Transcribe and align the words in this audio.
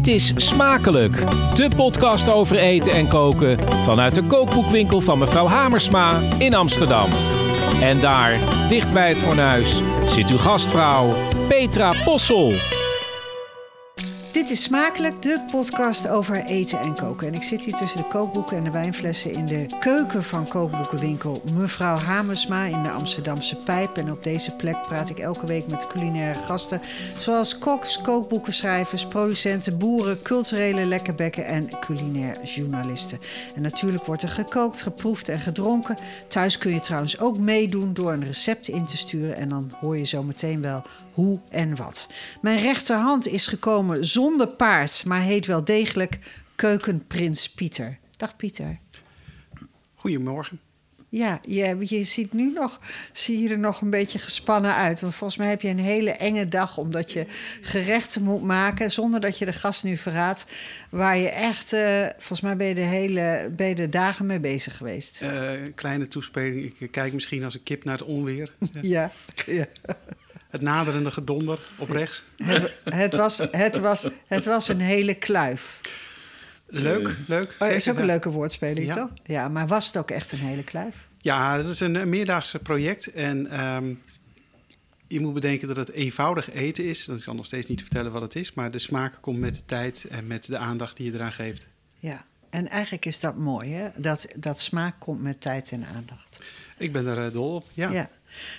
Dit 0.00 0.14
is 0.14 0.32
Smakelijk, 0.36 1.14
de 1.54 1.70
podcast 1.76 2.32
over 2.32 2.56
eten 2.56 2.92
en 2.92 3.08
koken 3.08 3.58
vanuit 3.84 4.14
de 4.14 4.22
kookboekwinkel 4.22 5.00
van 5.00 5.18
mevrouw 5.18 5.46
Hamersma 5.46 6.18
in 6.38 6.54
Amsterdam. 6.54 7.10
En 7.80 8.00
daar, 8.00 8.38
dicht 8.68 8.92
bij 8.92 9.08
het 9.08 9.20
fornuis, 9.20 9.80
zit 10.06 10.30
uw 10.30 10.38
gastvrouw 10.38 11.12
Petra 11.48 12.02
Possel. 12.04 12.79
Is 14.50 14.62
Smakelijk, 14.62 15.22
de 15.22 15.44
podcast 15.50 16.08
over 16.08 16.44
eten 16.44 16.80
en 16.80 16.94
koken. 16.94 17.26
En 17.26 17.34
ik 17.34 17.42
zit 17.42 17.62
hier 17.62 17.74
tussen 17.74 18.02
de 18.02 18.08
kookboeken 18.08 18.56
en 18.56 18.64
de 18.64 18.70
wijnflessen 18.70 19.32
in 19.32 19.46
de 19.46 19.66
keuken 19.80 20.24
van 20.24 20.48
kookboekenwinkel 20.48 21.42
Mevrouw 21.54 21.96
Hamersma 21.96 22.64
in 22.64 22.82
de 22.82 22.90
Amsterdamse 22.90 23.56
Pijp. 23.56 23.96
En 23.96 24.10
op 24.10 24.22
deze 24.22 24.56
plek 24.56 24.82
praat 24.82 25.08
ik 25.08 25.18
elke 25.18 25.46
week 25.46 25.66
met 25.66 25.86
culinaire 25.86 26.40
gasten, 26.40 26.80
zoals 27.18 27.58
koks, 27.58 28.00
kookboekenschrijvers, 28.02 29.06
producenten, 29.06 29.78
boeren, 29.78 30.22
culturele 30.22 30.84
lekkerbekken 30.84 31.44
en 31.44 31.68
culinair 31.80 32.42
journalisten. 32.42 33.20
En 33.54 33.62
natuurlijk 33.62 34.04
wordt 34.04 34.22
er 34.22 34.28
gekookt, 34.28 34.82
geproefd 34.82 35.28
en 35.28 35.40
gedronken. 35.40 35.96
Thuis 36.28 36.58
kun 36.58 36.72
je 36.72 36.80
trouwens 36.80 37.20
ook 37.20 37.38
meedoen 37.38 37.92
door 37.92 38.12
een 38.12 38.24
recept 38.24 38.68
in 38.68 38.86
te 38.86 38.96
sturen 38.96 39.36
en 39.36 39.48
dan 39.48 39.72
hoor 39.80 39.98
je 39.98 40.04
zo 40.04 40.22
meteen 40.22 40.60
wel 40.60 40.82
hoe 41.12 41.40
en 41.48 41.76
wat. 41.76 42.08
Mijn 42.40 42.60
rechterhand 42.60 43.26
is 43.26 43.46
gekomen 43.46 44.04
zonder 44.04 44.48
paard, 44.48 45.04
maar 45.04 45.20
heet 45.20 45.46
wel 45.46 45.64
degelijk 45.64 46.18
Keukenprins 46.54 47.50
Pieter. 47.50 47.98
Dag 48.16 48.36
Pieter. 48.36 48.76
Goedemorgen. 49.94 50.60
Ja, 51.10 51.40
je, 51.42 51.76
je 51.80 52.04
ziet 52.04 52.32
nu 52.32 52.52
nog, 52.52 52.80
zie 53.12 53.40
je 53.40 53.48
er 53.48 53.58
nog 53.58 53.80
een 53.80 53.90
beetje 53.90 54.18
gespannen 54.18 54.74
uit. 54.74 55.00
Want 55.00 55.14
volgens 55.14 55.38
mij 55.38 55.48
heb 55.48 55.62
je 55.62 55.68
een 55.68 55.78
hele 55.78 56.10
enge 56.10 56.48
dag, 56.48 56.78
omdat 56.78 57.12
je 57.12 57.26
gerechten 57.60 58.22
moet 58.22 58.42
maken, 58.42 58.90
zonder 58.90 59.20
dat 59.20 59.38
je 59.38 59.44
de 59.44 59.52
gast 59.52 59.84
nu 59.84 59.96
verraadt, 59.96 60.46
waar 60.88 61.16
je 61.16 61.28
echt, 61.28 61.72
eh, 61.72 62.06
volgens 62.18 62.40
mij 62.40 62.56
ben 62.56 62.66
je 62.66 62.74
de 62.74 62.80
hele, 62.80 63.52
ben 63.56 63.68
je 63.68 63.74
de 63.74 63.88
dagen 63.88 64.26
mee 64.26 64.40
bezig 64.40 64.76
geweest. 64.76 65.18
Eh, 65.20 65.50
kleine 65.74 66.08
toespeling. 66.08 66.74
Ik 66.78 66.90
kijk 66.90 67.12
misschien 67.12 67.44
als 67.44 67.54
een 67.54 67.62
kip 67.62 67.84
naar 67.84 67.98
het 67.98 68.06
onweer. 68.06 68.52
Ja, 68.80 69.10
ja. 69.46 69.66
Het 70.50 70.60
naderende 70.60 71.10
gedonder 71.10 71.58
op 71.76 71.90
rechts. 71.90 72.22
Het, 72.36 72.72
het, 72.84 73.14
was, 73.16 73.38
het, 73.50 73.78
was, 73.78 74.06
het 74.26 74.44
was 74.44 74.68
een 74.68 74.80
hele 74.80 75.14
kluif. 75.14 75.80
Leuk, 76.66 77.16
leuk. 77.26 77.50
Oh, 77.52 77.58
dat 77.58 77.70
is 77.70 77.88
ook 77.90 77.98
een 77.98 78.04
leuke 78.06 78.30
woordspeling, 78.30 78.86
Ja. 78.86 78.94
toch? 78.94 79.08
Ja, 79.24 79.48
maar 79.48 79.66
was 79.66 79.86
het 79.86 79.96
ook 79.96 80.10
echt 80.10 80.32
een 80.32 80.38
hele 80.38 80.64
kluif? 80.64 81.08
Ja, 81.18 81.56
dat 81.56 81.66
is 81.66 81.80
een, 81.80 81.94
een 81.94 82.08
meerdaagse 82.08 82.58
project. 82.58 83.06
En 83.12 83.46
ehm, 83.46 83.94
je 85.08 85.20
moet 85.20 85.34
bedenken 85.34 85.68
dat 85.68 85.76
het 85.76 85.90
eenvoudig 85.90 86.52
eten 86.52 86.84
is. 86.84 87.04
Dat 87.04 87.16
ik 87.16 87.22
zal 87.22 87.34
nog 87.34 87.46
steeds 87.46 87.66
niet 87.66 87.80
vertellen 87.80 88.12
wat 88.12 88.22
het 88.22 88.34
is. 88.36 88.54
Maar 88.54 88.70
de 88.70 88.78
smaak 88.78 89.18
komt 89.20 89.38
met 89.38 89.54
de 89.54 89.64
tijd 89.66 90.04
en 90.10 90.26
met 90.26 90.46
de 90.46 90.58
aandacht 90.58 90.96
die 90.96 91.06
je 91.06 91.14
eraan 91.14 91.32
geeft. 91.32 91.66
Ja, 91.98 92.24
en 92.50 92.68
eigenlijk 92.68 93.04
is 93.04 93.20
dat 93.20 93.36
mooi, 93.36 93.72
hè? 93.72 93.88
Dat, 93.96 94.26
dat 94.36 94.60
smaak 94.60 94.94
komt 94.98 95.22
met 95.22 95.40
tijd 95.40 95.70
en 95.70 95.86
aandacht. 95.94 96.40
Ik 96.78 96.92
ben 96.92 97.06
er 97.06 97.26
eh, 97.26 97.32
dol 97.32 97.54
op. 97.54 97.64
Ja. 97.74 97.90
Ja. 97.90 98.08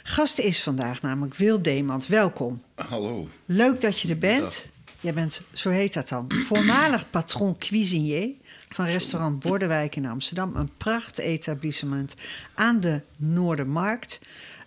Gast 0.04 0.40
is 0.40 0.64
vandaag 0.64 1.02
namelijk 1.02 1.36
Wil 1.36 1.62
Demand. 1.62 2.08
Welkom. 2.08 2.62
Hallo. 2.76 3.28
Leuk 3.46 3.82
dat 3.82 4.00
je 4.00 4.10
er 4.10 4.18
bent. 4.18 4.42
Dag. 4.42 4.66
Jij 5.00 5.14
bent, 5.14 5.42
zo 5.54 5.70
heet 5.70 5.94
dat 5.94 6.10
dan, 6.10 6.32
voormalig 6.46 7.10
patron 7.10 7.58
cuisinier 7.58 8.30
van 8.70 8.86
restaurant 8.86 9.40
Bordewijk 9.40 9.96
in 9.96 10.06
Amsterdam. 10.06 10.56
Een 10.56 10.70
prachtetablissement 10.78 12.14
aan 12.54 12.80
de 12.80 13.02
Noordermarkt. 13.18 14.20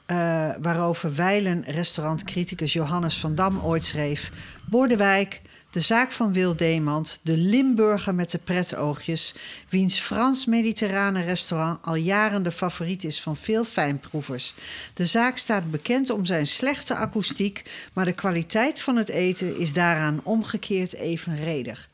eh, 0.07 0.17
waarover 0.61 1.15
wijlen 1.15 1.65
restaurantcriticus 1.65 2.73
Johannes 2.73 3.19
van 3.19 3.35
Dam 3.35 3.59
ooit 3.61 3.85
schreef... 3.85 4.31
Bordewijk, 4.69 5.41
de 5.75 5.81
zaak 5.81 6.13
van 6.13 6.33
Wil 6.33 6.57
Demand, 6.57 7.21
de 7.23 7.37
Limburger 7.37 8.15
met 8.15 8.31
de 8.31 8.39
pretoogjes... 8.39 9.35
wiens 9.69 9.99
Frans-mediterrane 9.99 11.23
restaurant 11.23 11.79
al 11.83 11.95
jaren 11.95 12.43
de 12.43 12.53
favoriet 12.53 13.05
is 13.05 13.21
van 13.21 13.37
veel 13.37 13.65
fijnproevers. 13.65 14.55
De 14.95 15.07
zaak 15.07 15.39
staat 15.39 15.71
bekend 15.71 16.11
om 16.11 16.25
zijn 16.25 16.47
slechte 16.47 16.95
akoestiek... 16.95 17.89
maar 17.93 18.05
de 18.05 18.13
kwaliteit 18.13 18.81
van 18.81 18.97
het 18.97 19.09
eten 19.09 19.57
is 19.57 19.73
daaraan 19.73 20.21
omgekeerd 20.23 20.95
evenredig. 20.95 21.89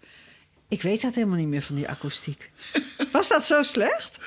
Ik 0.68 0.82
weet 0.82 1.00
dat 1.00 1.14
helemaal 1.14 1.38
niet 1.38 1.48
meer 1.48 1.62
van 1.62 1.76
die 1.76 1.88
akoestiek. 1.88 2.50
Was 3.12 3.28
dat 3.28 3.46
zo 3.46 3.62
slecht? 3.62 4.18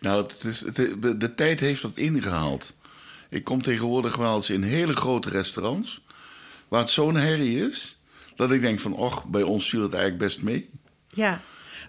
Nou, 0.00 0.22
het 0.22 0.44
is, 0.44 0.58
de, 0.58 1.16
de 1.16 1.34
tijd 1.34 1.60
heeft 1.60 1.82
dat 1.82 1.96
ingehaald. 1.96 2.72
Ik 3.28 3.44
kom 3.44 3.62
tegenwoordig 3.62 4.16
wel 4.16 4.36
eens 4.36 4.50
in 4.50 4.62
hele 4.62 4.92
grote 4.92 5.28
restaurants... 5.28 6.00
waar 6.68 6.80
het 6.80 6.90
zo'n 6.90 7.16
herrie 7.16 7.68
is... 7.68 7.95
dat 8.36 8.50
ik 8.50 8.60
denk 8.60 8.80
van, 8.80 8.94
och, 8.94 9.24
bij 9.24 9.42
ons 9.42 9.68
viel 9.68 9.82
het 9.82 9.92
eigenlijk 9.92 10.22
best 10.24 10.42
mee. 10.42 10.68
Ja, 11.08 11.40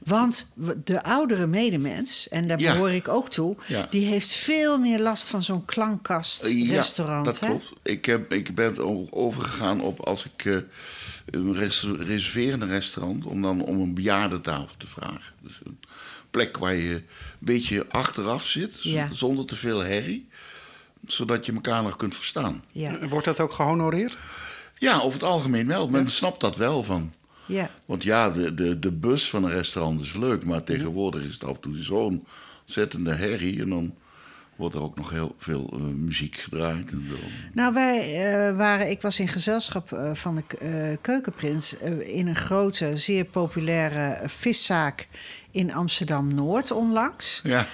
want 0.04 0.52
de 0.84 1.04
oudere 1.04 1.48
medemens, 1.48 2.28
en 2.30 2.48
daar 2.48 2.60
Ja. 2.60 2.74
behoor 2.74 2.92
ik 2.92 3.08
ook 3.08 3.30
toe... 3.30 3.56
Ja. 3.68 3.88
die 3.90 4.06
heeft 4.06 4.32
veel 4.32 4.80
meer 4.80 5.00
last 5.00 5.28
van 5.28 5.44
zo'n 5.44 5.66
klankkast-restaurant. 5.66 7.26
dat 7.26 7.40
hè? 7.40 7.48
klopt. 7.48 7.72
Ik, 7.84 8.06
heb, 8.06 8.34
ik 8.34 8.56
ben 8.56 8.78
overgegaan 9.14 9.82
op 9.82 10.00
als 10.00 10.26
ik 10.26 10.46
eh, 10.46 10.56
een 11.26 11.56
res- 11.56 11.88
reserveer 12.00 12.52
in 12.52 12.62
een 12.62 12.70
restaurant... 12.70 13.26
om 13.26 13.42
dan 13.42 13.62
om 13.62 13.80
een 13.82 13.94
bejaardentafel 13.94 14.76
te 14.78 14.88
vragen. 14.88 15.34
Dus 15.42 15.60
een 15.64 15.80
plek 16.32 16.58
waar 16.58 16.76
je 16.76 16.94
een 16.94 17.04
beetje 17.40 17.86
achteraf 17.90 18.46
zit... 18.46 18.84
Ja. 18.84 19.10
zonder 19.14 19.46
te 19.46 19.56
veel 19.56 19.80
herrie... 19.80 20.30
zodat 21.08 21.46
je 21.46 21.54
elkaar 21.54 21.84
nog 21.84 21.96
kunt 21.96 22.16
verstaan. 22.16 22.64
Ja, 22.72 23.08
Wordt 23.08 23.26
dat 23.26 23.40
ook 23.40 23.54
gehonoreerd? 23.54 24.18
Ja, 24.78 24.98
over 24.98 25.20
het 25.20 25.30
algemeen 25.30 25.68
wel. 25.68 25.88
Men 25.88 26.10
snapt 26.10 26.40
dat 26.40 26.56
wel 26.56 26.84
van. 26.84 27.14
ja. 27.46 27.70
Want 27.86 28.04
ja, 28.04 28.30
de, 28.30 28.54
de, 28.54 28.80
de 28.80 28.92
bus 28.92 29.30
van 29.30 29.44
een 29.44 29.52
restaurant 29.52 30.02
is 30.02 30.14
leuk, 30.14 30.46
maar 30.46 30.64
tegenwoordig 30.64 31.24
is 31.24 31.34
het 31.34 31.44
af 31.44 31.56
en 31.56 31.60
toe 31.60 31.78
zo'n 31.78 32.26
ontzettende 32.66 33.14
herrie. 33.14 33.62
En 33.62 33.70
dan 33.70 33.96
wordt 34.56 34.76
er 34.76 34.82
ook 34.82 34.98
nog 34.98 35.10
heel 35.10 35.36
veel 35.38 35.70
eh, 35.74 35.80
muziek 35.82 36.36
gedraaid 36.36 36.92
en 36.92 37.06
zo. 37.10 37.16
Nou, 37.54 37.74
wij 37.74 38.26
eh, 38.26 38.58
waren, 38.58 38.90
ik 38.90 39.02
was 39.02 39.20
in 39.20 39.28
gezelschap 39.28 39.92
eh, 39.92 40.14
van 40.14 40.36
de 40.36 40.98
Keukenprins 41.02 41.74
in 42.00 42.28
een 42.28 42.36
grote, 42.36 42.98
zeer 42.98 43.26
populaire 43.26 44.22
viszaak 44.26 45.08
in 45.52 45.74
Amsterdam 45.74 46.34
Noord 46.34 46.72
onlangs. 46.72 47.42
Ja, 47.44 47.68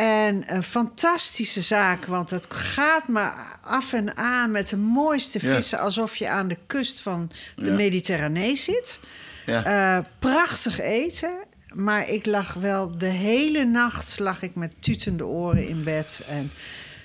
En 0.00 0.54
een 0.54 0.62
fantastische 0.62 1.60
zaak, 1.62 2.04
want 2.04 2.30
het 2.30 2.46
gaat 2.54 3.08
maar 3.08 3.58
af 3.62 3.92
en 3.92 4.16
aan 4.16 4.50
met 4.50 4.68
de 4.68 4.76
mooiste 4.76 5.38
Ja. 5.46 5.54
vissen, 5.54 5.78
alsof 5.78 6.16
je 6.16 6.28
aan 6.28 6.48
de 6.48 6.58
kust 6.66 7.00
van 7.00 7.30
de 7.56 7.64
Ja. 7.66 7.72
Mediterranee 7.72 8.56
zit. 8.56 9.00
ja. 9.46 9.64
Eh, 9.98 10.04
prachtig 10.18 10.80
eten, 10.80 11.32
maar 11.74 12.08
ik 12.08 12.26
lag 12.26 12.54
wel 12.54 12.98
de 12.98 13.06
hele 13.06 13.64
nacht 13.64 14.18
lag 14.18 14.42
ik 14.42 14.54
met 14.54 14.74
tutende 14.78 15.26
oren 15.26 15.68
in 15.68 15.82
bed. 15.82 16.20
En, 16.28 16.52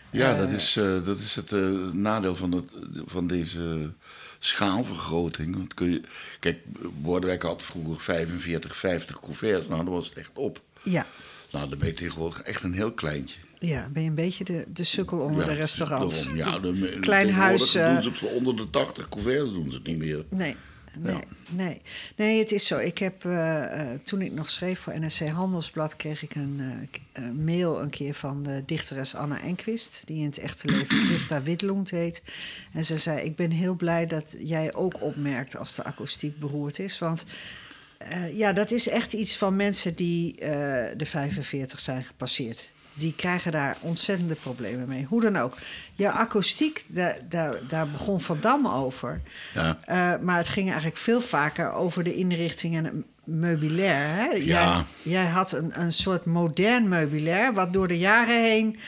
ja 0.09 0.33
dat, 0.37 0.49
is, 0.49 0.75
eh, 0.77 1.03
dat 1.05 1.19
is 1.19 1.35
het 1.35 1.51
eh, 1.51 1.59
nadeel 1.91 2.35
van, 2.35 2.51
het, 2.51 2.71
van 3.05 3.27
deze 3.27 3.91
schaalvergroting. 4.39 5.55
Want 5.55 5.73
kun 5.73 5.91
je, 5.91 6.01
kijk, 6.39 6.57
Bordewijk 7.01 7.41
had 7.43 7.63
vroeger 7.63 8.01
45, 8.01 8.75
50 8.75 9.19
couverts. 9.19 9.67
Nou, 9.67 9.83
dan 9.83 9.93
was 9.93 10.07
het 10.09 10.17
echt 10.17 10.29
op. 10.33 10.61
ja, 10.83 11.05
Nou, 11.53 11.69
dan 11.69 11.77
ben 11.77 11.87
je 11.87 11.93
tegenwoordig 11.93 12.41
echt 12.41 12.63
een 12.63 12.73
heel 12.73 12.91
kleintje. 12.93 13.39
ja, 13.59 13.89
ben 13.89 14.03
je 14.03 14.09
een 14.09 14.15
beetje 14.15 14.43
de, 14.43 14.65
de 14.73 14.83
sukkel 14.83 15.19
onder 15.19 15.41
Ja, 15.41 15.47
de 15.47 15.53
restaurants. 15.53 16.35
daarom. 16.35 16.75
Ja, 16.75 16.87
de, 16.87 16.97
Klein 16.99 17.29
huis, 17.31 17.75
eh, 17.75 17.93
Doen 17.93 18.03
ze 18.03 18.09
het 18.09 18.17
voor 18.17 18.29
onder 18.31 18.55
de 18.55 18.69
80 18.69 19.09
couverts 19.09 19.51
doen 19.53 19.65
ze 19.69 19.75
het 19.77 19.87
niet 19.87 19.97
meer. 19.97 20.25
Nee, 20.29 20.55
nee, 20.99 21.13
Ja. 21.15 21.21
nee. 21.49 21.81
Nee, 22.15 22.39
het 22.39 22.51
is 22.51 22.67
zo. 22.67 22.77
Ik 22.77 22.97
heb, 22.97 23.25
eh, 23.25 23.81
eh, 23.93 23.99
toen 24.03 24.21
ik 24.21 24.31
nog 24.31 24.49
schreef 24.49 24.79
voor 24.79 24.99
NRC 24.99 25.19
Handelsblad... 25.29 25.95
kreeg 25.95 26.23
ik 26.23 26.35
een 26.35 26.59
eh, 27.13 27.23
eh, 27.25 27.31
mail 27.33 27.81
een 27.81 27.89
keer 27.89 28.13
van 28.13 28.43
de 28.43 28.63
dichteres 28.65 29.15
Anna 29.15 29.41
Enquist... 29.41 30.01
die 30.05 30.17
in 30.19 30.25
het 30.25 30.37
echte 30.37 30.67
leven 30.67 30.97
Christa 31.07 31.44
Witloend 31.44 31.89
heet. 31.89 32.21
En 32.73 32.85
ze 32.85 32.97
zei, 32.97 33.19
ik 33.21 33.35
ben 33.35 33.51
heel 33.51 33.75
blij 33.75 34.06
dat 34.06 34.35
jij 34.39 34.73
ook 34.73 35.01
opmerkt... 35.01 35.57
als 35.57 35.75
de 35.75 35.83
akoestiek 35.83 36.39
beroerd 36.39 36.79
is, 36.79 36.99
want... 36.99 37.25
eh, 38.09 38.38
ja, 38.38 38.53
dat 38.53 38.71
is 38.71 38.89
echt 38.89 39.13
iets 39.13 39.38
van 39.38 39.55
mensen 39.55 39.95
die 39.95 40.39
eh, 40.39 40.50
de 40.97 41.05
45 41.05 41.79
zijn 41.79 42.03
gepasseerd. 42.03 42.69
Die 42.94 43.13
krijgen 43.15 43.51
daar 43.51 43.77
ontzettende 43.81 44.35
problemen 44.35 44.88
mee. 44.88 45.05
Hoe 45.09 45.21
dan 45.21 45.35
ook. 45.38 45.57
Je 45.95 46.09
akoestiek, 46.09 46.85
daar, 46.89 47.17
daar, 47.29 47.55
daar 47.67 47.88
begon 47.88 48.21
Van 48.21 48.38
Dam 48.41 48.67
over. 48.67 49.21
Ja. 49.53 49.79
Eh, 49.85 50.19
maar 50.21 50.38
het 50.38 50.50
ging 50.50 50.67
eigenlijk 50.67 50.97
veel 50.97 51.21
vaker 51.21 51.71
over 51.71 52.03
de 52.03 52.15
inrichting 52.15 52.75
en 52.77 52.83
het 52.85 52.94
meubilair. 53.23 54.07
Hè? 54.15 54.25
Jij, 54.25 54.39
Ja. 54.45 54.85
jij 55.01 55.25
had 55.25 55.51
een, 55.51 55.71
een 55.81 55.94
soort 55.94 56.25
modern 56.25 56.88
meubilair, 56.88 57.53
wat 57.53 57.73
door 57.73 57.88
de 57.88 57.97
jaren 57.97 58.44
heen, 58.44 58.79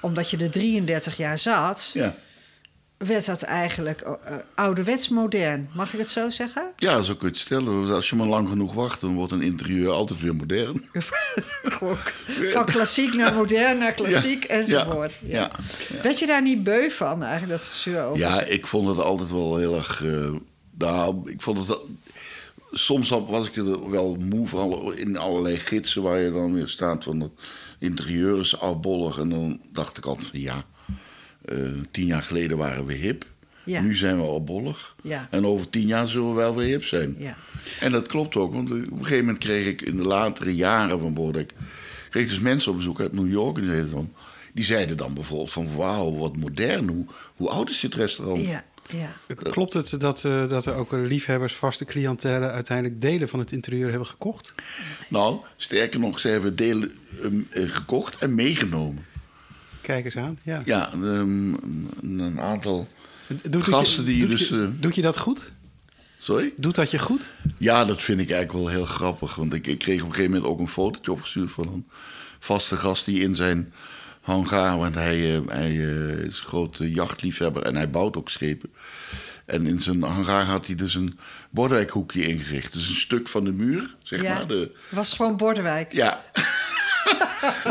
omdat 0.00 0.30
je 0.30 0.36
er 0.36 0.50
33 0.50 1.16
jaar 1.16 1.38
zat, 1.38 1.90
Ja. 1.94 2.14
Werd 3.06 3.26
dat 3.26 3.42
eigenlijk 3.42 4.00
eh, 4.00 4.34
ouderwets 4.54 5.08
modern. 5.08 5.68
Mag 5.74 5.92
ik 5.92 5.98
het 5.98 6.10
zo 6.10 6.30
zeggen? 6.30 6.64
Ja, 6.76 7.02
zo 7.02 7.14
kun 7.14 7.26
je 7.28 7.32
het 7.34 7.42
stellen. 7.42 7.90
Als 7.94 8.10
je 8.10 8.16
maar 8.16 8.26
lang 8.26 8.48
genoeg 8.48 8.72
wacht, 8.72 9.00
dan 9.00 9.14
wordt 9.14 9.32
een 9.32 9.42
interieur 9.42 9.90
altijd 9.90 10.20
weer 10.20 10.34
modern. 10.34 10.84
Van 12.52 12.64
klassiek 12.64 13.14
naar 13.14 13.34
modern 13.34 13.78
naar 13.78 13.92
klassiek 13.92 14.42
Ja, 14.48 14.48
enzovoort. 14.48 15.18
Ja, 15.26 15.38
ja, 15.40 15.50
ja. 15.96 16.02
Werd 16.02 16.18
je 16.18 16.26
daar 16.26 16.42
niet 16.42 16.62
beu 16.64 16.90
van, 16.90 17.22
eigenlijk, 17.22 17.60
dat 17.60 17.68
gezeur 17.68 18.04
over? 18.04 18.18
Ja, 18.18 18.42
ik 18.42 18.66
vond 18.66 18.88
het 18.88 18.98
altijd 18.98 19.30
wel 19.30 19.56
heel 19.56 19.74
erg. 19.76 20.04
eh, 20.04 20.30
nou, 20.78 21.30
ik 21.30 21.42
vond 21.42 21.66
het. 21.68 21.78
soms 22.72 23.08
was 23.08 23.48
ik 23.48 23.56
er 23.56 23.90
wel 23.90 24.16
moe, 24.20 24.48
vooral 24.48 24.90
in 24.90 25.16
allerlei 25.16 25.56
gidsen 25.56 26.02
waar 26.02 26.18
je 26.20 26.32
dan 26.32 26.54
weer 26.54 26.68
staat 26.68 27.04
van 27.04 27.20
het 27.20 27.32
interieur 27.78 28.40
is 28.40 28.58
afbollig. 28.60 29.18
En 29.18 29.28
dan 29.28 29.60
dacht 29.72 29.96
ik 29.96 30.06
altijd 30.06 30.26
van 30.26 30.40
ja, 30.40 30.64
eh, 31.44 31.56
tien 31.90 32.06
jaar 32.06 32.22
geleden 32.22 32.56
waren 32.56 32.86
we 32.86 32.92
hip. 32.92 33.24
Ja. 33.64 33.80
Nu 33.80 33.96
zijn 33.96 34.16
we 34.16 34.22
afbollig. 34.22 34.94
Ja. 35.02 35.28
En 35.30 35.46
over 35.46 35.70
tien 35.70 35.86
jaar 35.86 36.08
zullen 36.08 36.28
we 36.28 36.34
wel 36.34 36.56
weer 36.56 36.66
hip 36.66 36.84
zijn. 36.84 37.14
Ja. 37.18 37.36
En 37.80 37.92
dat 37.92 38.08
klopt 38.08 38.36
ook, 38.36 38.52
want 38.52 38.70
op 38.70 38.76
een 38.76 38.96
gegeven 38.96 39.24
moment 39.24 39.38
kreeg 39.38 39.66
ik 39.66 39.82
in 39.82 39.96
de 39.96 40.02
latere 40.02 40.54
jaren 40.54 41.00
van 41.00 41.14
Bordek... 41.14 41.52
kreeg 42.10 42.22
ik 42.22 42.28
dus 42.28 42.38
mensen 42.38 42.70
op 42.70 42.76
bezoek 42.76 43.00
uit 43.00 43.12
New 43.12 43.30
York 43.30 43.56
en 43.56 43.62
die 43.62 43.70
zeiden 43.70 43.90
dan, 43.90 44.12
die 44.52 44.64
zeiden 44.64 44.96
dan 44.96 45.14
bijvoorbeeld 45.14 45.52
van... 45.52 45.76
wauw, 45.76 46.16
wat 46.16 46.36
modern, 46.36 46.88
hoe, 46.88 47.06
hoe 47.36 47.48
oud 47.48 47.70
is 47.70 47.80
dit 47.80 47.94
restaurant? 47.94 48.46
Ja, 48.46 48.64
ja. 48.88 49.16
Klopt 49.34 49.72
het 49.72 50.00
dat, 50.00 50.24
eh, 50.24 50.48
dat 50.48 50.66
er 50.66 50.74
ook 50.74 50.92
liefhebbers, 50.92 51.54
vaste 51.54 51.84
cliëntelen... 51.84 52.52
uiteindelijk 52.52 53.00
delen 53.00 53.28
van 53.28 53.38
het 53.38 53.52
interieur 53.52 53.88
hebben 53.90 54.08
gekocht? 54.08 54.54
Nou, 55.08 55.40
sterker 55.56 56.00
nog, 56.00 56.20
ze 56.20 56.28
hebben 56.28 56.56
delen 56.56 56.92
ehm, 57.22 57.40
eh, 57.50 57.62
gekocht 57.66 58.18
en 58.18 58.34
meegenomen. 58.34 59.04
Kijk 59.82 60.04
eens 60.04 60.16
aan. 60.16 60.38
Ja. 60.42 60.62
Ja, 60.64 60.92
ehm, 60.92 61.54
een 62.02 62.40
aantal 62.40 62.88
Doet 63.50 63.64
gasten 63.64 64.04
je, 64.04 64.10
die 64.10 64.20
doet 64.20 64.38
dus... 64.38 64.48
Je, 64.48 64.62
eh, 64.62 64.82
doet 64.82 64.94
je 64.94 65.02
dat 65.02 65.18
goed? 65.18 65.52
sorry? 66.22 66.54
Doet 66.56 66.74
dat 66.74 66.90
je 66.90 66.98
goed? 66.98 67.32
Ja, 67.56 67.84
dat 67.84 68.02
vind 68.02 68.20
ik 68.20 68.30
eigenlijk 68.30 68.64
wel 68.64 68.74
heel 68.74 68.84
grappig. 68.84 69.34
Want 69.34 69.54
ik, 69.54 69.66
ik 69.66 69.78
kreeg 69.78 70.00
op 70.00 70.08
een 70.08 70.14
gegeven 70.14 70.34
moment 70.34 70.50
ook 70.50 70.60
een 70.60 70.68
fotootje 70.68 71.12
opgestuurd 71.12 71.52
van 71.52 71.66
een 71.66 71.86
vaste 72.38 72.76
gast 72.76 73.04
die 73.04 73.20
in 73.20 73.34
zijn 73.34 73.72
hangar, 74.20 74.78
want 74.78 74.94
hij, 74.94 75.36
eh, 75.36 75.40
hij 75.46 75.70
eh, 75.70 76.08
is 76.08 76.38
een 76.38 76.44
grote 76.44 76.90
jachtliefhebber 76.90 77.62
en 77.62 77.74
hij 77.74 77.90
bouwt 77.90 78.16
ook 78.16 78.30
schepen. 78.30 78.72
En 79.46 79.66
in 79.66 79.80
zijn 79.80 80.02
hangar 80.02 80.44
had 80.44 80.66
hij 80.66 80.74
dus 80.74 80.94
een 80.94 81.18
Bordwijkhoekje 81.50 82.26
ingericht. 82.26 82.72
Dus 82.72 82.88
een 82.88 82.94
stuk 82.94 83.28
van 83.28 83.44
de 83.44 83.52
muur, 83.52 83.94
zeg 84.02 84.22
ja. 84.22 84.34
maar. 84.34 84.46
De, 84.46 84.70
was 84.88 85.12
gewoon 85.12 85.36
Bordewijk. 85.36 85.92
ja. 85.92 86.24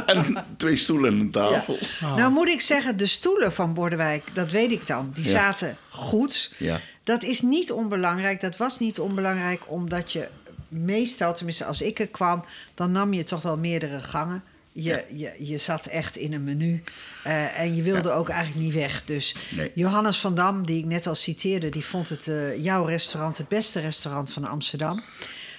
En 0.05 0.45
twee 0.57 0.75
stoelen 0.75 1.13
en 1.13 1.19
een 1.19 1.31
tafel. 1.31 1.77
Nou 2.01 2.31
moet 2.31 2.47
ik 2.47 2.61
zeggen, 2.61 2.97
de 2.97 3.05
stoelen 3.05 3.53
van 3.53 3.73
Bordewijk, 3.73 4.23
dat 4.33 4.51
weet 4.51 4.71
ik 4.71 4.87
dan, 4.87 5.11
die 5.13 5.25
Ja. 5.25 5.29
zaten 5.31 5.77
goed. 5.89 6.53
Ja. 6.57 6.79
Dat 7.03 7.23
is 7.23 7.41
niet 7.41 7.71
onbelangrijk. 7.71 8.41
Dat 8.41 8.57
was 8.57 8.79
niet 8.79 8.99
onbelangrijk 8.99 9.61
omdat 9.65 10.11
je 10.11 10.27
meestal, 10.67 11.33
tenminste 11.33 11.65
als 11.65 11.81
ik 11.81 11.99
er 11.99 12.07
kwam, 12.07 12.43
dan 12.73 12.91
nam 12.91 13.13
je 13.13 13.23
toch 13.23 13.41
wel 13.41 13.57
meerdere 13.57 13.99
gangen. 13.99 14.43
Je, 14.73 15.03
je, 15.09 15.31
je 15.39 15.57
zat 15.57 15.85
echt 15.85 16.15
in 16.15 16.33
een 16.33 16.43
menu 16.43 16.83
eh, 17.23 17.59
en 17.59 17.75
je 17.75 17.81
wilde 17.81 18.11
ook 18.11 18.29
eigenlijk 18.29 18.65
niet 18.65 18.73
weg. 18.73 19.03
Dus 19.05 19.35
Nee. 19.49 19.71
Johannes 19.75 20.17
van 20.17 20.35
Dam, 20.35 20.65
die 20.65 20.77
ik 20.79 20.85
net 20.85 21.07
al 21.07 21.15
citeerde, 21.15 21.69
die 21.69 21.85
vond 21.85 22.09
het 22.09 22.27
eh, 22.27 22.63
jouw 22.63 22.83
restaurant 22.83 23.37
het 23.37 23.47
beste 23.47 23.79
restaurant 23.79 24.31
van 24.33 24.45
Amsterdam. 24.45 25.01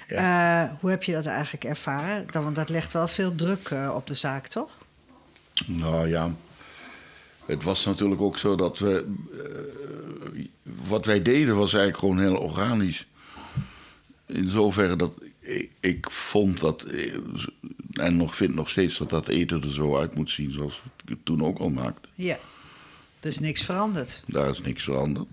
Eh, 0.08 0.64
hoe 0.80 0.90
heb 0.90 1.02
je 1.02 1.12
dat 1.12 1.26
eigenlijk 1.26 1.64
ervaren? 1.64 2.26
Dan, 2.30 2.44
want 2.44 2.56
dat 2.56 2.68
legt 2.68 2.92
wel 2.92 3.08
veel 3.08 3.34
druk 3.34 3.68
eh, 3.68 3.92
op 3.96 4.06
de 4.06 4.14
zaak, 4.14 4.46
toch? 4.48 4.78
Nou 5.66 6.08
ja, 6.08 6.34
het 7.46 7.62
was 7.62 7.84
natuurlijk 7.84 8.20
ook 8.20 8.38
zo 8.38 8.56
dat 8.56 8.78
we. 8.78 9.06
eh, 10.34 10.44
wat 10.86 11.04
wij 11.06 11.22
deden 11.22 11.56
was 11.56 11.72
eigenlijk 11.74 11.98
gewoon 11.98 12.20
heel 12.20 12.38
organisch. 12.38 13.06
In 14.26 14.48
zoverre 14.48 14.96
dat 14.96 15.14
ik, 15.40 15.70
ik 15.80 16.10
vond 16.10 16.60
dat. 16.60 16.86
En 17.92 18.16
nog 18.16 18.36
vind 18.36 18.54
nog 18.54 18.70
steeds 18.70 18.98
dat 18.98 19.10
dat 19.10 19.28
eten 19.28 19.62
er 19.62 19.72
zo 19.72 19.96
uit 19.96 20.14
moet 20.14 20.30
zien 20.30 20.52
zoals 20.52 20.82
ik 21.02 21.08
het 21.08 21.24
toen 21.24 21.44
ook 21.44 21.58
al 21.58 21.70
maakte. 21.70 22.08
Ja. 22.14 22.38
Er 23.20 23.28
is 23.28 23.38
niks 23.38 23.62
veranderd. 23.62 24.22
Daar 24.26 24.50
is 24.50 24.60
niks 24.60 24.82
veranderd. 24.82 25.28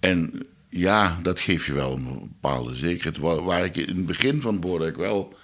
En 0.00 0.46
ja, 0.76 1.18
dat 1.22 1.40
geeft 1.40 1.64
je 1.64 1.72
wel 1.72 1.96
een 1.96 2.18
bepaalde 2.18 2.74
zekerheid. 2.74 3.18
Waar, 3.18 3.42
waar 3.42 3.64
ik 3.64 3.76
in 3.76 3.96
het 3.96 4.06
begin 4.06 4.40
van 4.40 4.52
het 4.52 4.60
Boordijk 4.60 4.96
wel 4.96 5.36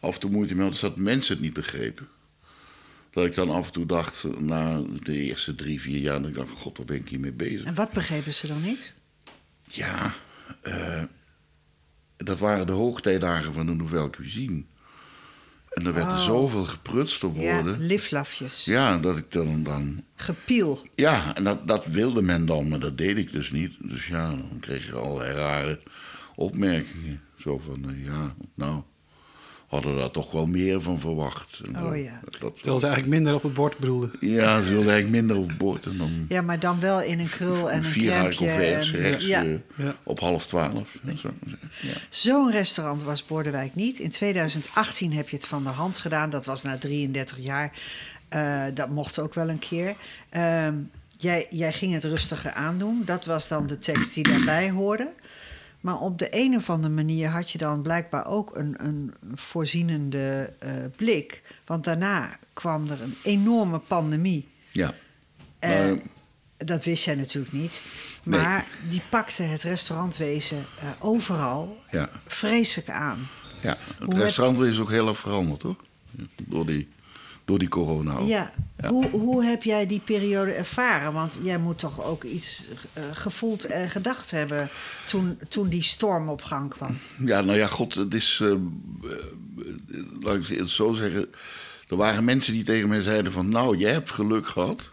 af 0.00 0.14
en 0.14 0.20
toe 0.20 0.30
moeite 0.30 0.54
mee 0.54 0.64
had, 0.64 0.74
is 0.74 0.80
dat 0.80 0.98
mensen 0.98 1.34
het 1.34 1.42
niet 1.42 1.52
begrepen. 1.52 2.08
Dat 3.10 3.24
ik 3.24 3.34
dan 3.34 3.50
af 3.50 3.66
en 3.66 3.72
toe 3.72 3.86
dacht, 3.86 4.24
na 4.38 4.82
de 5.02 5.16
eerste 5.16 5.54
drie, 5.54 5.80
vier 5.80 6.00
jaar, 6.00 6.20
dat 6.20 6.28
ik 6.28 6.34
dacht 6.34 6.50
god, 6.50 6.76
waar 6.76 6.86
ben 6.86 6.96
ik 6.96 7.08
hiermee 7.08 7.32
bezig? 7.32 7.64
En 7.64 7.74
wat 7.74 7.92
begrepen 7.92 8.34
ze 8.34 8.46
dan 8.46 8.62
niet? 8.62 8.92
Ja, 9.64 10.14
eh, 10.60 11.02
dat 12.16 12.38
waren 12.38 12.66
de 12.66 12.72
hoogtijdagen 12.72 13.52
van 13.52 13.66
de 13.66 13.74
Nouvelle 13.74 14.10
Cuisine. 14.10 14.64
En 15.74 15.86
er 15.86 15.92
werd 15.92 16.06
er 16.06 16.12
Oh. 16.12 16.24
zoveel 16.24 16.64
geprutst 16.64 17.24
op 17.24 17.36
Ja, 17.36 17.54
woorden. 17.54 17.86
liflafjes. 17.86 18.64
Ja, 18.64 18.98
dat 18.98 19.16
ik 19.16 19.32
dan, 19.32 19.62
dan 19.62 20.04
Gepiel. 20.14 20.82
Ja, 20.94 21.34
en 21.36 21.44
dat, 21.44 21.68
dat 21.68 21.86
wilde 21.86 22.22
men 22.22 22.46
dan, 22.46 22.68
maar 22.68 22.78
dat 22.78 22.98
deed 22.98 23.16
ik 23.16 23.32
dus 23.32 23.50
niet. 23.50 23.76
Dus 23.80 24.06
ja, 24.06 24.28
dan 24.28 24.58
kreeg 24.60 24.86
je 24.86 24.92
allerlei 24.94 25.32
rare 25.34 25.80
opmerkingen. 26.34 27.20
Zo 27.38 27.58
van, 27.58 27.90
eh, 27.90 28.04
ja, 28.04 28.34
nou, 28.54 28.82
hadden 29.72 29.94
we 29.94 30.00
daar 30.00 30.10
toch 30.10 30.30
wel 30.30 30.46
meer 30.46 30.82
van 30.82 31.00
verwacht. 31.00 31.60
En 31.66 31.76
Oh 31.76 31.82
zo. 31.88 31.94
ja. 31.94 32.20
Dat, 32.40 32.56
Terwijl 32.56 32.78
ze 32.78 32.86
eigenlijk 32.86 33.14
minder 33.16 33.34
op 33.34 33.42
het 33.42 33.54
bord 33.54 33.78
bedoelden. 33.78 34.12
ja, 34.20 34.62
ze 34.62 34.70
wilden 34.70 34.92
eigenlijk 34.92 35.22
minder 35.26 35.36
op 35.36 35.52
boord. 35.58 35.86
En 35.86 35.96
dan 35.98 36.10
Ja, 36.28 36.42
maar 36.42 36.58
dan 36.58 36.80
wel 36.80 37.02
in 37.02 37.20
een 37.20 37.28
krul 37.28 37.70
en 37.70 37.76
een 37.78 37.84
vier 37.84 38.10
rechts 38.12 38.38
ja. 39.26 39.42
eh, 39.44 39.50
Ja. 39.76 39.94
op 40.02 40.20
half 40.20 40.46
twaalf. 40.46 40.98
en 41.06 41.18
Zo. 41.18 41.30
Ja. 41.80 41.92
Zo'n 42.08 42.50
restaurant 42.50 43.02
was 43.02 43.24
Bordewijk 43.26 43.74
niet. 43.74 43.98
In 43.98 44.10
2018 44.10 45.12
heb 45.12 45.28
je 45.28 45.36
het 45.36 45.46
van 45.46 45.64
de 45.64 45.70
hand 45.70 45.98
gedaan. 45.98 46.30
Dat 46.30 46.44
was 46.46 46.62
na 46.62 46.78
33 46.78 47.38
jaar. 47.38 47.72
Eh, 48.28 48.64
dat 48.74 48.88
mocht 48.88 49.18
ook 49.18 49.34
wel 49.34 49.48
een 49.48 49.58
keer. 49.58 49.94
Ehm, 50.30 50.74
jij, 51.18 51.46
jij 51.50 51.72
ging 51.72 51.92
het 51.92 52.04
rustiger 52.04 52.52
aandoen. 52.52 53.02
Dat 53.04 53.24
was 53.24 53.48
dan 53.48 53.66
de 53.66 53.78
tekst 53.78 54.14
die 54.14 54.24
daarbij 54.28 54.70
hoorde. 54.70 55.08
Maar 55.82 56.00
op 56.00 56.18
de 56.18 56.28
een 56.30 56.56
of 56.56 56.70
andere 56.70 56.94
manier 56.94 57.28
had 57.28 57.50
je 57.50 57.58
dan 57.58 57.82
blijkbaar 57.82 58.26
ook 58.26 58.56
een, 58.56 58.74
een 58.86 59.14
voorzienende 59.34 60.52
eh, 60.58 60.72
blik. 60.96 61.42
Want 61.66 61.84
daarna 61.84 62.38
kwam 62.52 62.90
er 62.90 63.02
een 63.02 63.14
enorme 63.22 63.78
pandemie. 63.78 64.48
ja. 64.70 64.94
Dat 66.56 66.84
wist 66.84 67.04
jij 67.04 67.14
natuurlijk 67.14 67.52
niet. 67.52 67.80
Nee. 68.22 68.40
Maar 68.40 68.66
die 68.88 69.02
pakte 69.10 69.42
het 69.42 69.62
restaurantwezen 69.62 70.64
eh, 70.80 70.88
overal 70.98 71.80
ja, 71.90 72.10
vreselijk 72.26 72.90
aan. 72.90 73.28
ja. 73.60 73.68
Het 73.88 73.98
Hoe 74.04 74.14
heb- 74.14 74.22
restaurant 74.22 74.60
is 74.60 74.78
ook 74.78 74.90
heel 74.90 75.08
erg 75.08 75.18
veranderd, 75.18 75.62
hoor. 75.62 75.76
Door 76.46 76.66
die, 76.66 76.88
door 77.52 77.60
die 77.60 77.68
corona. 77.68 78.16
ook. 78.16 78.28
Ja. 78.28 78.52
Ja. 78.82 78.88
Hoe, 78.88 79.08
hoe 79.10 79.44
heb 79.44 79.62
jij 79.62 79.86
die 79.86 80.00
periode 80.04 80.50
ervaren? 80.52 81.12
Want 81.12 81.38
jij 81.42 81.58
moet 81.58 81.78
toch 81.78 82.04
ook 82.04 82.24
iets 82.24 82.64
eh, 82.92 83.02
gevoeld 83.12 83.64
en 83.64 83.90
gedacht 83.90 84.30
hebben 84.30 84.68
toen, 85.06 85.38
toen 85.48 85.68
die 85.68 85.82
storm 85.82 86.28
op 86.28 86.42
gang 86.42 86.70
kwam. 86.70 86.98
Ja, 87.24 87.40
nou 87.40 87.58
ja, 87.58 87.66
god, 87.66 87.94
het 87.94 88.14
is. 88.14 88.40
eh, 88.42 88.54
laat 90.20 90.36
ik 90.36 90.46
het 90.58 90.70
zo 90.70 90.92
zeggen. 90.92 91.26
Er 91.86 91.96
waren 91.96 92.24
mensen 92.24 92.52
die 92.52 92.62
tegen 92.64 92.88
mij 92.88 93.02
zeiden: 93.02 93.32
van 93.32 93.48
nou, 93.48 93.76
jij 93.76 93.92
hebt 93.92 94.10
geluk 94.10 94.46
gehad. 94.46 94.90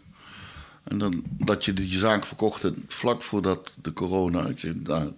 En 0.84 0.98
dan 0.98 1.24
dat 1.28 1.66
je 1.66 1.74
die 1.74 2.00
zaak 2.00 2.26
verkocht 2.26 2.62
hebt 2.62 2.78
vlak 2.88 3.22
voordat 3.22 3.76
de 3.82 3.94
corona. 3.94 4.46
Ik 4.46 4.60
zeg, 4.60 4.74
nou, 4.84 5.12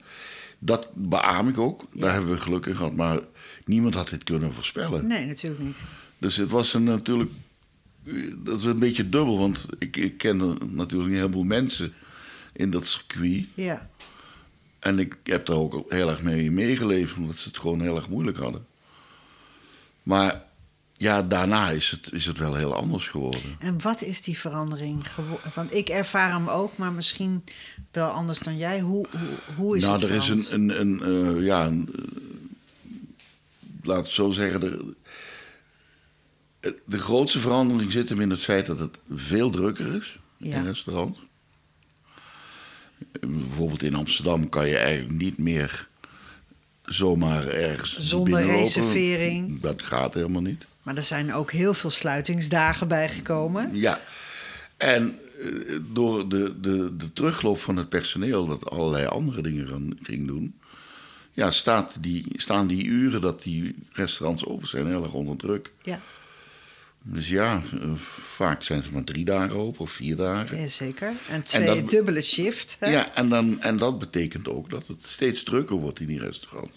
dat 0.59 0.87
beaam 0.93 1.47
ik 1.47 1.57
ook. 1.57 1.83
Daar 1.93 2.13
hebben 2.13 2.31
we 2.31 2.41
geluk 2.41 2.65
in 2.65 2.75
gehad. 2.75 2.95
Maar 2.95 3.19
niemand 3.65 3.93
had 3.93 4.09
dit 4.09 4.23
kunnen 4.23 4.53
voorspellen. 4.53 5.07
Nee, 5.07 5.25
natuurlijk 5.25 5.63
niet. 5.63 5.77
Dus 6.21 6.35
het 6.35 6.49
was 6.49 6.73
een, 6.73 6.83
natuurlijk. 6.83 7.31
Dat 8.35 8.59
is 8.59 8.65
een 8.65 8.79
beetje 8.79 9.09
dubbel, 9.09 9.37
want 9.37 9.65
ik, 9.79 9.97
ik 9.97 10.17
ken 10.17 10.37
natuurlijk 10.71 11.09
een 11.09 11.15
heleboel 11.15 11.43
mensen 11.43 11.93
in 12.53 12.71
dat 12.71 12.87
circuit. 12.87 13.45
Ja. 13.53 13.89
En 14.79 14.99
ik 14.99 15.15
heb 15.23 15.45
daar 15.45 15.57
ook 15.57 15.91
heel 15.91 16.09
erg 16.09 16.21
mee 16.21 16.51
meegeleefd, 16.51 17.17
omdat 17.17 17.37
ze 17.37 17.47
het 17.47 17.57
gewoon 17.57 17.81
heel 17.81 17.95
erg 17.95 18.09
moeilijk 18.09 18.37
hadden. 18.37 18.65
Maar 20.03 20.43
ja, 20.93 21.21
daarna 21.21 21.69
is 21.69 21.89
het, 21.89 22.11
is 22.13 22.25
het 22.25 22.37
wel 22.37 22.55
heel 22.55 22.75
anders 22.75 23.07
geworden. 23.07 23.41
En 23.59 23.81
wat 23.81 24.01
is 24.01 24.21
die 24.21 24.37
verandering 24.37 25.13
geworden? 25.13 25.51
Want 25.53 25.73
ik 25.73 25.89
ervaar 25.89 26.31
hem 26.31 26.47
ook, 26.47 26.77
maar 26.77 26.91
misschien 26.91 27.43
wel 27.91 28.09
anders 28.09 28.39
dan 28.39 28.57
jij. 28.57 28.79
Hoe, 28.79 29.07
hoe, 29.11 29.55
hoe 29.55 29.77
is 29.77 29.83
nou, 29.83 29.93
het 29.93 30.09
er 30.09 30.15
is 30.15 30.29
een, 30.29 30.53
een, 30.53 30.79
een 30.79 31.01
eh, 31.37 31.45
ja, 31.45 31.65
een, 31.65 31.89
eh, 31.95 32.03
laat 33.83 34.03
het 34.03 34.13
zo 34.13 34.31
zeggen. 34.31 34.59
De, 34.59 34.93
de 36.85 36.97
grootste 36.97 37.39
verandering 37.39 37.91
zit 37.91 38.09
hem 38.09 38.21
in 38.21 38.29
het 38.29 38.39
feit 38.41 38.65
dat 38.65 38.79
het 38.79 38.97
veel 39.13 39.49
drukker 39.49 39.95
is 39.95 40.19
Ja. 40.37 40.55
in 40.55 40.65
restaurants. 40.65 41.19
Bijvoorbeeld 43.19 43.83
in 43.83 43.95
Amsterdam 43.95 44.49
kan 44.49 44.67
je 44.67 44.77
eigenlijk 44.77 45.21
niet 45.21 45.37
meer 45.37 45.87
zomaar 46.85 47.47
ergens 47.47 47.97
Zonder 47.99 48.45
reservering. 48.45 49.59
Dat 49.59 49.83
gaat 49.83 50.13
helemaal 50.13 50.41
niet. 50.41 50.65
Maar 50.83 50.97
er 50.97 51.03
zijn 51.03 51.33
ook 51.33 51.51
heel 51.51 51.73
veel 51.73 51.89
sluitingsdagen 51.89 52.87
bijgekomen. 52.87 53.69
Ja, 53.75 53.99
en 54.77 55.19
eh, 55.41 55.49
door 55.93 56.29
de, 56.29 56.59
de, 56.61 56.95
de 56.97 57.13
terugloop 57.13 57.59
van 57.59 57.75
het 57.75 57.89
personeel 57.89 58.45
dat 58.45 58.69
allerlei 58.69 59.05
andere 59.05 59.41
dingen 59.41 59.97
ging 60.03 60.27
doen, 60.27 60.55
ja, 61.33 61.51
staat 61.51 61.97
die, 61.99 62.25
staan 62.35 62.67
die 62.67 62.85
uren 62.85 63.21
dat 63.21 63.43
die 63.43 63.75
restaurants 63.91 64.45
open 64.45 64.67
zijn 64.67 64.87
heel 64.87 65.03
erg 65.03 65.13
onder 65.13 65.37
druk. 65.37 65.71
Ja, 65.81 65.99
Dus 67.03 67.29
ja, 67.29 67.61
eh, 67.81 67.93
vaak 67.95 68.63
zijn 68.63 68.83
ze 68.83 68.91
maar 68.91 69.03
drie 69.03 69.25
dagen 69.25 69.55
open 69.55 69.79
of 69.81 69.91
vier 69.91 70.15
dagen. 70.15 70.61
ja 70.61 70.67
zeker. 70.67 71.13
En 71.29 71.43
twee 71.43 71.65
dat- 71.65 71.89
dubbele 71.89 72.21
shift. 72.21 72.77
Hè? 72.79 72.89
Ja, 72.89 73.15
en, 73.15 73.29
dan, 73.29 73.61
en 73.61 73.77
dat 73.77 73.99
betekent 73.99 74.47
ook 74.47 74.69
dat 74.69 74.87
het 74.87 75.05
steeds 75.05 75.43
drukker 75.43 75.75
wordt 75.75 75.99
in 75.99 76.05
die 76.05 76.19
restaurants. 76.19 76.73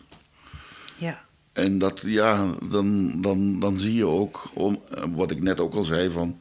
Ja. 0.97 1.25
En 1.53 1.79
dat, 1.79 2.01
ja, 2.05 2.55
dan, 2.71 3.21
dan, 3.23 3.61
dan 3.61 3.79
zie 3.81 3.95
je 3.95 4.07
ook, 4.07 4.51
om, 4.55 4.83
wat 5.13 5.31
ik 5.31 5.43
net 5.43 5.61
ook 5.61 5.75
al 5.75 5.85
zei, 5.85 6.11
van, 6.11 6.41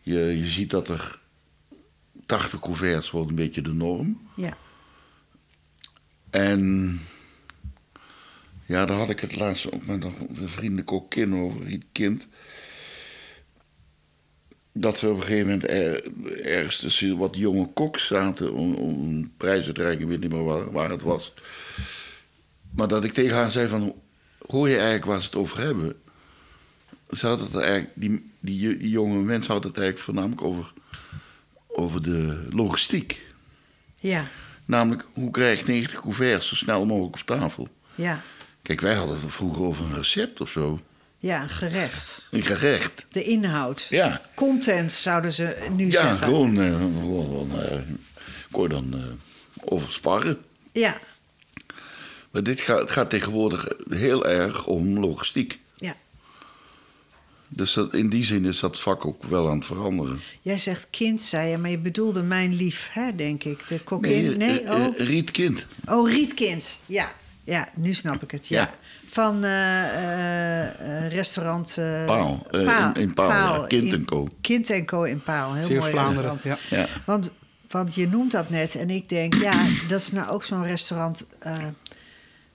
je, 0.00 0.18
je 0.18 0.46
ziet 0.46 0.70
dat 0.70 0.88
er 0.88 1.20
80 2.26 2.60
couverts 2.60 3.10
wordt 3.10 3.28
een 3.28 3.34
beetje 3.36 3.62
de 3.62 3.72
norm. 3.72 4.28
Ja. 4.36 4.56
En 6.30 7.00
ja, 8.66 8.86
daar 8.86 8.98
had 8.98 9.10
ik 9.10 9.20
het 9.20 9.36
laatst 9.36 9.72
ook 9.72 9.86
met 9.86 10.04
een 10.04 10.48
vriendelijk 10.48 10.92
ook 10.92 11.10
kind 11.10 11.34
over, 11.34 11.66
het 11.70 11.84
kind. 11.92 12.28
Dat 14.76 15.00
we 15.00 15.08
op 15.08 15.16
een 15.16 15.22
gegeven 15.22 15.46
moment 15.46 15.68
er, 15.68 16.02
ergens 16.42 16.76
tussen 16.76 17.16
wat 17.16 17.36
jonge 17.36 17.66
koks 17.66 18.06
zaten 18.06 18.52
om, 18.52 18.74
om 18.74 19.08
een 19.08 19.32
prijs 19.36 19.64
te 19.64 19.90
ik 19.92 20.06
weet 20.06 20.20
niet 20.20 20.32
meer 20.32 20.44
waar, 20.44 20.72
waar 20.72 20.90
het 20.90 21.02
was. 21.02 21.32
Maar 22.70 22.88
dat 22.88 23.04
ik 23.04 23.12
tegen 23.12 23.36
haar 23.36 23.50
zei 23.50 23.68
van, 23.68 23.94
hoor 24.46 24.68
je 24.68 24.74
eigenlijk 24.74 25.04
waar 25.04 25.20
ze 25.20 25.26
het 25.26 25.36
over 25.36 25.58
hebben? 25.58 25.96
Ze 27.10 27.26
had 27.26 27.40
het 27.40 27.54
eigenlijk, 27.54 27.90
die, 27.94 28.30
die, 28.40 28.76
die 28.76 28.90
jonge 28.90 29.22
mensen 29.22 29.52
hadden 29.52 29.70
het 29.70 29.80
eigenlijk 29.80 29.98
voornamelijk 29.98 30.42
over, 30.42 30.72
over 31.68 32.02
de 32.02 32.48
logistiek. 32.50 33.20
Ja. 33.96 34.28
Namelijk, 34.64 35.06
hoe 35.12 35.30
krijg 35.30 35.60
ik 35.60 35.66
90 35.66 36.00
couverts 36.00 36.48
zo 36.48 36.54
snel 36.54 36.86
mogelijk 36.86 37.14
op 37.14 37.26
tafel? 37.26 37.68
Ja. 37.94 38.22
Kijk, 38.62 38.80
wij 38.80 38.94
hadden 38.94 39.20
het 39.20 39.32
vroeger 39.32 39.64
over 39.64 39.84
een 39.84 39.94
recept 39.94 40.40
of 40.40 40.50
zo. 40.50 40.80
Ja, 41.24 41.42
een 41.42 41.48
gerecht. 41.48 42.22
Een 42.30 42.42
gerecht. 42.42 43.06
De 43.10 43.22
inhoud. 43.22 43.86
Ja. 43.90 44.20
Content 44.34 44.92
zouden 44.92 45.32
ze 45.32 45.56
nu 45.76 45.84
Ja, 45.84 45.90
zeggen. 45.90 46.18
gewoon, 46.18 46.60
eh, 46.60 46.74
gewoon 47.00 47.50
je 48.50 48.68
dan 48.68 48.94
eh, 48.94 49.02
over 49.72 49.92
sparren. 49.92 50.38
Ja. 50.72 50.98
Maar 52.30 52.42
dit 52.42 52.60
gaat, 52.60 52.80
het 52.80 52.90
gaat 52.90 53.10
tegenwoordig 53.10 53.68
heel 53.88 54.26
erg 54.26 54.66
om 54.66 54.98
logistiek. 54.98 55.58
Ja. 55.76 55.96
Dus 57.48 57.72
dat, 57.72 57.94
in 57.94 58.08
die 58.08 58.24
zin 58.24 58.44
is 58.44 58.58
dat 58.60 58.80
vak 58.80 59.06
ook 59.06 59.24
wel 59.24 59.48
aan 59.50 59.56
het 59.56 59.66
veranderen. 59.66 60.20
Jij 60.42 60.58
zegt 60.58 60.86
kind, 60.90 61.22
zei 61.22 61.50
je, 61.50 61.58
maar 61.58 61.70
je 61.70 61.78
bedoelde 61.78 62.22
mijn 62.22 62.54
lief, 62.54 62.88
hè, 62.92 63.14
denk 63.14 63.44
ik. 63.44 63.68
De 63.68 63.80
kokkin. 63.80 64.36
Nee, 64.36 64.60
oh. 64.60 64.98
Rietkind. 64.98 65.66
oh, 65.88 66.10
Rietkind. 66.10 66.78
Ja. 66.86 67.12
Ja, 67.44 67.68
nu 67.74 67.92
snap 67.94 68.22
ik 68.22 68.30
het. 68.30 68.48
Ja. 68.48 68.60
Ja. 68.60 68.74
Van 69.14 69.44
eh, 69.44 69.84
eh, 69.84 71.04
eh, 71.04 71.12
restaurant... 71.12 71.76
eh, 71.78 72.04
Paal, 72.06 72.46
in- 72.50 73.00
in 73.02 73.14
Paal, 73.14 73.60
ja, 73.60 73.66
Kind 73.66 73.92
in- 73.92 74.04
Co. 74.04 74.28
Kind 74.40 74.84
Co 74.84 75.02
in 75.02 75.22
Paal. 75.22 75.54
Heel 75.54 75.66
Zeer 75.66 75.78
mooi 75.78 75.90
Vlaanderen. 75.92 76.30
restaurant. 76.32 76.68
Ja. 76.70 76.76
Ja. 76.78 76.86
Want, 77.04 77.30
want 77.70 77.94
je 77.94 78.08
noemt 78.08 78.32
dat 78.32 78.50
net 78.50 78.74
en 78.74 78.90
ik 78.90 79.08
denk, 79.08 79.34
ja, 79.34 79.66
dat 79.88 80.00
is 80.00 80.12
nou 80.12 80.30
ook 80.30 80.44
zo'n 80.44 80.64
restaurant. 80.64 81.26
eh, 81.38 81.56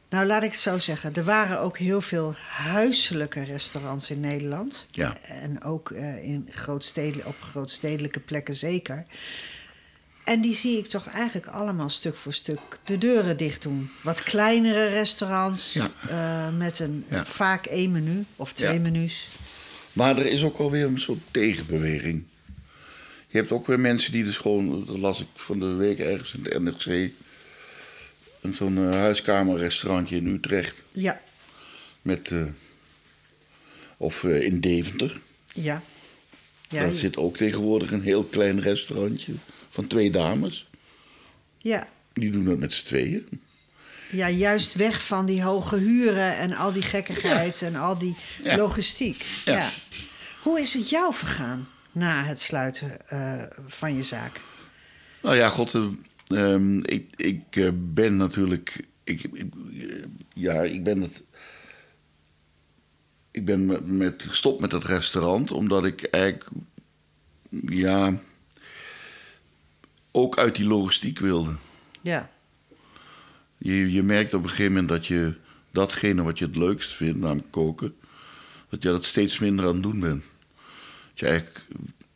nou, 0.09 0.25
laat 0.25 0.43
ik 0.43 0.51
het 0.51 0.59
zo 0.59 0.77
zeggen. 0.79 1.13
Er 1.15 1.23
waren 1.23 1.59
ook 1.59 1.77
heel 1.77 2.01
veel 2.01 2.35
huiselijke 2.47 3.43
restaurants 3.43 4.09
in 4.09 4.19
Nederland. 4.19 4.85
Ja. 4.91 5.17
En 5.21 5.63
ook 5.63 5.91
eh, 5.91 6.23
in 6.23 6.47
grootstedel, 6.51 7.21
op 7.25 7.35
grootstedelijke 7.51 8.19
plekken 8.19 8.55
zeker. 8.55 9.05
En 10.23 10.41
die 10.41 10.55
zie 10.55 10.77
ik 10.77 10.87
toch 10.87 11.07
eigenlijk 11.07 11.47
allemaal 11.47 11.89
stuk 11.89 12.15
voor 12.15 12.33
stuk 12.33 12.59
de 12.83 12.97
deuren 12.97 13.37
dicht 13.37 13.61
doen. 13.61 13.89
Wat 14.03 14.23
kleinere 14.23 14.87
restaurants 14.87 15.73
Ja. 15.73 15.91
eh, 16.09 16.57
met 16.57 16.79
een 16.79 17.05
Ja. 17.09 17.25
vaak 17.25 17.65
één 17.65 17.91
menu 17.91 18.25
of 18.35 18.53
twee 18.53 18.73
Ja. 18.73 18.79
menus. 18.79 19.27
Maar 19.93 20.17
er 20.17 20.25
is 20.25 20.43
ook 20.43 20.57
wel 20.57 20.71
weer 20.71 20.85
een 20.85 20.99
soort 20.99 21.19
tegenbeweging. 21.31 22.23
Je 23.27 23.37
hebt 23.37 23.51
ook 23.51 23.67
weer 23.67 23.79
mensen 23.79 24.11
die 24.11 24.23
dus 24.23 24.37
gewoon, 24.37 24.85
dat 24.85 24.97
las 24.97 25.19
ik 25.21 25.27
van 25.35 25.59
de 25.59 25.65
week 25.73 25.99
ergens 25.99 26.33
in 26.33 26.43
het 26.43 26.59
NRC, 26.63 27.11
een 28.41 28.53
zo'n 28.53 28.77
eh, 28.77 28.89
huiskamerrestaurantje 28.91 30.15
in 30.15 30.27
Utrecht 30.27 30.83
Ja, 30.91 31.21
met, 32.01 32.31
eh, 32.31 32.43
of 33.97 34.23
in 34.23 34.59
Deventer. 34.61 35.19
ja. 35.53 35.81
ja, 36.69 36.79
Daar 36.81 36.93
zit 36.93 37.17
ook 37.17 37.37
tegenwoordig 37.37 37.91
een 37.91 38.01
heel 38.01 38.23
klein 38.23 38.61
restaurantje 38.61 39.33
van 39.69 39.87
twee 39.87 40.11
dames. 40.11 40.69
ja. 41.57 41.87
Die 42.13 42.31
doen 42.31 42.43
dat 42.45 42.57
met 42.57 42.73
z'n 42.73 42.85
tweeën. 42.85 43.27
Ja, 44.11 44.29
juist 44.29 44.73
weg 44.73 45.05
van 45.05 45.25
die 45.25 45.43
hoge 45.43 45.75
huren 45.77 46.37
en 46.37 46.53
al 46.53 46.71
die 46.71 46.81
gekkigheid 46.81 47.61
en 47.61 47.75
al 47.75 47.97
die 47.97 48.15
Ja. 48.43 48.57
logistiek. 48.57 49.25
Ja. 49.45 49.53
Ja. 49.57 49.69
Hoe 50.41 50.59
is 50.59 50.73
het 50.73 50.89
jou 50.89 51.13
vergaan 51.13 51.67
na 51.91 52.23
het 52.23 52.39
sluiten 52.39 53.07
eh, 53.09 53.43
van 53.67 53.95
je 53.95 54.03
zaak? 54.03 54.39
Nou 55.21 55.35
ja, 55.35 55.49
god, 55.49 55.73
eh, 55.75 55.87
ehm, 56.27 56.77
ik, 56.77 57.13
ik 57.15 57.43
eh, 57.55 57.69
ben 57.73 58.17
natuurlijk. 58.17 58.85
Ik, 59.03 59.21
ik, 59.33 59.45
ja, 60.33 60.61
ik 60.61 60.83
ben 60.83 61.01
het. 61.01 61.23
Ik 63.31 63.45
ben 63.45 63.65
met, 63.65 63.87
met, 63.87 64.23
gestopt 64.27 64.61
met 64.61 64.71
het 64.71 64.83
restaurant 64.83 65.51
omdat 65.51 65.85
ik 65.85 66.03
eigenlijk. 66.03 66.49
Ja. 67.67 68.19
Ook 70.11 70.37
uit 70.37 70.55
die 70.55 70.65
logistiek 70.65 71.19
wilde. 71.19 71.51
Ja, 72.01 72.29
Je, 73.57 73.91
je 73.91 74.03
merkt 74.03 74.33
op 74.33 74.43
een 74.43 74.49
gegeven 74.49 74.71
moment 74.71 74.89
dat 74.89 75.05
je 75.07 75.33
datgene 75.71 76.23
wat 76.23 76.39
je 76.39 76.45
het 76.45 76.55
leukst 76.55 76.93
vindt, 76.93 77.19
namelijk 77.19 77.51
koken, 77.51 77.95
dat 78.69 78.83
je 78.83 78.89
dat 78.89 79.05
steeds 79.05 79.39
minder 79.39 79.65
aan 79.65 79.73
het 79.73 79.83
doen 79.83 79.99
bent. 79.99 80.23
Dat 81.09 81.19
je 81.19 81.25
eigenlijk 81.25 81.61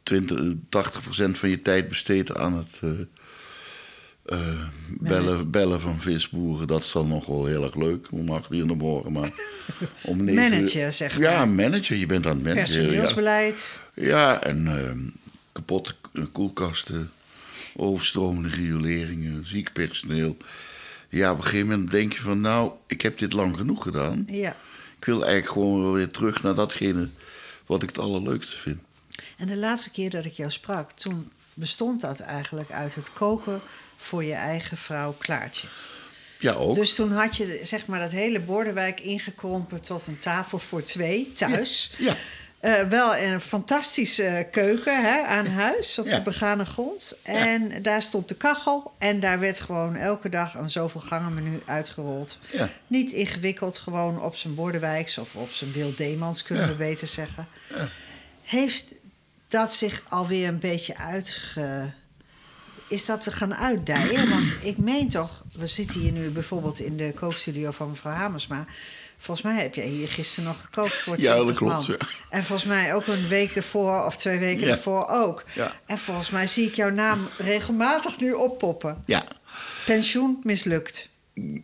20, 0.04 0.54
80% 0.54 1.32
van 1.32 1.50
je 1.50 1.62
tijd 1.62 1.88
besteedt 1.90 2.36
aan 2.36 2.54
het 2.58 2.80
eh, 2.82 2.90
eh, 4.26 4.60
bellen, 5.02 5.52
bellen 5.52 5.82
van 5.82 6.00
visboeren. 6.02 6.68
Dat 6.68 6.84
is 6.84 6.92
dan 6.92 7.08
nog 7.08 7.26
wel 7.26 7.46
heel 7.46 7.64
erg 7.64 7.76
leuk 7.76 8.08
om 8.12 8.30
acht 8.30 8.52
uur 8.52 8.62
in 8.62 8.68
de 8.68 8.76
morgen. 8.76 9.12
Maar 9.12 9.32
om 10.04 10.24
negen 10.24 10.44
uur- 10.44 10.50
Manager, 10.52 10.92
zeg 10.92 11.18
Ja, 11.18 11.38
maar. 11.38 11.50
manager. 11.50 11.96
Je 11.98 12.06
bent 12.06 12.26
aan 12.26 12.36
het 12.36 12.44
managen. 12.44 12.74
Ja. 12.74 12.80
personeelsbeleid. 12.82 13.82
Ja, 13.94 14.42
en 14.44 14.68
ehm, 14.68 15.00
kapotte 15.52 15.96
koelkasten, 16.32 17.12
overstromende 17.76 18.50
rioleringen, 18.50 19.48
ziek 19.48 19.74
personeel. 19.74 20.38
Ja, 21.10 21.32
op 21.32 21.38
een 21.38 21.44
gegeven 21.44 21.68
moment 21.68 21.92
denk 21.92 22.14
je 22.14 22.22
van, 22.22 22.42
nou, 22.42 22.72
ik 22.88 23.02
heb 23.02 23.18
dit 23.18 23.34
lang 23.34 23.58
genoeg 23.58 23.84
gedaan. 23.84 24.28
Ja. 24.30 24.56
Ik 24.98 25.06
wil 25.06 25.26
eigenlijk 25.26 25.54
gewoon 25.54 25.94
weer 25.94 26.12
terug 26.12 26.44
naar 26.44 26.56
datgene 26.56 27.10
wat 27.66 27.84
ik 27.84 27.90
het 27.90 28.00
allerleukste 28.00 28.58
vind. 28.58 28.80
En 29.38 29.48
de 29.48 29.58
laatste 29.58 29.90
keer 29.92 30.10
dat 30.10 30.26
ik 30.26 30.34
jou 30.34 30.52
sprak, 30.52 30.92
toen 30.92 31.32
bestond 31.54 32.02
dat 32.02 32.20
eigenlijk 32.20 32.72
uit 32.72 32.96
het 32.96 33.14
koken 33.14 33.62
voor 33.98 34.24
je 34.24 34.34
eigen 34.34 34.78
vrouw 34.78 35.16
Klaartje. 35.18 35.68
Ja, 36.40 36.54
ook. 36.54 36.76
Dus 36.76 36.96
toen 36.96 37.12
had 37.12 37.38
je 37.38 37.60
zeg 37.64 37.86
maar 37.86 38.00
dat 38.00 38.12
hele 38.12 38.40
Bordewijk 38.40 39.00
ingekrompen 39.00 39.82
tot 39.82 40.08
een 40.08 40.18
tafel 40.18 40.60
voor 40.60 40.84
twee 40.84 41.32
thuis. 41.32 41.94
Ja. 41.98 42.16
Eh, 42.64 42.82
wel 42.82 43.16
een 43.18 43.42
fantastische 43.42 44.48
keuken 44.52 45.02
hè, 45.04 45.22
aan 45.22 45.46
huis 45.46 46.00
op 46.00 46.06
Ja. 46.06 46.16
de 46.18 46.22
begane 46.24 46.66
grond. 46.66 47.16
En 47.22 47.82
daar 47.82 48.02
stond 48.02 48.28
de 48.28 48.36
kachel. 48.36 48.94
En 48.98 49.20
daar 49.20 49.40
werd 49.40 49.60
gewoon 49.60 49.96
elke 49.96 50.30
dag 50.30 50.54
een 50.56 50.70
zoveel 50.72 51.02
gangen 51.02 51.34
menu 51.34 51.62
uitgerold. 51.66 52.38
Ja. 52.52 52.70
Niet 52.88 53.12
ingewikkeld, 53.12 53.78
gewoon 53.78 54.22
op 54.22 54.36
zijn 54.36 54.56
Bordewijks 54.56 55.18
of 55.18 55.36
op 55.36 55.52
zijn 55.52 55.72
Wil 55.72 55.94
Demans, 55.96 56.44
kunnen 56.44 56.68
we 56.68 56.74
beter 56.76 57.08
zeggen. 57.08 57.48
Heeft 58.44 58.94
dat 59.48 59.74
zich 59.74 60.04
alweer 60.10 60.48
een 60.48 60.60
beetje 60.60 60.98
uitge... 60.98 61.92
Is 62.88 63.06
dat 63.06 63.24
we 63.24 63.32
gaan 63.32 63.56
uitdijen? 63.56 64.30
Want 64.30 64.54
ik 64.62 64.78
meen 64.78 65.10
toch, 65.10 65.44
we 65.58 65.68
zitten 65.68 66.00
hier 66.00 66.12
nu 66.12 66.30
bijvoorbeeld 66.30 66.80
in 66.80 66.98
de 66.98 67.12
kookstudio 67.14 67.72
van 67.72 67.90
mevrouw 67.90 68.14
Hamersma. 68.14 68.66
Volgens 69.24 69.46
mij 69.46 69.62
heb 69.62 69.76
jij 69.76 69.88
hier 69.88 70.08
gisteren 70.08 70.44
nog 70.50 70.62
gekookt 70.64 70.96
voor 71.02 71.22
Ja, 71.22 71.34
20 71.34 71.46
dat 71.60 71.70
klopt, 71.70 71.86
ja. 71.86 72.08
En 72.30 72.44
volgens 72.44 72.68
mij 72.68 72.94
ook 72.96 73.08
een 73.08 73.28
week 73.28 73.56
ervoor 73.56 74.06
of 74.06 74.16
twee 74.18 74.40
weken 74.40 74.68
Ja. 74.68 74.74
ervoor 74.74 75.08
ook. 75.08 75.44
Ja. 75.56 75.72
En 75.86 75.98
volgens 75.98 76.30
mij 76.30 76.48
zie 76.48 76.68
ik 76.68 76.74
jouw 76.76 76.90
naam 76.90 77.28
regelmatig 77.38 78.20
nu 78.20 78.32
oppoppen. 78.32 79.04
Ja. 79.06 79.26
Pensioen 79.86 80.40
mislukt. 80.44 81.10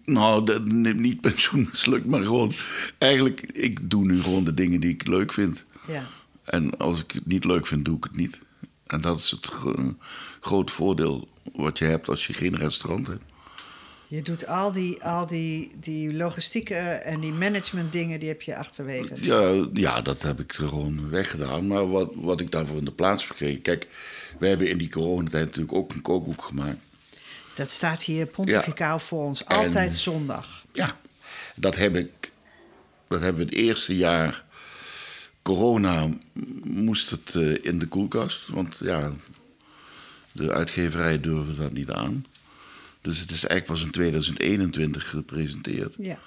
Nou, 0.05 0.45
dat, 0.45 0.65
niet 0.65 1.21
pensioen 1.21 1.67
mislukt, 1.71 2.05
maar 2.05 2.21
gewoon... 2.23 2.51
Eigenlijk, 2.97 3.41
ik 3.41 3.89
doe 3.89 4.05
nu 4.05 4.21
gewoon 4.21 4.43
de 4.43 4.53
dingen 4.53 4.79
die 4.79 4.89
ik 4.93 5.07
leuk 5.07 5.33
vind. 5.33 5.65
Ja. 5.87 6.07
En 6.43 6.77
als 6.77 6.99
ik 6.99 7.11
het 7.11 7.25
niet 7.25 7.43
leuk 7.45 7.67
vind, 7.67 7.85
doe 7.85 7.97
ik 7.97 8.03
het 8.03 8.15
niet. 8.15 8.39
En 8.87 9.01
dat 9.01 9.19
is 9.19 9.31
het 9.31 9.45
gro- 9.45 9.95
grote 10.39 10.73
voordeel 10.73 11.27
wat 11.53 11.77
je 11.77 11.85
hebt 11.85 12.09
als 12.09 12.27
je 12.27 12.33
geen 12.33 12.55
restaurant 12.57 13.07
hebt. 13.07 13.23
Je 14.09 14.21
doet 14.21 14.47
al 14.47 14.71
die, 14.71 15.03
al 15.03 15.27
die, 15.27 15.71
die 15.79 16.13
logistieke 16.13 16.75
en 16.75 17.19
die 17.19 17.33
management 17.33 17.91
dingen, 17.91 18.19
die 18.19 18.27
heb 18.27 18.41
je 18.41 18.55
achterwege. 18.55 19.13
Ja, 19.15 19.67
ja, 19.73 20.01
dat 20.01 20.21
heb 20.21 20.39
ik 20.39 20.53
er 20.53 20.67
gewoon 20.67 21.09
weggedaan. 21.09 21.67
Maar 21.67 21.89
wat, 21.89 22.11
wat 22.15 22.39
ik 22.39 22.51
daarvoor 22.51 22.77
in 22.77 22.85
de 22.85 22.91
plaats 22.91 23.21
heb 23.21 23.31
gekregen... 23.31 23.61
Kijk, 23.61 23.87
we 24.37 24.47
hebben 24.47 24.69
in 24.69 24.77
die 24.77 24.89
coronatijd 24.89 25.45
natuurlijk 25.45 25.73
ook 25.73 25.93
een 25.93 26.01
kookboek 26.01 26.41
gemaakt. 26.41 26.77
Dat 27.55 27.69
staat 27.69 28.03
hier 28.03 28.25
pontificaal 28.25 28.99
voor 28.99 29.23
ons. 29.23 29.45
Altijd 29.45 29.95
zondag. 29.95 30.65
Ja, 30.73 30.97
dat 31.55 31.75
heb 31.75 31.95
ik... 31.95 32.31
Dat 33.07 33.21
hebben 33.21 33.45
we 33.45 33.49
het 33.49 33.59
eerste 33.59 33.95
jaar... 33.95 34.43
Corona 35.41 36.07
moest 36.63 37.09
het 37.09 37.35
eh, 37.35 37.63
in 37.65 37.79
de 37.79 37.87
koelkast. 37.87 38.47
Want 38.47 38.77
ja, 38.79 39.11
de 40.31 40.51
uitgeverij 40.51 41.19
durfde 41.19 41.55
dat 41.55 41.73
niet 41.73 41.89
aan. 41.89 42.25
Dus 43.09 43.19
het 43.19 43.31
is 43.31 43.45
eigenlijk 43.45 43.65
pas 43.65 43.81
in 43.87 43.91
2021 43.91 45.09
gepresenteerd. 45.09 45.95
Ja. 45.97 46.17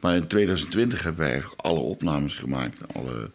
Maar 0.00 0.16
in 0.16 0.26
2020 0.26 1.02
hebben 1.02 1.20
wij 1.20 1.30
eigenlijk 1.32 1.60
alle 1.60 1.78
opnames 1.80 2.34
gemaakt. 2.34 2.94
Alle, 2.94 3.30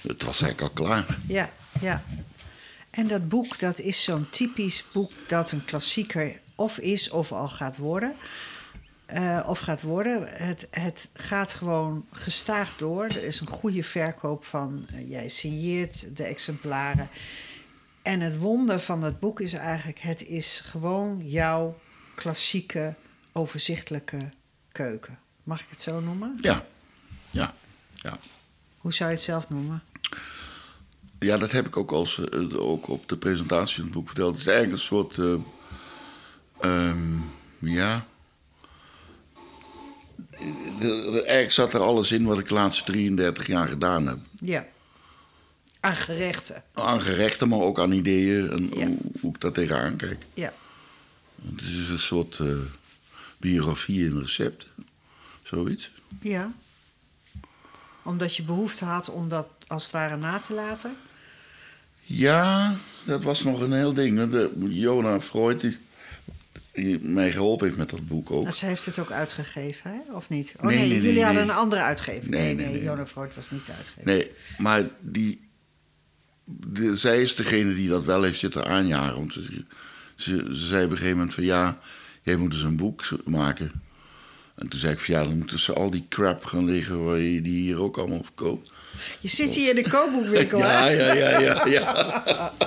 het 0.00 0.22
was 0.22 0.40
eigenlijk 0.42 0.60
al 0.60 0.84
klaar. 0.84 1.18
Ja, 1.26 1.52
ja. 1.80 2.02
En 2.90 3.06
dat 3.08 3.28
boek, 3.28 3.58
dat 3.58 3.78
is 3.78 4.04
zo'n 4.04 4.28
typisch 4.30 4.84
boek 4.92 5.12
dat 5.26 5.52
een 5.52 5.64
klassieker 5.64 6.40
of 6.54 6.78
is 6.78 7.10
of 7.10 7.32
al 7.32 7.48
gaat 7.48 7.76
worden. 7.76 8.14
Eh, 9.06 9.44
of 9.46 9.58
gaat 9.58 9.82
worden. 9.82 10.28
Het, 10.28 10.68
het 10.70 11.08
gaat 11.12 11.52
gewoon 11.52 12.06
gestaag 12.12 12.76
door. 12.76 13.04
Er 13.04 13.24
is 13.24 13.40
een 13.40 13.46
goede 13.46 13.82
verkoop 13.82 14.44
van. 14.44 14.86
eh, 14.94 15.10
jij 15.10 15.28
signeert 15.28 16.16
de 16.16 16.24
exemplaren. 16.24 17.08
En 18.02 18.20
het 18.20 18.38
wonder 18.38 18.80
van 18.80 19.00
dat 19.00 19.20
boek 19.20 19.40
is 19.40 19.52
eigenlijk: 19.52 19.98
het 19.98 20.26
is 20.26 20.62
gewoon 20.66 21.20
jouw 21.24 21.78
klassieke, 22.14 22.94
overzichtelijke 23.32 24.30
keuken. 24.72 25.18
Mag 25.42 25.60
ik 25.60 25.66
het 25.70 25.80
zo 25.80 26.00
noemen? 26.00 26.38
Ja, 26.40 26.66
ja, 27.30 27.54
ja. 27.94 28.18
Hoe 28.78 28.92
zou 28.92 29.10
je 29.10 29.16
het 29.16 29.24
zelf 29.24 29.48
noemen? 29.48 29.82
Ja, 31.18 31.38
dat 31.38 31.52
heb 31.52 31.66
ik 31.66 31.76
ook, 31.76 31.92
als, 31.92 32.18
eh, 32.30 32.58
ook 32.58 32.88
op 32.88 33.08
de 33.08 33.16
presentatie 33.16 33.74
van 33.76 33.84
het 33.84 33.92
boek 33.92 34.06
verteld. 34.06 34.30
Het 34.30 34.40
is 34.40 34.46
eigenlijk 34.46 34.76
een 34.82 34.86
soort. 34.86 35.18
eh, 35.18 35.34
ehm, 36.60 37.16
ja. 37.58 38.06
Eigenlijk 40.80 41.52
zat 41.52 41.74
er 41.74 41.80
alles 41.80 42.12
in 42.12 42.24
wat 42.24 42.38
ik 42.38 42.48
de 42.48 42.54
laatste 42.54 42.84
33 42.84 43.46
jaar 43.46 43.68
gedaan 43.68 44.06
heb. 44.06 44.18
Ja. 44.40 44.66
Aan 45.80 45.96
gerechten. 45.96 46.62
Aan 46.74 47.02
gerechten, 47.02 47.48
maar 47.48 47.58
ook 47.58 47.78
aan 47.78 47.92
ideeën 47.92 48.50
en 48.50 48.70
Ja. 48.74 48.86
hoe, 48.86 48.96
hoe 49.20 49.34
ik 49.34 49.40
daar 49.40 49.52
tegenaan 49.52 49.96
kijk. 49.96 50.24
Ja. 50.34 50.52
Het 51.50 51.60
is 51.60 51.88
een 51.88 51.98
soort 51.98 52.38
eh, 52.38 52.46
biografie 53.38 54.04
in 54.04 54.20
recept. 54.20 54.66
Zoiets. 55.42 55.90
Ja. 56.20 56.52
Omdat 58.02 58.36
je 58.36 58.42
behoefte 58.42 58.84
had 58.84 59.08
om 59.10 59.28
dat 59.28 59.48
als 59.66 59.82
het 59.82 59.92
ware 59.92 60.16
na 60.16 60.38
te 60.38 60.54
laten? 60.54 60.96
Ja, 62.02 62.74
dat 63.04 63.22
was 63.22 63.42
nog 63.42 63.60
een 63.60 63.72
heel 63.72 63.92
ding. 63.92 64.30
De, 64.30 64.50
Jona 64.68 65.20
Freud, 65.20 65.60
die, 65.60 65.78
die 66.72 66.98
mij 66.98 67.32
geholpen 67.32 67.66
heeft 67.66 67.78
met 67.78 67.90
dat 67.90 68.08
boek 68.08 68.30
ook. 68.30 68.42
Nou, 68.42 68.54
ze 68.54 68.66
heeft 68.66 68.86
het 68.86 68.98
ook 68.98 69.10
uitgegeven, 69.10 69.90
hè? 69.90 70.14
of 70.14 70.28
niet? 70.28 70.54
Oh 70.56 70.66
Nee, 70.66 70.76
nee, 70.76 70.86
nee, 70.88 70.96
jullie 70.96 71.12
nee, 71.12 71.24
hadden 71.24 71.42
een 71.42 71.50
andere 71.50 71.82
uitgever. 71.82 72.30
Nee, 72.30 72.54
Nee, 72.54 72.66
nee. 72.66 72.82
Jona 72.82 73.06
Freud 73.06 73.34
was 73.34 73.50
niet 73.50 73.66
de 73.66 73.72
uitgever. 73.72 74.04
Nee, 74.04 74.30
maar 74.58 74.84
die, 75.00 75.48
de, 76.44 76.96
zij 76.96 77.22
is 77.22 77.34
degene 77.34 77.74
die 77.74 77.88
dat 77.88 78.04
wel 78.04 78.22
heeft 78.22 78.38
zitten 78.38 78.66
aanjagen. 78.66 79.32
Ze, 80.22 80.46
ze 80.52 80.66
zei 80.66 80.84
op 80.84 80.90
een 80.90 80.96
gegeven 80.96 81.16
moment 81.16 81.34
van 81.34 81.44
ja, 81.44 81.78
jij 82.22 82.36
moet 82.36 82.50
dus 82.50 82.60
een 82.62 82.76
boek 82.76 83.08
maken. 83.24 83.70
En 84.54 84.68
toen 84.68 84.80
zei 84.80 84.92
ik 84.92 84.98
van 84.98 85.14
ja, 85.14 85.24
dan 85.24 85.38
moeten 85.38 85.58
ze 85.58 85.72
al 85.72 85.90
die 85.90 86.06
crap 86.08 86.44
gaan 86.44 86.64
liggen 86.64 87.04
waar 87.04 87.18
je 87.18 87.42
die 87.42 87.60
hier 87.60 87.80
ook 87.80 87.96
allemaal 87.98 88.22
verkoopt. 88.22 88.72
Je 89.20 89.28
zit 89.28 89.54
hier 89.54 89.76
in 89.76 89.82
de 89.82 89.90
kookboekwinkel, 89.90 90.58
Ja, 90.68 90.82
hè? 90.82 90.88
ja, 90.90 91.12
ja, 91.14 91.38
ja, 91.40 91.66
ja. 91.66 92.22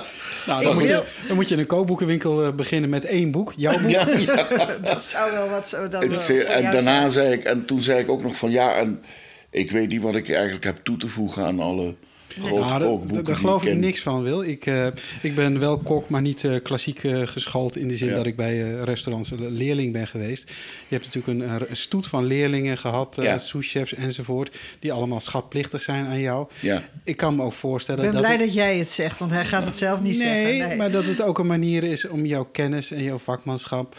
Nou, 0.46 0.62
dan, 0.64 0.74
moet 0.74 0.82
je, 0.82 1.04
dan 1.26 1.36
moet 1.36 1.48
je 1.48 1.54
in 1.54 1.60
een 1.60 1.66
kookboekenwinkel 1.66 2.44
eh, 2.44 2.52
beginnen 2.52 2.90
met 2.90 3.04
één 3.04 3.30
boek. 3.30 3.52
Jouw 3.56 3.78
boek. 3.80 3.90
ja, 3.90 4.06
ja. 4.18 4.46
Dat 4.82 5.04
zou 5.04 5.32
wel 5.32 5.48
wat... 5.48 5.78
Dan 5.90 6.02
En, 6.02 6.22
zei- 6.22 6.40
en 6.40 6.62
daarna 6.62 6.82
zijn. 6.98 7.12
zei 7.12 7.32
ik, 7.32 7.44
en 7.44 7.64
toen 7.64 7.82
zei 7.82 8.00
ik 8.00 8.08
ook 8.08 8.22
nog 8.22 8.36
van 8.36 8.50
ja, 8.50 8.74
en 8.74 9.02
ik 9.50 9.70
weet 9.70 9.88
niet 9.88 10.00
wat 10.02 10.14
ik 10.14 10.28
eigenlijk 10.30 10.64
heb 10.64 10.76
toe 10.82 10.96
te 10.96 11.08
voegen 11.08 11.44
aan 11.44 11.60
alle 11.60 11.94
daar- 12.40 12.80
kookboeken. 12.80 13.36
geloof 13.36 13.64
ik 13.64 13.76
niks 13.76 14.00
van, 14.00 14.22
Wil. 14.22 14.42
Ik, 14.44 14.66
eh, 14.66 14.86
ik 15.22 15.34
ben 15.34 15.58
wel 15.58 15.78
kok, 15.78 16.08
maar 16.08 16.20
niet 16.20 16.44
eh, 16.44 16.54
klassiek 16.62 17.04
eh, 17.04 17.22
geschoold... 17.24 17.76
in 17.76 17.88
de 17.88 17.96
zin 17.96 18.08
Ja. 18.08 18.14
dat 18.14 18.26
ik 18.26 18.36
bij 18.36 18.62
eh, 18.62 18.82
restaurants 18.82 19.30
een 19.30 19.50
leerling 19.50 19.92
ben 19.92 20.06
geweest. 20.06 20.48
Je 20.88 20.94
hebt 20.98 21.14
natuurlijk 21.14 21.52
een, 21.62 21.66
een 21.70 21.76
stoet 21.76 22.06
van 22.06 22.24
leerlingen 22.24 22.78
gehad, 22.78 23.18
eh 23.18 23.24
Ja. 23.24 23.38
souschefs 23.38 23.94
enzovoort... 23.94 24.56
die 24.78 24.92
allemaal 24.92 25.20
schatplichtig 25.20 25.82
zijn 25.82 26.06
aan 26.06 26.20
jou. 26.20 26.46
Ja. 26.60 26.82
Ik 27.04 27.16
kan 27.16 27.36
me 27.36 27.42
ook 27.42 27.52
Ik 27.52 27.56
voorstellen... 27.58 28.02
ben 28.02 28.12
dat 28.12 28.20
blij 28.20 28.32
het- 28.32 28.40
dat 28.40 28.54
jij 28.54 28.78
het 28.78 28.88
zegt, 28.88 29.18
want 29.18 29.30
hij 29.30 29.44
gaat 29.44 29.64
het 29.64 29.76
zelf 29.76 30.02
niet 30.02 30.18
nee, 30.18 30.56
zeggen. 30.56 30.76
maar 30.76 30.90
dat 30.90 31.04
het 31.04 31.22
ook 31.22 31.38
een 31.38 31.46
manier 31.46 31.84
is 31.84 32.08
om 32.08 32.26
jouw 32.26 32.44
kennis 32.52 32.90
en 32.90 33.02
jouw 33.02 33.18
vakmanschap... 33.18 33.96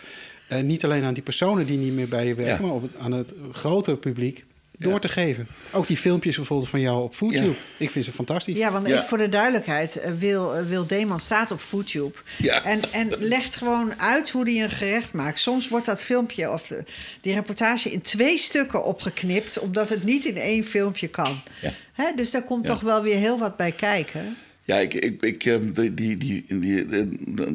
eh, 0.48 0.62
niet 0.62 0.84
alleen 0.84 1.04
aan 1.04 1.14
die 1.14 1.24
personen 1.24 1.66
die 1.66 1.78
niet 1.78 1.94
meer 1.94 2.08
bij 2.08 2.26
je 2.28 2.34
werken... 2.36 2.56
Ja. 2.56 2.62
maar 2.62 2.72
op 2.76 2.82
het, 2.82 2.92
aan 3.00 3.12
het 3.12 3.34
grotere 3.52 3.98
publiek 3.98 4.46
door 4.80 4.94
Ja. 4.94 5.00
te 5.00 5.08
geven. 5.08 5.48
Ook 5.72 5.88
die 5.88 5.98
filmpjes 5.98 6.36
bijvoorbeeld 6.36 6.70
van 6.70 6.80
jou 6.82 7.04
op 7.04 7.16
FoodTube. 7.16 7.46
Ja. 7.48 7.54
Ik 7.78 7.90
vind 7.90 8.06
ze 8.06 8.12
fantastisch. 8.12 8.58
Ja, 8.58 8.72
want 8.72 8.88
Ja. 8.88 9.04
voor 9.04 9.18
de 9.18 9.30
duidelijkheid, 9.30 9.96
eh, 9.96 10.12
Wil, 10.18 10.56
eh, 10.56 10.66
Wil 10.66 10.88
Deeman 10.88 11.20
staat 11.20 11.52
op 11.52 11.60
FoodTube. 11.60 12.14
Ja. 12.38 12.64
En, 12.64 12.80
en 12.92 13.08
legt 13.20 13.56
gewoon 13.56 14.00
uit 14.00 14.30
hoe 14.30 14.50
hij 14.50 14.64
een 14.64 14.70
gerecht 14.70 15.14
maakt. 15.14 15.40
Soms 15.40 15.70
wordt 15.70 15.86
dat 15.86 16.02
filmpje 16.02 16.52
of 16.52 16.68
de- 16.68 16.84
die 17.22 17.34
reportage 17.34 17.92
in 17.92 18.02
twee 18.02 18.38
stukken 18.38 18.84
opgeknipt, 18.86 19.60
omdat 19.60 19.90
het 19.90 20.04
niet 20.04 20.26
in 20.26 20.38
één 20.38 20.64
filmpje 20.64 21.08
kan. 21.08 21.42
Ja. 21.62 21.72
Hè, 21.94 22.12
dus 22.16 22.32
daar 22.32 22.44
komt 22.44 22.68
Ja. 22.68 22.74
toch 22.74 22.82
wel 22.82 23.04
weer 23.04 23.18
heel 23.18 23.40
wat 23.40 23.58
bij 23.58 23.72
kijken. 23.72 24.38
Ja, 24.64 24.78
ik, 24.78 24.94
ik, 24.94 25.22
ik, 25.22 25.46
eh, 25.46 25.56
die, 25.74 25.94
die, 25.94 26.18
die, 26.18 26.46
die, 26.60 26.86
eh, 26.86 27.02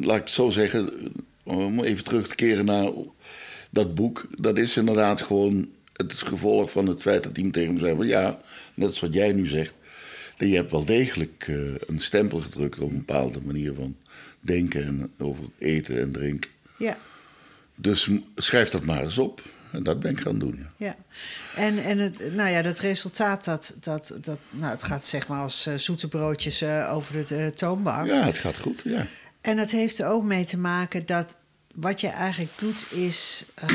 laat 0.01 0.17
ik 0.17 0.23
het 0.23 0.31
zo 0.31 0.49
zeggen, 0.49 0.93
om 1.43 1.83
even 1.83 2.03
terug 2.03 2.27
te 2.27 2.35
keren 2.35 2.65
naar 2.65 2.91
dat 3.71 3.95
boek. 3.95 4.27
Dat 4.37 4.57
is 4.57 4.77
inderdaad 4.77 5.21
gewoon 5.21 5.67
het 6.11 6.21
gevolg 6.21 6.71
van 6.71 6.87
het 6.87 7.01
feit 7.01 7.23
dat 7.23 7.37
iemand 7.37 7.53
tegen 7.53 7.73
me 7.73 7.79
zei 7.79 7.95
van 7.95 8.07
ja, 8.07 8.39
net 8.73 8.87
als 8.89 8.99
wat 8.99 9.13
jij 9.13 9.31
nu 9.31 9.47
zegt. 9.47 9.73
dat 10.37 10.49
Je 10.49 10.55
hebt 10.55 10.71
wel 10.71 10.85
degelijk 10.85 11.45
eh, 11.47 11.55
een 11.87 12.01
stempel 12.01 12.39
gedrukt 12.41 12.79
op 12.79 12.91
een 12.91 12.97
bepaalde 12.97 13.39
manier 13.45 13.73
van 13.73 13.95
denken 14.39 14.83
en 14.85 15.11
over 15.17 15.43
eten 15.57 15.99
en 15.99 16.11
drinken. 16.11 16.49
Ja, 16.77 16.97
Dus 17.75 18.09
schrijf 18.35 18.69
dat 18.69 18.85
maar 18.85 19.03
eens 19.03 19.17
op. 19.17 19.41
En 19.71 19.83
dat 19.83 19.99
ben 19.99 20.11
ik 20.11 20.19
gaan 20.19 20.39
doen. 20.39 20.65
ja. 20.77 20.85
ja. 20.85 20.95
En, 21.55 21.83
en 21.83 21.97
het, 21.97 22.33
nou 22.35 22.49
ja, 22.49 22.61
dat 22.61 22.79
resultaat, 22.79 23.45
dat, 23.45 23.75
dat, 23.79 24.15
dat, 24.21 24.37
nou, 24.49 24.71
het 24.71 24.83
gaat 24.83 25.05
zeg 25.05 25.27
maar 25.27 25.41
als 25.41 25.65
eh, 25.65 25.75
zoete 25.75 26.07
broodjes 26.07 26.61
eh, 26.61 26.89
over 26.93 27.27
de 27.27 27.51
toonbank. 27.55 28.07
Ja, 28.07 28.25
het 28.25 28.37
gaat 28.37 28.57
goed. 28.57 28.81
Ja. 28.85 29.07
En 29.41 29.57
het 29.57 29.71
heeft 29.71 29.99
er 29.99 30.07
ook 30.07 30.23
mee 30.23 30.43
te 30.45 30.57
maken 30.57 31.05
dat 31.05 31.35
wat 31.75 32.01
je 32.01 32.07
eigenlijk 32.07 32.51
doet 32.57 32.85
is. 32.91 33.45
ehm, 33.55 33.71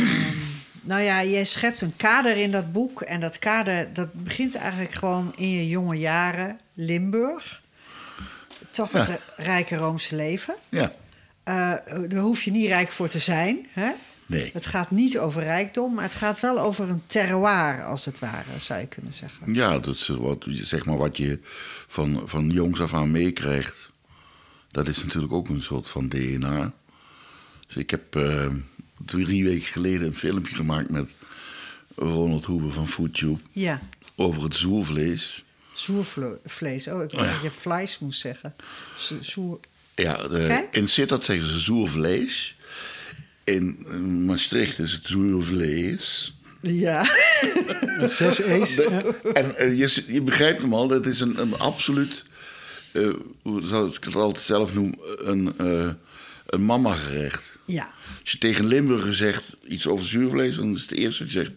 nou 0.88 1.02
ja, 1.02 1.20
je 1.20 1.44
schept 1.44 1.80
een 1.80 1.96
kader 1.96 2.36
in 2.36 2.50
dat 2.50 2.72
boek. 2.72 3.02
En 3.02 3.20
dat 3.20 3.38
kader 3.38 3.92
dat 3.92 4.12
begint 4.12 4.54
eigenlijk 4.54 4.92
gewoon 4.92 5.32
in 5.36 5.50
je 5.50 5.68
jonge 5.68 5.96
jaren, 5.98 6.58
Limburg. 6.74 7.62
Toch 8.70 8.92
het 8.92 9.06
Ja. 9.06 9.18
rijke 9.36 9.76
Roomse 9.76 10.16
leven. 10.16 10.54
ja. 10.68 10.92
Eh, 11.44 11.54
daar 12.08 12.20
hoef 12.20 12.42
je 12.42 12.50
niet 12.50 12.66
rijk 12.66 12.92
voor 12.92 13.08
te 13.08 13.18
zijn. 13.18 13.66
Hè? 13.70 13.90
Nee. 14.26 14.50
Het 14.52 14.66
gaat 14.66 14.90
niet 14.90 15.18
over 15.18 15.42
rijkdom, 15.42 15.94
maar 15.94 16.04
het 16.04 16.14
gaat 16.14 16.40
wel 16.40 16.58
over 16.60 16.88
een 16.88 17.02
terroir, 17.06 17.84
als 17.84 18.04
het 18.04 18.18
ware, 18.18 18.58
zou 18.58 18.80
je 18.80 18.86
kunnen 18.86 19.12
zeggen. 19.12 19.54
Ja, 19.54 19.78
dat 19.78 19.94
is 19.94 20.08
wat, 20.08 20.44
zeg 20.48 20.84
maar 20.84 20.96
wat 20.96 21.16
je 21.16 21.38
van, 21.86 22.22
van 22.24 22.50
jongs 22.50 22.80
af 22.80 22.94
aan 22.94 23.10
meekrijgt. 23.10 23.90
Dat 24.70 24.88
is 24.88 25.02
natuurlijk 25.02 25.32
ook 25.32 25.48
een 25.48 25.62
soort 25.62 25.88
van 25.88 26.08
DNA. 26.08 26.72
Dus 27.66 27.76
ik 27.76 27.90
heb 27.90 28.16
eh, 28.16 28.46
drie 29.06 29.44
weken 29.44 29.66
geleden 29.68 30.06
een 30.06 30.14
filmpje 30.16 30.54
gemaakt 30.54 30.90
met 30.90 31.10
Ronald 31.96 32.44
Hoever 32.44 32.72
van 32.72 32.88
FoodTube 32.88 33.38
Ja, 33.52 33.80
over 34.16 34.42
het 34.42 34.54
zoervlees. 34.54 35.44
zoervlees. 35.72 36.86
Oh, 36.88 37.02
ik 37.02 37.10
dacht 37.10 37.22
Oh 37.22 37.28
ja. 37.28 37.32
dat 37.32 37.42
je 37.42 37.50
vlees 37.50 37.98
moest 37.98 38.20
zeggen. 38.20 38.54
Zo- 38.98 39.14
Zoer... 39.20 39.60
Ja, 39.94 40.28
de, 40.28 40.66
in 40.70 40.88
Sittard 40.88 41.24
zeggen 41.24 41.46
ze 41.48 41.58
zoervlees. 41.58 42.56
In 43.44 43.86
Maastricht 44.26 44.78
is 44.78 44.92
het 44.92 45.06
zoervlees. 45.06 46.34
Ja. 46.60 47.06
Met 47.98 48.10
zes 48.10 48.40
E's. 48.40 48.76
En 49.32 49.56
eh, 49.56 49.78
je, 49.78 50.04
je 50.06 50.20
begrijpt 50.22 50.62
hem 50.62 50.74
al, 50.74 50.88
dat 50.88 51.06
is 51.06 51.20
een, 51.20 51.40
een 51.40 51.58
absoluut, 51.58 52.24
eh, 52.92 53.08
hoe 53.42 53.62
zou 53.62 53.88
ik 53.90 54.04
het 54.04 54.14
altijd 54.14 54.44
zelf 54.44 54.74
noem, 54.74 54.94
een, 55.16 55.52
eh 55.58 55.88
een 56.48 56.64
mama-gerecht. 56.64 57.52
ja. 57.64 57.90
Als 58.20 58.30
je 58.30 58.38
tegen 58.38 58.66
Limburger 58.66 59.14
zegt 59.14 59.56
iets 59.68 59.86
over 59.86 60.06
zuurvlees, 60.06 60.56
dan 60.56 60.74
is 60.74 60.80
het 60.82 60.92
eerste 60.92 61.24
je 61.24 61.30
zegt: 61.30 61.50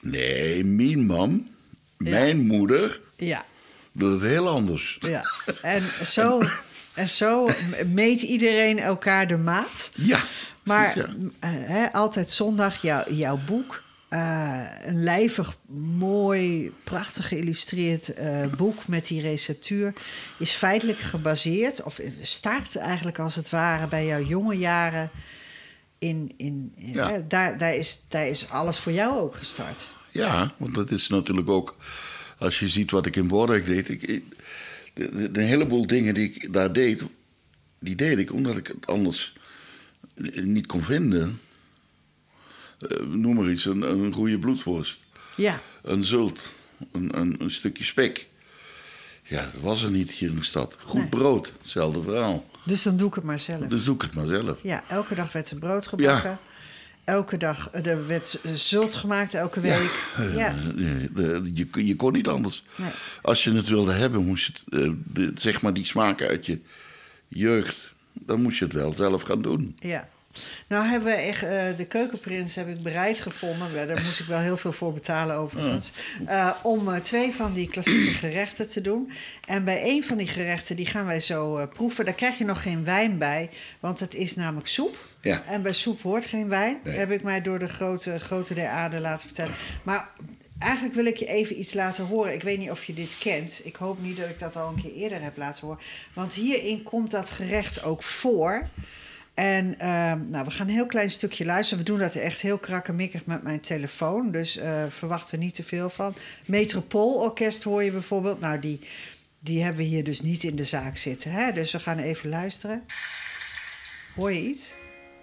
Nee, 0.00 0.64
mijn 0.64 1.06
mam, 1.06 1.48
mijn 1.96 2.46
moeder, 2.46 3.00
Ja, 3.16 3.44
doet 3.92 4.20
het 4.20 4.30
heel 4.30 4.48
anders. 4.48 4.98
ja. 5.00 5.24
En 5.62 5.82
zo, 6.06 6.42
en 6.94 7.08
zo 7.08 7.48
meet 7.86 8.22
iedereen 8.22 8.78
elkaar 8.78 9.28
de 9.28 9.36
maat. 9.36 9.90
Ja, 9.94 10.24
Maar 10.62 10.92
precies, 10.92 11.12
ja. 11.20 11.28
eh, 11.40 11.50
hè, 11.68 11.92
altijd 11.92 12.30
zondag 12.30 12.82
jou- 12.82 13.14
jouw 13.14 13.38
boek. 13.46 13.82
Eh, 14.10 14.62
een 14.84 15.02
lijvig, 15.02 15.56
mooi, 15.96 16.72
prachtig 16.84 17.28
geïllustreerd 17.28 18.08
eh, 18.14 18.46
boek 18.56 18.86
met 18.88 19.06
die 19.06 19.20
receptuur. 19.20 19.92
Is 20.38 20.50
feitelijk 20.50 20.98
gebaseerd, 20.98 21.82
of 21.82 22.00
start 22.20 22.76
eigenlijk 22.76 23.18
als 23.18 23.34
het 23.34 23.50
ware 23.50 23.88
bij 23.88 24.06
jouw 24.06 24.22
jonge 24.24 24.54
jaren. 24.58 25.10
In, 25.98 26.32
in, 26.36 26.72
in- 26.76 26.92
Ja. 26.92 27.10
hè, 27.10 27.26
daar, 27.26 27.58
daar, 27.58 27.74
is, 27.74 28.02
daar 28.08 28.26
is 28.26 28.48
alles 28.48 28.76
voor 28.76 28.92
jou 28.92 29.18
ook 29.18 29.36
gestart. 29.36 29.88
Ja, 30.10 30.54
want 30.56 30.74
dat 30.74 30.90
is 30.90 31.08
natuurlijk 31.08 31.48
ook, 31.48 31.76
als 32.38 32.58
je 32.58 32.68
ziet 32.68 32.90
wat 32.90 33.06
ik 33.06 33.16
in 33.16 33.28
Bordijk 33.28 33.66
deed. 33.66 33.88
Ik, 33.88 34.02
ik- 34.02 34.24
de, 34.94 35.10
de- 35.14 35.30
de 35.30 35.42
heleboel 35.42 35.86
dingen 35.86 36.14
die 36.14 36.32
ik 36.32 36.52
daar 36.52 36.72
deed, 36.72 37.02
die 37.78 37.94
deed 37.96 38.18
ik 38.18 38.32
omdat 38.32 38.56
ik 38.56 38.66
het 38.66 38.86
anders 38.86 39.32
niet 40.34 40.66
kon 40.66 40.82
vinden. 40.82 41.40
Eh, 42.88 43.06
noem 43.06 43.34
maar 43.34 43.50
iets, 43.50 43.64
een, 43.64 43.82
een 43.82 44.12
goede 44.12 44.38
bloedworst. 44.38 44.96
Ja, 45.36 45.60
een 45.82 46.04
zult, 46.04 46.52
een, 46.92 47.18
een, 47.18 47.34
een 47.38 47.50
stukje 47.50 47.84
spek. 47.84 48.28
Ja, 49.22 49.42
dat 49.42 49.60
was 49.60 49.82
er 49.82 49.90
niet 49.90 50.10
hier 50.10 50.28
in 50.28 50.36
de 50.36 50.44
stad. 50.44 50.76
Goed 50.80 51.00
Nee. 51.00 51.08
brood, 51.08 51.52
hetzelfde 51.62 52.02
verhaal. 52.02 52.50
dus 52.64 52.82
dan 52.82 52.96
doe 52.96 53.08
ik 53.08 53.14
het 53.14 53.24
maar 53.24 53.38
zelf. 53.38 53.60
Dus 53.66 53.84
doe 53.84 53.94
ik 53.94 54.02
het 54.02 54.14
maar 54.14 54.26
zelf. 54.26 54.58
Ja, 54.62 54.82
elke 54.88 55.14
dag 55.14 55.32
werd 55.32 55.48
ze 55.48 55.56
brood 55.58 55.86
gebakken. 55.86 56.30
Ja. 56.30 56.38
Elke 57.04 57.36
dag 57.36 57.70
eh, 57.70 57.86
er 57.86 58.06
werd 58.06 58.38
zult 58.54 58.94
gemaakt, 58.94 59.34
elke 59.34 59.60
week. 59.60 59.90
Ja, 60.36 60.54
Eh, 61.16 61.38
je, 61.54 61.68
je 61.72 61.96
kon 61.96 62.12
niet 62.12 62.28
anders. 62.28 62.64
Nee. 62.76 62.90
Als 63.22 63.44
je 63.44 63.52
het 63.52 63.68
wilde 63.68 63.92
hebben, 63.92 64.24
moest 64.26 64.46
je 64.46 64.52
het, 64.52 64.82
eh, 64.84 64.90
de, 65.04 65.32
zeg 65.36 65.62
maar 65.62 65.72
die 65.74 65.84
smaken 65.86 66.28
uit 66.28 66.46
je 66.46 66.58
jeugd, 67.28 67.94
dan 68.12 68.42
moest 68.42 68.58
je 68.58 68.64
het 68.64 68.74
wel 68.74 68.92
zelf 68.92 69.22
gaan 69.22 69.42
doen. 69.42 69.74
ja. 69.76 70.08
Nou 70.68 70.86
hebben 70.86 71.08
we 71.08 71.18
echt, 71.20 71.42
eh, 71.42 71.76
de 71.76 71.86
keukenprins 71.86 72.54
heb 72.54 72.68
ik 72.68 72.82
bereid 72.82 73.20
gevonden. 73.20 73.88
Daar 73.88 74.02
moest 74.04 74.20
ik 74.20 74.26
wel 74.26 74.38
heel 74.38 74.56
veel 74.56 74.72
voor 74.72 74.92
betalen 74.92 75.36
overigens. 75.36 75.92
eh, 76.26 76.50
om 76.62 76.88
eh, 76.92 77.00
twee 77.00 77.32
van 77.34 77.52
die 77.52 77.68
klassieke 77.68 78.12
gerechten 78.14 78.68
te 78.68 78.80
doen. 78.80 79.12
En 79.46 79.64
bij 79.64 79.82
een 79.84 80.04
van 80.04 80.16
die 80.16 80.28
gerechten, 80.28 80.76
die 80.76 80.86
gaan 80.86 81.06
wij 81.06 81.20
zo 81.20 81.66
proeven. 81.66 82.04
Daar 82.04 82.14
krijg 82.14 82.38
je 82.38 82.44
nog 82.44 82.62
geen 82.62 82.84
wijn 82.84 83.18
bij, 83.18 83.50
want 83.80 84.00
het 84.00 84.14
is 84.14 84.36
namelijk 84.36 84.66
soep. 84.68 85.08
Ja. 85.20 85.42
En 85.46 85.62
bij 85.62 85.72
soep 85.72 86.02
hoort 86.02 86.26
geen 86.26 86.48
wijn. 86.48 86.78
Nee. 86.84 86.98
Heb 86.98 87.10
ik 87.10 87.22
mij 87.22 87.40
door 87.42 87.58
de 87.58 87.68
grote, 87.68 88.18
grote 88.18 88.54
der 88.54 88.68
aarde 88.68 89.00
laten 89.00 89.26
vertellen. 89.26 89.54
Maar 89.82 90.08
eigenlijk 90.58 90.94
wil 90.94 91.04
ik 91.06 91.16
je 91.16 91.26
even 91.26 91.58
iets 91.58 91.74
laten 91.74 92.06
horen. 92.06 92.34
Ik 92.34 92.42
weet 92.42 92.58
niet 92.58 92.70
of 92.70 92.84
je 92.84 92.94
dit 92.94 93.18
kent. 93.18 93.60
Ik 93.64 93.76
hoop 93.76 94.02
niet 94.02 94.16
dat 94.16 94.28
ik 94.28 94.38
dat 94.38 94.56
al 94.56 94.68
een 94.68 94.82
keer 94.82 94.92
eerder 94.94 95.22
heb 95.22 95.36
laten 95.36 95.66
horen. 95.66 95.82
Want 96.12 96.34
hierin 96.34 96.82
komt 96.82 97.10
dat 97.10 97.30
gerecht 97.30 97.82
ook 97.82 98.02
voor. 98.02 98.62
En 99.40 99.78
ehm, 99.78 100.30
nou, 100.30 100.44
we 100.44 100.50
gaan 100.50 100.68
een 100.68 100.74
heel 100.74 100.86
klein 100.86 101.10
stukje 101.10 101.44
luisteren. 101.44 101.84
We 101.84 101.90
doen 101.90 101.98
dat 101.98 102.14
echt 102.14 102.40
heel 102.40 102.58
krakkemikkig 102.58 103.26
met 103.26 103.42
mijn 103.42 103.60
telefoon. 103.60 104.30
Dus 104.30 104.56
eh, 104.56 104.84
verwacht 104.88 105.32
er 105.32 105.38
niet 105.38 105.54
te 105.54 105.62
veel 105.62 105.90
van. 105.90 106.14
Metropoolorkest 106.44 107.62
hoor 107.62 107.82
je 107.82 107.92
bijvoorbeeld. 107.92 108.40
Nou, 108.40 108.58
die, 108.58 108.80
die 109.38 109.62
hebben 109.62 109.80
we 109.80 109.86
hier 109.86 110.04
dus 110.04 110.20
niet 110.20 110.42
in 110.42 110.56
de 110.56 110.64
zaak 110.64 110.96
zitten. 110.96 111.30
Hè? 111.30 111.52
Dus 111.52 111.72
we 111.72 111.78
gaan 111.78 111.98
even 111.98 112.28
luisteren. 112.28 112.84
Hoor 114.14 114.32
je 114.32 114.40
iets? 114.40 114.74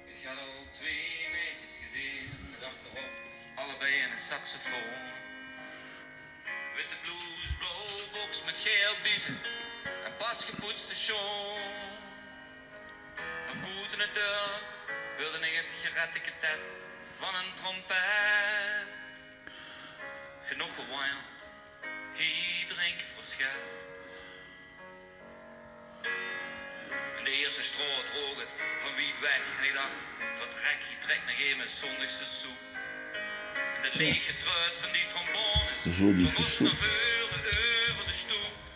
Ik 0.05 0.23
had 0.23 0.37
al 0.37 0.71
twee 0.71 1.27
meisjes 1.31 1.73
gezien, 1.83 2.23
met 2.51 2.67
achterop 2.69 3.19
allebei 3.55 3.91
in 3.91 4.11
een 4.11 4.19
saxofoon. 4.19 4.95
Witte 6.75 6.95
blouse, 7.01 7.55
blauwe 7.59 8.03
box 8.13 8.43
met 8.45 8.57
geel 8.57 8.95
biezen 9.03 9.37
en 10.05 10.11
pas 10.17 10.45
gepoetste 10.45 10.95
schoen. 10.95 12.06
Een 13.51 13.59
boet 13.59 13.91
in 13.91 13.97
de 13.97 14.09
deur, 14.13 14.51
wilde 15.17 15.37
ik 15.37 15.55
het 15.63 15.73
geretteketet 15.81 16.63
van 17.19 17.35
een 17.35 17.53
trompet. 17.53 19.15
Genoeg 20.43 20.75
gewild, 20.75 21.39
hier 22.13 22.67
drinken 22.67 23.07
voor 23.13 23.23
schat. 23.23 23.75
En 27.17 27.23
de 27.23 27.31
eerste 27.31 27.63
stroot 27.63 28.05
rook 28.13 28.39
het 28.39 28.53
van 28.77 28.95
wiet 28.95 29.19
weg. 29.19 29.41
En 29.59 29.63
ik 29.65 29.73
dacht, 29.73 29.97
vertrek, 30.33 30.79
je 30.89 30.97
trekt 31.05 31.25
nog 31.25 31.39
even 31.39 31.57
mijn 31.57 31.69
zondagse 31.69 32.25
soep. 32.25 32.61
En 33.75 33.81
de 33.91 33.97
lege 33.97 34.37
truit 34.37 34.75
van 34.75 34.91
die 34.91 35.07
trombones. 35.07 35.81
Soep. 35.97 36.15
naar 36.65 36.75
voren 36.75 37.27
over 37.89 38.05
de 38.05 38.13
stoep. 38.13 38.66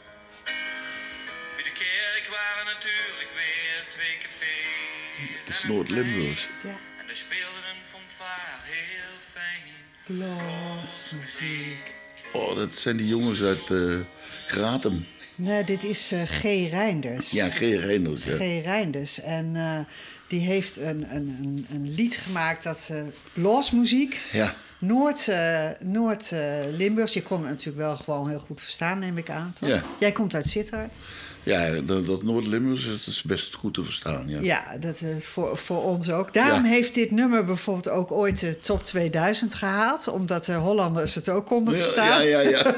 Kerk 1.81 2.27
waren 2.29 2.65
natuurlijk 2.73 3.29
weer 3.41 3.85
twee 3.89 4.17
cafés. 4.23 5.39
Het 5.39 5.49
is 5.49 5.63
Noord-Limburgs. 5.63 6.49
Ja. 6.63 6.69
En 6.69 7.09
er 7.09 7.15
speelde 7.15 7.61
een 7.71 7.83
fanfare 7.85 8.61
heel 8.63 9.17
fijn. 9.19 9.73
Blasmuziek. 10.05 11.91
Oh, 12.33 12.55
dat 12.55 12.73
zijn 12.73 12.97
die 12.97 13.07
jongens 13.07 13.41
uit 13.41 13.69
eh 13.69 13.99
Gratum. 14.47 15.07
Nee, 15.35 15.63
dit 15.63 15.83
is 15.83 16.11
eh, 16.11 16.21
G. 16.23 16.41
Reinders. 16.69 17.31
Ja, 17.31 17.49
G. 17.49 17.59
Reinders. 17.59 18.23
Ja. 18.23 18.35
G. 18.35 18.39
Reinders. 18.39 19.19
En 19.21 19.55
eh, 19.55 19.79
die 20.27 20.39
heeft 20.39 20.77
een, 20.77 21.15
een, 21.15 21.37
een, 21.41 21.67
een 21.73 21.93
lied 21.93 22.17
gemaakt 22.17 22.63
dat 22.63 22.87
eh 22.91 23.03
blasmuziek. 23.33 24.19
ja. 24.31 24.55
Noord, 24.79 25.27
eh, 25.27 25.69
Noord 25.79 26.31
eh, 26.31 26.59
Limburgs. 26.71 27.13
Je 27.13 27.23
kon 27.23 27.39
het 27.39 27.49
natuurlijk 27.49 27.77
wel 27.77 27.95
gewoon 27.97 28.29
heel 28.29 28.39
goed 28.39 28.61
verstaan, 28.61 28.99
neem 28.99 29.17
ik 29.17 29.29
aan. 29.29 29.53
Toch? 29.59 29.69
Ja. 29.69 29.83
Jij 29.99 30.11
komt 30.11 30.35
uit 30.35 30.45
Sittard. 30.45 30.95
Ja, 31.43 31.81
dat, 31.81 32.05
dat 32.05 32.23
Noord-Limburgs 32.23 32.85
is 33.07 33.21
best 33.21 33.53
goed 33.55 33.73
te 33.73 33.83
verstaan. 33.83 34.23
Ja. 34.27 34.39
Ja, 34.41 34.77
dat, 34.79 34.99
eh, 35.01 35.15
voor, 35.17 35.57
voor 35.57 35.83
ons 35.83 36.09
ook. 36.09 36.33
Daarom 36.33 36.63
Ja. 36.65 36.69
heeft 36.69 36.93
dit 36.93 37.11
nummer 37.11 37.45
bijvoorbeeld 37.45 37.89
ook 37.89 38.11
ooit 38.11 38.39
de 38.39 38.57
top 38.59 38.83
2000 38.85 39.55
gehaald. 39.55 40.07
Omdat 40.07 40.45
de 40.45 40.53
Hollanders 40.53 41.15
het 41.15 41.29
ook 41.29 41.45
konden 41.45 41.75
verstaan. 41.75 42.25
ja, 42.27 42.39
ja, 42.39 42.49
ja. 42.49 42.75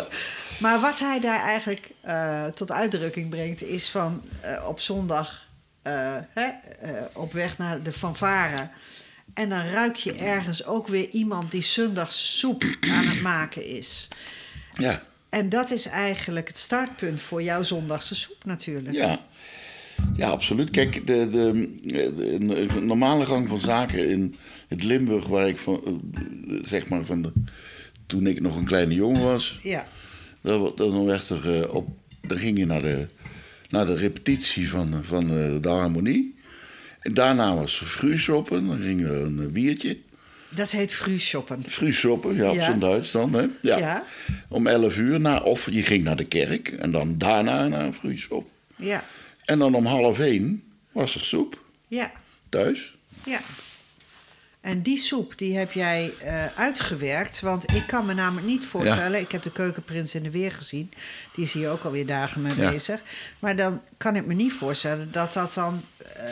Maar 0.60 0.80
wat 0.80 0.98
hij 0.98 1.20
daar 1.20 1.42
eigenlijk 1.42 1.90
eh, 2.00 2.44
tot 2.46 2.72
uitdrukking 2.72 3.30
brengt, 3.30 3.62
is 3.62 3.88
van 3.88 4.22
eh, 4.40 4.64
op 4.68 4.80
zondag 4.80 5.46
hè, 6.34 6.48
op 7.12 7.32
weg 7.32 7.58
naar 7.58 7.82
de 7.82 7.92
fanfare. 7.92 8.68
En 9.34 9.48
dan 9.48 9.64
ruik 9.66 9.96
je 9.96 10.12
ergens 10.12 10.64
ook 10.66 10.88
weer 10.88 11.08
iemand 11.08 11.50
die 11.50 11.62
zondags 11.62 12.38
soep 12.38 12.62
aan 12.80 13.04
het 13.06 13.20
maken 13.22 13.64
is. 13.66 14.08
ja. 14.72 15.02
En 15.28 15.48
dat 15.48 15.70
is 15.70 15.86
eigenlijk 15.86 16.48
het 16.48 16.56
startpunt 16.56 17.20
voor 17.20 17.42
jouw 17.42 17.62
zondagse 17.62 18.14
soep 18.14 18.44
natuurlijk. 18.44 18.94
Ja. 18.94 19.26
Ja, 20.16 20.28
absoluut. 20.28 20.70
Kijk, 20.70 21.06
de, 21.06 21.28
de, 21.30 21.78
de, 21.82 22.66
de 22.74 22.80
normale 22.80 23.26
gang 23.26 23.48
van 23.48 23.60
zaken 23.60 24.08
in 24.08 24.36
het 24.68 24.82
Limburg, 24.82 25.26
waar 25.26 25.48
ik 25.48 25.58
van, 25.58 25.82
eh, 25.84 26.54
zeg 26.62 26.88
maar 26.88 27.04
van 27.04 27.32
toen 28.06 28.26
ik 28.26 28.40
nog 28.40 28.56
een 28.56 28.64
kleine 28.64 28.94
jongen 28.94 29.22
was, 29.22 29.58
Ja, 29.62 29.86
dan, 30.40 30.72
dan 30.76 31.04
werd 31.04 31.28
er 31.28 31.60
eh, 31.60 31.74
op, 31.74 31.88
dan 32.20 32.38
ging 32.38 32.58
je 32.58 32.66
naar 32.66 32.82
de, 32.82 33.06
naar 33.68 33.86
de 33.86 33.94
repetitie 33.94 34.70
van, 34.70 35.04
van 35.04 35.22
eh, 35.22 35.52
de 35.60 35.68
harmonie. 35.68 36.36
En 37.00 37.14
daarna 37.14 37.56
was 37.56 37.80
er 37.80 37.86
dan 38.48 38.78
ging 38.80 39.00
er 39.04 39.20
een 39.20 39.52
biertje. 39.52 39.98
Dat 40.48 40.70
heet 40.70 40.92
fruushoppen. 40.94 41.64
Fruushoppen, 41.68 42.34
ja, 42.36 42.48
op 42.48 42.54
Ja. 42.54 42.64
zijn 42.64 42.78
Duits 42.78 43.10
dan. 43.10 43.32
Hè? 43.34 43.46
Ja. 43.62 43.78
Ja. 43.78 44.04
Om 44.48 44.66
11 44.66 44.96
uur, 44.96 45.20
na, 45.20 45.38
of 45.40 45.70
je 45.70 45.82
ging 45.82 46.04
naar 46.04 46.16
de 46.16 46.24
kerk 46.24 46.68
en 46.68 46.90
dan 46.90 47.18
daarna 47.18 47.68
naar 47.68 47.84
een 47.84 47.94
fruushop. 47.94 48.50
Ja, 48.76 49.04
En 49.44 49.58
dan 49.58 49.74
om 49.74 49.86
half 49.86 50.18
één 50.18 50.62
was 50.92 51.14
er 51.14 51.24
soep 51.24 51.62
ja, 51.88 52.12
thuis. 52.48 52.94
ja. 53.24 53.40
En 54.68 54.82
die 54.82 54.98
soep 54.98 55.38
die 55.38 55.56
heb 55.56 55.72
jij 55.72 56.12
eh, 56.20 56.44
uitgewerkt. 56.54 57.40
Want 57.40 57.72
ik 57.74 57.84
kan 57.86 58.06
me 58.06 58.14
namelijk 58.14 58.46
niet 58.46 58.64
voorstellen... 58.66 59.20
ik 59.20 59.32
heb 59.32 59.42
de 59.42 59.52
keukenprins 59.52 60.14
in 60.14 60.22
de 60.22 60.30
weer 60.30 60.52
gezien. 60.52 60.90
Die 61.34 61.44
is 61.44 61.52
hier 61.52 61.70
ook 61.70 61.84
alweer 61.84 62.06
dagen 62.06 62.42
mee 62.42 62.52
Ja. 62.56 62.70
bezig. 62.70 63.00
Maar 63.38 63.56
dan 63.56 63.80
kan 63.96 64.16
ik 64.16 64.26
me 64.26 64.34
niet 64.34 64.52
voorstellen... 64.52 65.08
dat 65.12 65.32
dat 65.32 65.54
dan 65.54 65.82
eh, 66.16 66.22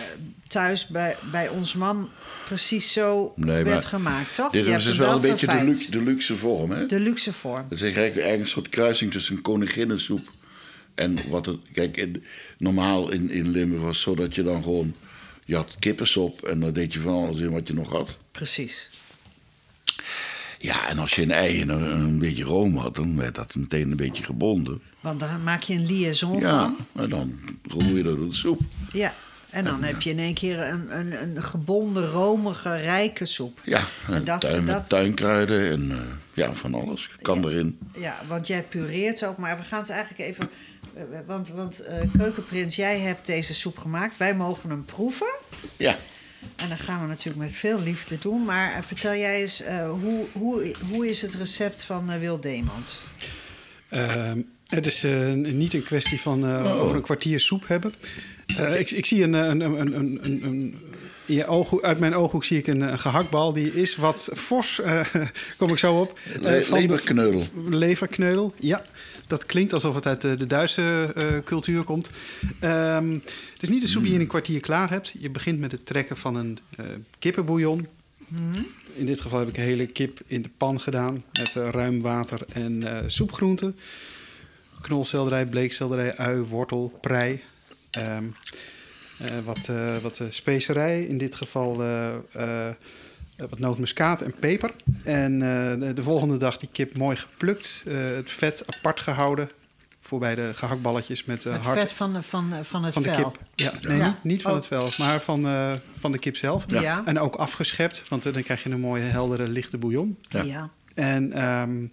thuis 0.49 0.87
bij, 0.87 1.17
bij 1.31 1.49
ons 1.49 1.75
man 1.75 2.09
precies 2.45 2.93
zo 2.93 3.33
Nee, 3.37 3.65
werd 3.65 3.85
gemaakt, 3.85 4.35
toch? 4.35 4.51
Dit 4.51 4.67
is 4.67 4.85
dus 4.85 4.97
wel 4.97 5.15
een 5.15 5.21
beetje 5.21 5.47
de 5.47 5.65
luxe, 5.65 5.91
de 5.91 6.03
luxe 6.03 6.37
vorm. 6.37 6.71
Hè? 6.71 6.87
De 6.87 7.01
luxe 7.01 7.33
vorm. 7.33 7.65
Dat 7.69 7.81
is 7.81 7.95
eigenlijk, 7.95 8.41
een 8.41 8.47
soort 8.49 8.69
kruising 8.69 9.13
tussen 9.13 9.41
koninginnensoep 9.43 10.31
en 10.95 11.19
wat 11.29 11.47
het. 11.47 11.59
Kijk, 11.73 11.97
in- 11.97 12.25
normaal 12.59 13.11
in, 13.13 13.31
in 13.31 13.51
Limburg 13.51 13.83
was 13.83 13.95
het 13.95 14.03
zo 14.05 14.15
dat 14.15 14.35
je 14.35 14.43
dan 14.43 14.63
gewoon. 14.63 14.95
Je 15.49 15.55
had 15.55 15.77
kippensop 15.79 16.43
en 16.43 16.61
dan 16.61 16.73
deed 16.73 16.93
je 16.93 17.01
van 17.01 17.15
alles 17.27 17.41
in 17.41 17.51
wat 17.53 17.69
je 17.69 17.75
nog 17.75 17.91
had. 17.91 18.17
Precies. 18.33 18.89
Ja, 20.59 20.89
en 20.89 20.99
als 20.99 21.15
je 21.15 21.23
een 21.23 21.31
ei 21.31 21.61
en 21.61 21.69
een, 21.69 21.91
een 21.91 22.19
beetje 22.19 22.45
room 22.45 22.77
had, 22.77 22.95
dan 22.97 23.17
werd 23.17 23.35
dat 23.35 23.55
meteen 23.55 23.91
een 23.91 23.97
beetje 23.97 24.25
gebonden. 24.25 24.81
Want 25.01 25.21
dan 25.21 25.43
maak 25.43 25.63
je 25.63 25.75
een 25.75 25.87
liaison 25.87 26.41
Ja, 26.41 26.63
van. 26.93 27.03
en 27.03 27.09
dan 27.11 27.39
roer 27.63 27.97
je 27.97 28.03
dat 28.03 28.17
door 28.17 28.29
de 28.29 28.35
soep. 28.35 28.61
Ja. 28.93 29.15
En 29.51 29.65
dan 29.65 29.83
heb 29.83 30.01
je 30.03 30.11
in 30.11 30.19
één 30.19 30.35
keer 30.35 30.59
een, 30.61 30.99
een, 30.99 31.23
een 31.37 31.43
gebonden, 31.43 32.07
romige, 32.11 32.77
rijke 32.77 33.25
soep. 33.25 33.61
Ja, 33.65 33.85
En 34.07 34.15
en 34.15 34.25
dat- 34.25 34.41
tuin 34.41 34.65
met 34.65 34.89
tuinkruiden 34.89 35.71
en 35.71 35.91
eh, 35.91 35.99
ja, 36.35 36.53
van 36.53 36.75
alles. 36.75 37.09
Kan 37.23 37.45
erin. 37.49 37.79
Ja, 37.99 38.21
want 38.29 38.47
jij 38.47 38.63
pureert 38.63 39.25
ook, 39.25 39.37
maar 39.39 39.57
we 39.59 39.63
gaan 39.65 39.81
het 39.81 39.91
eigenlijk 39.91 40.21
even. 40.31 40.49
Eh, 40.97 41.03
Want, 41.27 41.49
want 41.49 41.81
eh, 41.81 41.95
Keukenprins, 42.19 42.77
jij 42.77 42.99
hebt 42.99 43.27
deze 43.27 43.55
soep 43.55 43.79
gemaakt. 43.79 44.17
Wij 44.17 44.35
mogen 44.35 44.71
hem 44.71 44.85
proeven. 44.85 45.35
Ja. 45.77 45.97
En 46.57 46.69
dat 46.69 46.81
gaan 46.81 47.01
we 47.01 47.07
natuurlijk 47.07 47.37
met 47.47 47.55
veel 47.55 47.81
liefde 47.81 48.19
doen. 48.19 48.45
Maar 48.45 48.73
eh, 48.77 48.83
vertel 48.83 49.15
jij 49.15 49.41
eens, 49.41 49.63
eh, 49.63 49.91
hoe, 49.91 50.25
hoe, 50.33 50.73
hoe 50.91 51.09
is 51.09 51.23
het 51.23 51.35
recept 51.35 51.83
van 51.83 52.11
eh 52.11 52.19
Wil 52.19 52.41
Deemans? 52.41 52.99
Ehm, 53.89 54.41
het 54.67 54.87
is 54.87 55.05
niet 55.43 55.75
een 55.75 55.83
kwestie 55.83 56.21
van 56.21 56.47
eh, 56.47 56.65
Oh. 56.65 56.81
over 56.83 56.97
een 56.97 57.03
kwartier 57.03 57.41
soep 57.41 57.69
hebben. 57.69 57.93
Eh, 58.57 58.79
ik, 58.81 58.91
ik 58.91 59.07
zie 59.07 59.23
een, 59.23 59.33
een, 59.33 59.61
een, 59.61 59.97
een, 59.97 60.21
een, 60.25 60.79
in 61.27 61.35
je 61.35 61.47
ooghoek, 61.47 61.83
uit 61.83 61.99
mijn 61.99 62.15
ooghoek 62.15 62.45
zie 62.45 62.59
ik 62.59 62.67
een, 62.67 62.81
een 62.81 62.99
gehaktbal. 62.99 63.53
Die 63.53 63.75
is 63.75 63.97
wat 63.97 64.29
fors, 64.37 64.81
eh, 64.81 65.01
kom 65.59 65.71
ik 65.71 65.79
zo 65.79 66.01
op. 66.01 66.19
eh, 66.35 66.41
Le- 66.43 66.63
van 66.65 66.75
de- 66.77 66.81
leberkneudel. 66.81 67.43
Leverkneudel, 67.69 68.55
ja. 68.61 68.85
Dat 69.27 69.47
klinkt 69.47 69.73
alsof 69.73 69.95
het 69.95 70.07
uit 70.07 70.21
de, 70.21 70.35
de 70.35 70.47
Duitse 70.47 71.13
eh, 71.15 71.39
cultuur 71.45 71.85
komt. 71.85 72.11
Ehm, 72.59 73.13
het 73.53 73.63
is 73.63 73.69
niet 73.69 73.83
een 73.83 73.89
soep 73.89 74.01
die 74.03 74.11
je 74.11 74.17
in 74.17 74.23
een 74.23 74.29
kwartier 74.29 74.61
klaar 74.61 74.91
hebt. 74.91 75.13
Je 75.19 75.31
begint 75.31 75.59
met 75.59 75.73
het 75.73 75.87
trekken 75.87 76.17
van 76.17 76.35
een 76.35 76.59
eh, 76.77 76.85
kippenbouillon. 77.19 77.87
In 78.95 79.07
dit 79.07 79.21
geval 79.21 79.39
heb 79.39 79.49
ik 79.49 79.57
een 79.57 79.63
hele 79.63 79.87
kip 79.87 80.21
in 80.27 80.43
de 80.43 80.51
pan 80.57 80.81
gedaan 80.81 81.25
met 81.33 81.57
eh, 81.57 81.69
ruim 81.71 82.01
water 82.01 82.41
en 82.53 83.05
soepgroenten. 83.07 83.77
Knolselderij, 84.81 85.47
bleekselderij, 85.47 86.17
ui, 86.17 86.41
wortel, 86.41 86.99
prei. 87.01 87.43
Ehm, 87.91 88.25
eh, 89.19 89.29
wat, 89.45 89.71
wat 90.03 90.21
specerij, 90.29 91.03
in 91.03 91.19
dit 91.19 91.35
geval 91.35 91.83
wat 93.37 93.59
nootmuskaat 93.59 94.21
en 94.21 94.35
peper. 94.41 94.71
En 95.05 95.33
eh, 95.43 95.81
de, 95.81 95.93
de 95.95 96.03
volgende 96.03 96.37
dag 96.37 96.57
die 96.57 96.69
kip 96.73 96.97
mooi 96.97 97.17
geplukt, 97.17 97.83
eh, 97.87 97.97
het 97.97 98.31
vet 98.31 98.63
apart 98.77 99.01
gehouden 99.01 99.51
voor 100.01 100.19
bij 100.19 100.35
de 100.35 100.51
gehaktballetjes 100.55 101.25
met 101.25 101.45
eh, 101.47 101.53
Het 101.53 101.63
hart 101.63 101.79
vet 101.79 101.93
van, 101.93 102.13
de, 102.13 102.23
van, 102.23 102.53
van 102.63 102.85
het 102.85 102.93
van 102.95 103.03
de 103.03 103.13
vel. 103.13 103.31
kip. 103.31 103.41
Ja, 103.55 103.73
nee, 103.89 103.97
Ja. 103.97 104.07
niet, 104.07 104.25
niet 104.25 104.43
van 104.43 104.51
Oh. 104.51 104.57
het 104.57 104.67
vel, 104.67 104.89
maar 104.99 105.21
van, 105.21 105.47
eh, 105.47 105.73
van 105.99 106.13
de 106.13 106.19
kip 106.19 106.37
zelf. 106.37 106.65
Ja. 106.67 107.03
En 107.05 107.19
ook 107.19 107.35
afgeschept, 107.35 108.03
want 108.09 108.27
eh, 108.27 108.33
dan 108.33 108.43
krijg 108.43 108.63
je 108.63 108.71
een 108.71 108.81
mooie, 108.81 109.03
heldere, 109.03 109.49
lichte 109.49 109.79
bouillon. 109.79 110.19
Ja. 110.29 110.43
Ja. 110.43 110.71
En 110.95 111.33
ehm, 111.33 111.85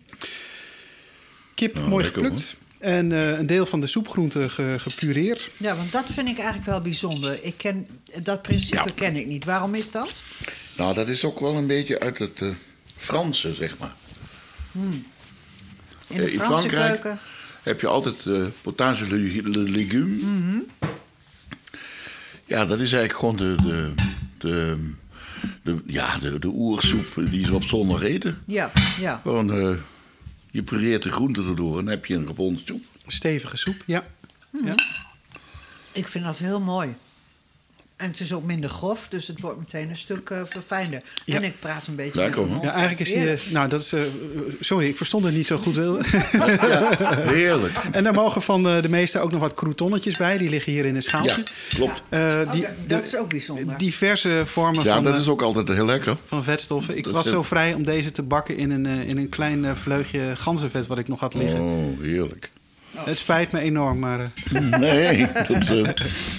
kip 1.53 1.73
Nou, 1.75 1.87
mooi 1.87 2.05
geplukt. 2.05 2.55
En 2.79 3.11
eh, 3.11 3.37
een 3.39 3.47
deel 3.47 3.65
van 3.65 3.79
de 3.79 3.87
soepgroenten 3.87 4.49
ge- 4.49 4.75
gepureerd. 4.77 5.49
Ja, 5.57 5.75
want 5.75 5.91
dat 5.91 6.05
vind 6.05 6.27
ik 6.29 6.37
eigenlijk 6.37 6.65
wel 6.65 6.81
bijzonder. 6.81 7.39
Ik 7.43 7.57
ken, 7.57 7.87
dat 8.23 8.41
principe 8.41 8.75
Ja. 8.75 8.91
ken 8.95 9.15
ik 9.15 9.25
niet. 9.27 9.45
Waarom 9.45 9.75
is 9.75 9.91
dat? 9.91 10.23
Nou, 10.77 10.93
dat 10.93 11.07
is 11.07 11.23
ook 11.25 11.39
wel 11.39 11.55
een 11.55 11.67
beetje 11.67 11.99
uit 11.99 12.19
het 12.19 12.41
eh, 12.41 12.49
Franse, 12.95 13.53
zeg 13.53 13.77
maar. 13.77 13.93
In 14.71 15.03
de 16.07 16.15
Eh, 16.23 16.33
in 16.33 16.39
Franse 16.39 16.43
Frankrijk 16.69 17.01
keuken. 17.01 17.19
heb 17.63 17.81
je 17.81 17.87
altijd 17.87 18.25
eh 18.25 18.45
potage 18.61 19.07
de 19.07 19.51
légumes. 19.51 20.21
Mhm. 20.21 20.57
Ja, 22.45 22.65
dat 22.65 22.79
is 22.79 22.91
eigenlijk 22.93 23.19
gewoon 23.19 23.35
de, 23.35 23.55
de, 23.63 23.93
de, 24.37 24.77
de, 25.63 25.81
ja, 25.85 26.17
de, 26.17 26.39
de 26.39 26.47
oersoep 26.47 27.07
die 27.29 27.45
ze 27.45 27.53
op 27.53 27.63
zondag 27.63 28.01
eten. 28.03 28.37
Ja, 28.45 28.71
ja. 28.99 29.19
Gewoon, 29.21 29.53
eh, 29.53 29.75
je 30.51 30.63
pureert 30.63 31.03
de 31.03 31.11
groenten 31.11 31.47
erdoor 31.47 31.77
en 31.79 31.85
dan 31.85 31.93
heb 31.93 32.05
je 32.05 32.15
een 32.15 32.27
gebonden 32.27 32.63
soep. 32.65 32.83
Stevige 33.07 33.57
soep, 33.57 33.83
ja. 33.85 34.05
Mhm. 34.49 34.65
ja. 34.67 34.75
Ik 35.91 36.07
vind 36.07 36.23
dat 36.25 36.37
heel 36.37 36.59
mooi. 36.59 36.93
En 38.03 38.09
het 38.09 38.19
is 38.19 38.33
ook 38.33 38.43
minder 38.43 38.69
grof, 38.69 39.07
dus 39.09 39.27
het 39.27 39.39
wordt 39.41 39.59
meteen 39.59 39.89
een 39.89 39.97
stuk 39.97 40.29
eh, 40.29 40.41
verfijnder. 40.49 41.01
Ja. 41.25 41.35
En 41.35 41.43
ik 41.43 41.59
praat 41.59 41.87
een 41.87 41.95
beetje 41.95 42.19
Lekker, 42.19 42.41
hoor. 42.47 42.63
Ja, 42.63 42.69
eigenlijk 42.71 42.99
is 42.99 43.13
die... 43.13 43.29
Eh, 43.31 43.39
nou, 43.51 43.69
dat 43.69 43.79
is... 43.79 43.93
eh, 43.93 44.01
sorry, 44.59 44.87
ik 44.87 44.95
verstond 44.97 45.25
het 45.25 45.33
niet 45.33 45.47
zo 45.47 45.57
goed. 45.57 45.75
Heerlijk. 45.75 47.73
en 47.91 48.03
daar 48.03 48.13
mogen 48.13 48.41
van 48.41 48.63
de 48.63 48.89
meeste 48.89 49.19
ook 49.19 49.31
nog 49.31 49.39
wat 49.39 49.53
croutonnetjes 49.53 50.17
bij. 50.17 50.37
Die 50.37 50.49
liggen 50.49 50.71
hier 50.71 50.81
in 50.85 50.89
een 50.89 50.95
Ja, 50.95 51.01
schaaltje. 51.01 51.43
klopt. 51.69 52.01
Eh, 52.09 52.51
die, 52.51 52.61
dat 52.87 53.01
de- 53.01 53.07
is 53.07 53.17
ook 53.17 53.29
bijzonder. 53.29 53.77
Diverse 53.77 54.43
vormen 54.45 54.83
Ja, 54.83 54.93
van, 54.95 55.03
dat 55.03 55.13
eh, 55.13 55.19
is 55.19 55.27
ook 55.27 55.41
altijd 55.41 55.67
heel 55.67 55.85
lekker. 55.85 56.17
van 56.25 56.43
vetstoffen. 56.43 56.97
Ik 56.97 57.03
Dat 57.03 57.13
was 57.13 57.27
zo 57.27 57.43
vrij 57.43 57.73
om 57.73 57.83
deze 57.83 58.11
te 58.11 58.21
bakken 58.23 58.57
in 58.57 58.71
een, 58.71 58.85
in 58.85 59.17
een 59.17 59.29
klein 59.29 59.75
vleugje 59.77 60.33
ganzenvet 60.37 60.87
wat 60.87 60.97
ik 60.97 61.07
nog 61.07 61.19
had 61.19 61.33
liggen. 61.33 61.61
Oh, 61.61 62.01
heerlijk. 62.01 62.51
Het 62.97 63.17
spijt 63.17 63.51
me 63.51 63.59
enorm, 63.59 63.99
maar 63.99 64.19
eh, 64.19 64.59
Nee, 64.79 65.27
dat 65.47 65.49
eh, 65.69 65.83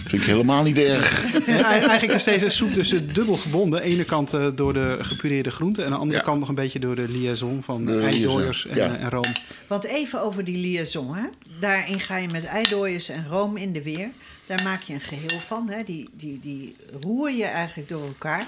vind 0.05 0.13
ik 0.13 0.23
helemaal 0.23 0.63
niet 0.63 0.79
erg. 0.79 1.25
ja, 1.47 1.71
eigenlijk 1.71 2.13
is 2.13 2.25
deze 2.25 2.49
soep 2.49 2.75
dus 2.75 2.93
eh, 2.93 3.01
dubbel 3.13 3.37
gebonden. 3.37 3.81
Aan 3.81 3.87
de 3.87 3.93
ene 3.95 4.05
kant 4.05 4.33
eh, 4.35 4.49
door 4.55 4.73
de 4.73 4.99
gepureerde 5.01 5.51
groenten 5.51 5.83
en 5.85 5.89
aan 5.89 5.95
de 5.95 6.01
andere 6.01 6.19
Ja. 6.19 6.25
kant 6.25 6.39
nog 6.39 6.49
een 6.49 6.55
beetje 6.55 6.79
door 6.79 6.95
de 6.95 7.09
liaison 7.09 7.63
van 7.65 7.85
De 7.85 8.01
eidooiers 8.01 8.67
en, 8.67 8.77
ja. 8.77 8.97
en 8.97 9.11
room. 9.11 9.33
Want 9.67 9.85
even 9.85 10.23
over 10.23 10.45
die 10.45 10.57
liaison. 10.57 11.15
Hè? 11.15 11.25
Daarin 11.61 12.01
ga 12.01 12.17
je 12.17 12.29
met 12.29 12.45
eidooiers 12.45 13.09
en 13.09 13.27
room 13.29 13.57
in 13.57 13.73
de 13.73 13.83
weer. 13.83 14.09
Daar 14.47 14.63
maak 14.63 14.83
je 14.83 14.95
een 14.95 15.01
geheel 15.01 15.39
van. 15.47 15.69
Hè? 15.69 15.83
Die, 15.83 16.09
die, 16.13 16.39
die 16.43 16.75
roer 17.01 17.31
je 17.31 17.45
eigenlijk 17.45 17.89
door 17.89 18.07
elkaar. 18.07 18.47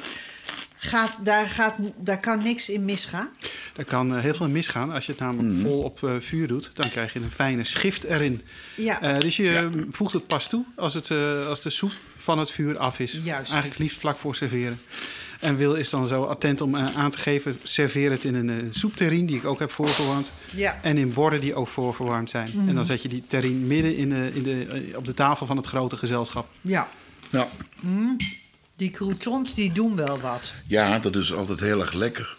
Gaat, 0.79 1.11
daar, 1.23 1.47
gaat, 1.47 1.75
daar 1.97 2.19
kan 2.21 2.43
niks 2.43 2.69
in 2.71 2.85
misgaan. 2.85 3.29
Daar 3.75 3.85
kan 3.85 4.15
eh, 4.17 4.23
heel 4.23 4.35
veel 4.35 4.47
in 4.47 4.53
misgaan. 4.53 4.93
Als 4.93 5.07
je 5.07 5.13
het 5.13 5.21
namelijk 5.21 5.55
Mhm. 5.55 5.63
vol 5.67 5.83
op 5.83 6.03
eh, 6.05 6.11
vuur 6.21 6.47
doet, 6.49 6.71
dan 6.75 6.89
krijg 6.89 7.13
je 7.13 7.21
een 7.21 7.31
fijne 7.31 7.65
schift 7.65 8.05
erin. 8.05 8.43
Ja. 8.77 9.01
Eh, 9.01 9.19
dus 9.19 9.37
je 9.37 9.71
voegt 9.91 10.13
het 10.13 10.27
pas 10.27 10.49
toe 10.49 10.65
als, 10.77 10.95
het, 10.95 11.11
eh, 11.11 11.47
als 11.47 11.61
de 11.61 11.71
soep 11.71 11.93
van 12.23 12.39
het 12.39 12.51
vuur 12.51 12.79
af 12.79 12.99
is. 12.99 13.19
Juist. 13.23 13.51
Eigenlijk 13.51 13.81
liefst 13.81 13.99
vlak 13.99 14.17
voor 14.19 14.35
serveren. 14.35 14.81
En 15.41 15.57
Wil 15.57 15.75
is 15.75 15.91
dan 15.91 16.07
zo 16.07 16.23
attent 16.25 16.61
om 16.61 16.77
aan 16.77 17.11
te 17.11 17.19
geven... 17.19 17.59
serveer 17.63 18.11
het 18.11 18.25
in 18.25 18.35
een 18.35 18.51
eh, 18.51 18.57
soepterrien 18.71 19.27
die 19.27 19.37
ik 19.37 19.45
ook 19.45 19.59
heb 19.59 19.71
voorverwarmd. 19.71 20.33
Ja. 20.55 20.79
En 20.83 20.99
in 20.99 21.13
borden 21.13 21.41
die 21.41 21.55
ook 21.55 21.69
voorverwarmd 21.69 22.31
zijn. 22.31 22.49
En 22.69 22.75
dan 22.75 22.85
zet 22.87 23.03
je 23.03 23.09
die 23.09 23.23
terrien 23.27 23.67
midden 23.67 23.97
in 23.97 24.09
de, 24.09 24.31
in 24.35 24.43
de, 24.43 24.93
op 24.97 25.05
de 25.05 25.15
tafel 25.15 25.47
van 25.47 25.57
het 25.57 25.67
grote 25.67 25.97
gezelschap. 25.97 26.49
Ja. 26.61 26.89
Ja. 27.31 27.49
Die 28.77 28.91
croutons 28.91 29.55
die 29.55 29.73
doen 29.73 29.97
wel 29.97 30.19
wat. 30.21 30.55
ja, 30.67 30.99
dat 30.99 31.17
is 31.17 31.33
altijd 31.33 31.61
heel 31.61 31.81
erg 31.81 31.93
lekker. 31.93 32.37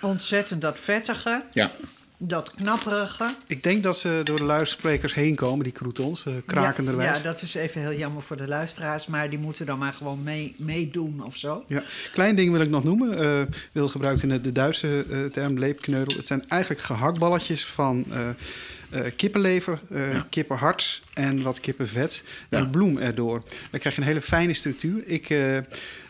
Ontzettend 0.00 0.60
dat 0.60 0.78
vettige, 0.80 1.44
Ja, 1.52 1.70
dat 2.18 2.54
knapperige. 2.54 3.34
Ik 3.46 3.62
denk 3.62 3.82
dat 3.82 3.98
ze 3.98 4.20
door 4.24 4.36
de 4.36 4.44
luidsprekers 4.44 5.14
heen 5.14 5.34
komen, 5.34 5.64
die 5.64 5.72
croutons, 5.72 6.26
eh 6.26 6.32
krakenderwijs. 6.46 7.10
Ja, 7.10 7.16
ja, 7.16 7.22
dat 7.22 7.42
is 7.42 7.54
even 7.54 7.80
heel 7.80 7.94
jammer 7.94 8.22
voor 8.22 8.36
de 8.36 8.48
luisteraars. 8.48 9.06
Maar 9.06 9.30
die 9.30 9.38
moeten 9.38 9.66
dan 9.66 9.78
maar 9.78 9.92
gewoon 9.92 10.22
mee, 10.22 10.54
meedoen 10.58 11.24
of 11.24 11.36
zo. 11.36 11.64
Ja, 11.66 11.82
klein 12.12 12.36
ding 12.36 12.52
wil 12.52 12.60
ik 12.60 12.70
nog 12.70 12.84
noemen. 12.84 13.18
Eh 13.18 13.42
Wil 13.72 13.88
gebruikt 13.88 14.22
in 14.22 14.42
de, 14.42 14.52
Duitse 14.52 15.04
eh, 15.10 15.24
term 15.24 15.58
leepkneudel. 15.58 16.16
Het 16.16 16.26
zijn 16.26 16.44
eigenlijk 16.48 16.82
gehaktballetjes 16.82 17.66
van 17.66 18.04
eh, 18.10 19.00
kippenlever, 19.16 19.80
Ja. 19.94 20.26
kippenhart 20.30 21.02
en 21.14 21.42
wat 21.42 21.60
kippenvet. 21.60 22.22
Ja. 22.48 22.58
En 22.58 22.70
bloem 22.70 22.98
erdoor. 22.98 23.42
Dan 23.70 23.80
krijg 23.80 23.94
je 23.94 24.00
een 24.00 24.06
hele 24.06 24.20
fijne 24.20 24.54
structuur. 24.54 25.02
Ik, 25.06 25.28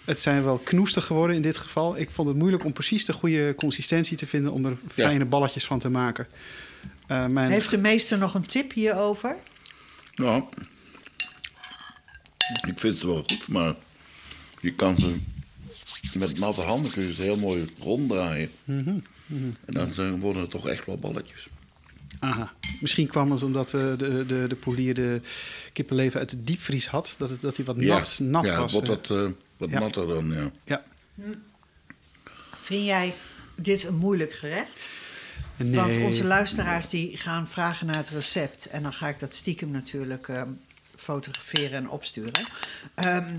het 0.08 0.20
zijn 0.20 0.44
wel 0.44 0.58
knoestig 0.58 1.04
geworden 1.04 1.36
in 1.36 1.42
dit 1.42 1.56
geval. 1.56 1.96
Ik 1.98 2.10
vond 2.10 2.28
het 2.28 2.36
moeilijk 2.36 2.64
om 2.64 2.72
precies 2.72 3.04
de 3.04 3.12
goede 3.12 3.54
consistentie 3.54 4.16
te 4.16 4.26
vinden... 4.26 4.52
om 4.52 4.64
er 4.64 4.70
Ja. 4.70 4.88
fijne 5.04 5.24
balletjes 5.24 5.64
van 5.64 5.78
te 5.78 5.88
maken. 5.88 6.26
Eh, 7.06 7.26
mijn 7.26 7.50
Heeft 7.50 7.70
de 7.70 7.78
meester 7.78 8.18
nog 8.18 8.34
een 8.34 8.46
tip 8.46 8.72
hierover? 8.72 9.36
ja. 10.14 10.46
Ik 12.66 12.78
vind 12.78 12.94
het 12.94 13.02
wel 13.02 13.16
goed, 13.26 13.48
maar 13.48 13.74
je 14.60 14.72
kan 14.72 14.98
ze 14.98 15.16
met 16.18 16.38
natte 16.38 16.60
handen 16.60 16.90
kun 16.92 17.06
je 17.06 17.14
ze 17.14 17.22
heel 17.22 17.36
mooi 17.38 17.64
ronddraaien. 17.78 18.50
En 18.66 19.04
dan 19.66 19.94
zijn- 19.94 20.20
worden 20.20 20.42
het 20.42 20.50
toch 20.50 20.68
echt 20.68 20.86
wel 20.86 20.98
balletjes. 20.98 21.48
Aha. 22.18 22.52
Misschien 22.80 23.06
kwam 23.06 23.30
het 23.32 23.42
omdat 23.42 23.74
eh, 23.74 23.80
de, 23.96 24.24
de, 24.26 24.44
de 24.48 24.54
polier 24.60 24.94
de 24.94 25.20
kippenlever 25.72 26.18
uit 26.20 26.30
de 26.30 26.44
diepvries 26.44 26.86
had. 26.86 27.14
Dat, 27.18 27.30
het, 27.30 27.40
dat 27.40 27.56
hij 27.56 27.64
wat 27.64 27.76
nat, 27.76 28.18
nat 28.22 28.46
ja, 28.46 28.58
was. 28.60 28.72
wordt 28.72 28.88
eh. 28.88 28.94
dat 28.94 29.10
eh, 29.10 29.30
wat 29.58 29.70
Ja. 29.70 29.78
natter 29.78 30.06
dan, 30.06 30.30
ja. 30.32 30.50
Ja. 30.64 30.82
Vind 32.54 32.84
jij 32.84 33.14
dit 33.54 33.84
een 33.84 33.96
moeilijk 33.96 34.32
gerecht? 34.32 34.88
Nee. 35.56 35.74
Want 35.74 35.96
onze 36.02 36.24
luisteraars 36.24 36.88
die 36.88 37.16
gaan 37.16 37.48
vragen 37.48 37.86
naar 37.86 37.96
het 37.96 38.08
recept. 38.08 38.66
En 38.66 38.82
dan 38.82 38.92
ga 38.92 39.08
ik 39.08 39.20
dat 39.20 39.34
stiekem 39.34 39.70
natuurlijk 39.70 40.28
ehm, 40.28 40.48
fotograferen 40.96 41.72
en 41.78 41.88
opsturen. 41.88 42.46
Ehm, 42.94 43.34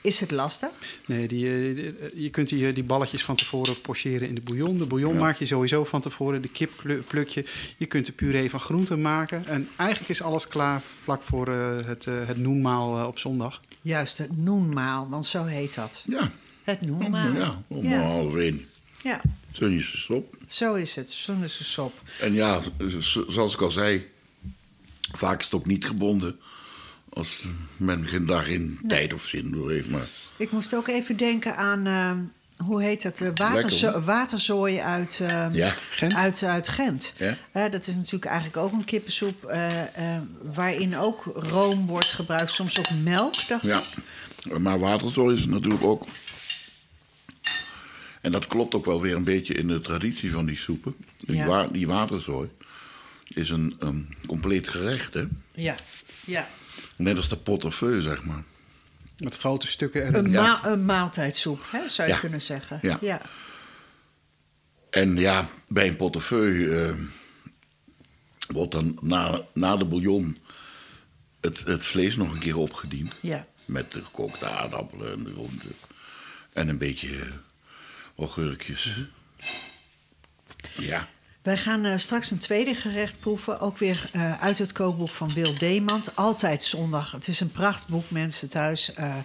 is 0.00 0.20
het 0.20 0.30
lastig? 0.30 0.68
Nee, 1.06 1.28
die, 1.28 1.46
eh, 1.46 1.74
die- 1.76 1.96
eh, 1.96 2.22
je 2.22 2.30
kunt 2.30 2.48
die, 2.48 2.72
die 2.72 2.84
balletjes 2.84 3.24
van 3.24 3.36
tevoren 3.36 3.80
pocheren 3.80 4.28
in 4.28 4.34
de 4.34 4.40
bouillon. 4.40 4.78
De 4.78 4.86
bouillon 4.86 5.16
maak 5.16 5.36
je 5.36 5.46
sowieso 5.46 5.84
van 5.84 6.00
tevoren. 6.00 6.42
De 6.42 6.48
kip 6.50 6.72
pluk 7.08 7.28
je. 7.28 7.44
Je 7.76 7.86
kunt 7.86 8.06
de 8.06 8.12
puree 8.12 8.50
van 8.50 8.60
groenten 8.60 9.00
maken. 9.00 9.46
En 9.46 9.68
eigenlijk 9.76 10.10
is 10.10 10.22
alles 10.22 10.48
klaar 10.48 10.82
vlak 11.02 11.22
voor 11.22 11.48
eh, 11.52 11.76
het, 11.86 12.06
eh, 12.06 12.26
het 12.26 12.36
noenmaal 12.36 13.06
op 13.06 13.18
zondag. 13.18 13.60
Juist, 13.82 14.18
het 14.18 14.36
noenmaal, 14.36 15.08
want 15.08 15.26
zo 15.26 15.44
heet 15.44 15.74
dat. 15.74 16.02
Ja, 16.06 16.32
Het 16.62 16.80
noenmaal. 16.80 17.32
ja, 17.34 17.62
om 17.68 17.84
ja. 17.88 18.00
half 18.00 18.36
één. 18.36 18.66
ja, 19.02 19.20
Sunnische 19.52 19.96
stop. 19.98 20.36
zo 20.46 20.74
is 20.74 20.94
het. 20.94 21.10
Zonder 21.10 21.50
sop. 21.50 22.02
En 22.20 22.32
ja, 22.32 22.60
zoals 23.28 23.54
ik 23.54 23.60
al 23.60 23.70
zei, 23.70 24.06
vaak 25.12 25.38
is 25.38 25.44
het 25.44 25.54
ook 25.54 25.66
niet 25.66 25.84
gebonden. 25.86 26.38
Als 27.08 27.44
men 27.76 28.06
geen 28.06 28.26
dag 28.26 28.48
in 28.48 28.78
tijd 28.88 29.12
of 29.12 29.24
zin 29.26 29.50
door 29.50 29.70
heeft. 29.70 29.88
Maar 29.90 30.06
Ik 30.36 30.50
moest 30.50 30.74
ook 30.74 30.88
even 30.88 31.16
denken 31.16 31.56
aan, 31.56 31.86
ehm, 31.86 32.18
hoe 32.64 32.82
heet 32.82 33.02
dat, 33.02 33.16
de 33.16 33.32
waterzo 33.34 34.00
waterzooi 34.00 34.78
uit, 34.80 35.18
ehm, 35.22 35.54
Ja. 35.54 35.74
Gent? 35.90 36.14
uit, 36.14 36.42
uit 36.42 36.68
Gent. 36.68 37.12
Ja. 37.52 37.68
Dat 37.68 37.86
is 37.86 37.94
natuurlijk 37.94 38.24
eigenlijk 38.24 38.56
ook 38.56 38.72
een 38.72 38.84
kippensoep 38.84 39.44
eh, 39.44 40.14
eh, 40.16 40.22
waarin 40.42 40.96
ook 40.96 41.22
room 41.34 41.86
wordt 41.86 42.06
gebruikt, 42.12 42.50
soms 42.50 42.78
ook 42.78 42.90
melk, 43.02 43.48
dacht 43.48 43.64
ja, 43.64 43.82
ik. 44.44 44.58
maar 44.58 44.78
waterzooi 44.78 45.36
is 45.36 45.46
natuurlijk 45.46 45.84
ook. 45.84 46.06
En 48.20 48.32
dat 48.32 48.46
klopt 48.46 48.74
ook 48.74 48.84
wel 48.84 49.00
weer 49.00 49.14
een 49.16 49.24
beetje 49.24 49.54
in 49.54 49.66
de 49.68 49.80
traditie 49.80 50.32
van 50.32 50.46
die 50.46 50.56
soepen. 50.56 50.94
Die, 51.16 51.36
Ja. 51.36 51.46
wa- 51.46 51.66
die 51.66 51.86
waterzooi 51.86 52.48
is 53.28 53.48
een, 53.50 53.74
een 53.78 54.14
compleet 54.26 54.68
gerecht, 54.68 55.14
hè? 55.14 55.24
Ja, 55.52 55.74
ja. 56.24 56.48
Net 56.96 57.16
als 57.16 57.28
de 57.28 57.36
portefeuille, 57.36 58.02
zeg 58.02 58.24
maar. 58.24 58.42
Met 59.18 59.36
grote 59.38 59.66
stukken 59.66 60.02
erin. 60.02 60.14
Een, 60.24 60.30
Ja. 60.30 60.42
ma- 60.42 60.64
een 60.70 60.84
maaltijdsoep, 60.84 61.64
hè, 61.70 61.88
zou 61.88 62.08
je 62.08 62.14
Ja. 62.14 62.20
kunnen 62.20 62.40
zeggen. 62.42 62.78
Ja. 62.82 62.98
ja. 63.00 63.20
En 64.90 65.16
ja, 65.16 65.48
bij 65.68 65.88
een 65.88 65.96
portefeuille 65.96 66.86
eh, 66.86 66.94
wordt 68.48 68.72
dan 68.72 68.98
na, 69.00 69.42
na 69.54 69.76
de 69.76 69.84
bouillon 69.84 70.36
het, 71.40 71.64
het 71.64 71.84
vlees 71.84 72.16
nog 72.16 72.32
een 72.32 72.38
keer 72.38 72.56
opgediend. 72.56 73.14
ja. 73.20 73.46
Met 73.64 73.92
de 73.92 74.04
gekookte 74.04 74.46
aardappelen 74.48 75.12
en 75.12 75.24
de 75.24 75.32
groenten. 75.32 75.72
En 76.52 76.68
een 76.68 76.78
beetje 76.78 77.28
augurkjes. 78.18 78.84
Mhm. 78.84 79.00
Ja. 80.84 81.08
Wij 81.48 81.56
gaan 81.56 81.84
eh, 81.84 81.96
straks 81.96 82.30
een 82.30 82.38
tweede 82.38 82.74
gerecht 82.74 83.20
proeven. 83.20 83.60
Ook 83.60 83.78
weer 83.78 84.10
eh, 84.12 84.40
uit 84.42 84.58
het 84.58 84.72
kookboek 84.72 85.08
van 85.08 85.32
Wil 85.32 85.58
Demand. 85.58 86.16
Altijd 86.16 86.62
zondag. 86.62 87.12
Het 87.12 87.28
is 87.28 87.40
een 87.40 87.52
prachtboek, 87.52 88.10
mensen 88.10 88.48
thuis. 88.48 88.94
Eh, 88.94 89.16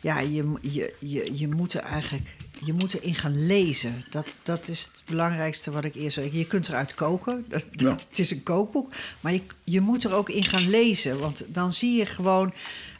ja, 0.00 0.18
je, 0.18 0.58
je, 0.60 0.94
je, 1.00 1.38
je 1.38 1.48
moet 1.48 1.74
er 1.74 1.80
eigenlijk 1.80 2.36
je 2.64 2.72
moet 2.72 2.94
erin 2.94 3.14
gaan 3.14 3.46
lezen. 3.46 4.04
Dat, 4.10 4.26
dat 4.42 4.68
is 4.68 4.82
het 4.82 5.02
belangrijkste 5.06 5.70
wat 5.70 5.84
ik 5.84 5.94
eerst. 5.94 6.16
Je 6.32 6.46
kunt 6.46 6.68
eruit 6.68 6.94
koken. 6.94 7.44
Dat, 7.48 7.64
Ja. 7.70 7.90
Het 7.90 8.18
is 8.18 8.30
een 8.30 8.42
kookboek. 8.42 8.92
Maar 9.20 9.32
je, 9.32 9.42
je 9.64 9.80
moet 9.80 10.04
er 10.04 10.12
ook 10.12 10.28
in 10.28 10.44
gaan 10.44 10.70
lezen. 10.70 11.18
Want 11.18 11.44
dan 11.46 11.72
zie 11.72 11.96
je 11.96 12.06
gewoon 12.06 12.52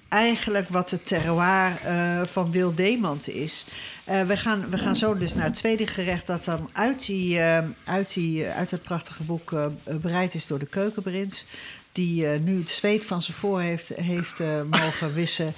eigenlijk 0.09 0.69
wat 0.69 0.91
het 0.91 1.07
terroir 1.07 1.79
eh, 1.85 2.23
van 2.23 2.51
Wil 2.51 2.75
Demand 2.75 3.29
is. 3.29 3.65
Eh, 4.05 4.23
we, 4.23 4.37
gaan, 4.37 4.71
we 4.71 4.79
gaan 4.79 4.97
zo 4.97 5.17
dus 5.17 5.35
naar 5.35 5.45
het 5.45 5.55
tweede 5.55 5.87
gerecht... 5.87 6.27
dat 6.27 6.45
dan 6.45 6.71
uit, 6.73 7.07
die, 7.07 7.41
eh, 7.41 7.65
uit, 7.85 8.15
die, 8.15 8.47
uit 8.47 8.71
het 8.71 8.83
prachtige 8.83 9.23
boek 9.23 9.55
bereid 10.01 10.35
is 10.35 10.47
door 10.47 10.59
de 10.59 10.67
keukenprins... 10.67 11.45
die 11.93 12.27
nu 12.27 12.59
het 12.59 12.71
zweet 12.71 13.05
van 13.05 13.23
zijn 13.23 13.37
voor 13.37 13.61
heeft, 13.61 13.89
heeft 13.89 14.41
mogen 14.71 15.15
wissen. 15.15 15.55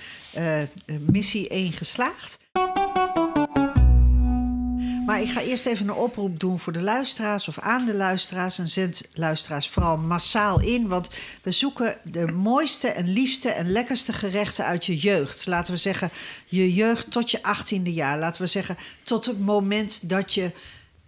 Missie 1.01 1.49
1 1.49 1.73
geslaagd. 1.73 2.39
Maar 5.07 5.21
ik 5.21 5.31
ga 5.31 5.41
eerst 5.41 5.67
even 5.67 5.89
een 5.89 5.95
oproep 5.95 6.41
doen 6.41 6.59
voor 6.59 6.73
de 6.73 6.83
luisteraars 6.83 7.49
of 7.49 7.59
aan 7.59 7.87
de 7.87 7.95
luisteraars. 7.95 8.59
En 8.59 8.69
zend 8.69 9.03
luisteraars 9.13 9.69
vooral 9.69 9.97
massaal 9.97 10.61
in. 10.61 10.89
Want 10.89 11.09
we 11.43 11.51
zoeken 11.51 11.99
de 12.05 12.27
mooiste 12.27 12.89
en 12.89 13.13
liefste 13.13 13.49
en 13.49 13.71
lekkerste 13.71 14.13
gerechten 14.13 14.65
uit 14.65 14.87
je 14.87 14.97
jeugd. 14.97 15.47
Laten 15.47 15.73
we 15.73 15.79
zeggen, 15.79 16.11
je 16.47 16.75
jeugd 16.75 17.11
tot 17.11 17.31
je 17.31 17.39
18e 17.39 17.83
jaar. 17.83 18.19
Laten 18.19 18.43
we 18.43 18.49
zeggen, 18.49 18.77
tot 19.03 19.27
het 19.27 19.41
moment 19.41 20.09
dat 20.09 20.35
je 20.35 20.53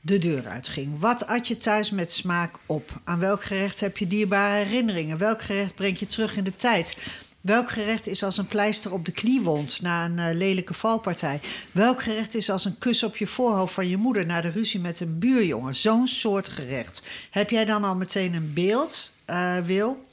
de 0.00 0.18
deur 0.18 0.48
uitging. 0.48 1.00
Wat 1.00 1.26
at 1.26 1.48
je 1.48 1.56
thuis 1.56 1.90
met 1.90 2.12
smaak 2.12 2.54
op? 2.66 3.00
Aan 3.04 3.18
welk 3.18 3.44
gerecht 3.44 3.80
heb 3.80 3.96
je 3.96 4.06
dierbare 4.06 4.64
herinneringen? 4.64 5.18
Welk 5.18 5.42
gerecht 5.42 5.74
brengt 5.74 5.98
je 5.98 6.06
terug 6.06 6.36
in 6.36 6.44
de 6.44 6.56
tijd? 6.56 6.96
Welk 7.42 7.70
gerecht 7.70 8.06
is 8.06 8.22
als 8.22 8.36
een 8.36 8.46
pleister 8.46 8.92
op 8.92 9.04
de 9.04 9.12
kniewond 9.12 9.80
na 9.80 10.04
een 10.04 10.18
eh, 10.18 10.34
lelijke 10.34 10.74
valpartij? 10.74 11.40
Welk 11.72 12.02
gerecht 12.02 12.34
is 12.34 12.50
als 12.50 12.64
een 12.64 12.78
kus 12.78 13.02
op 13.02 13.16
je 13.16 13.26
voorhoofd 13.26 13.74
van 13.74 13.88
je 13.88 13.96
moeder 13.96 14.26
na 14.26 14.40
de 14.40 14.50
ruzie 14.50 14.80
met 14.80 15.00
een 15.00 15.18
buurjongen? 15.18 15.74
Zo'n 15.74 16.06
soort 16.06 16.48
gerecht. 16.48 17.02
Heb 17.30 17.50
jij 17.50 17.64
dan 17.64 17.84
al 17.84 17.96
meteen 17.96 18.34
een 18.34 18.52
beeld, 18.52 19.14
eh, 19.24 19.58
Wil? 19.58 20.06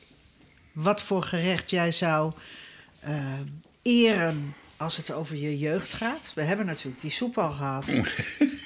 Wat 0.72 1.02
voor 1.02 1.24
gerecht 1.24 1.70
jij 1.70 1.92
zou 1.92 2.34
eh, 3.00 3.40
eren 3.82 4.56
als 4.78 4.98
het 4.98 5.12
over 5.12 5.36
je 5.36 5.58
jeugd 5.58 5.94
gaat? 5.94 6.32
We 6.36 6.42
hebben 6.42 6.66
natuurlijk 6.66 7.02
die 7.02 7.12
soep 7.12 7.38
al 7.38 7.52
gehad. 7.52 7.86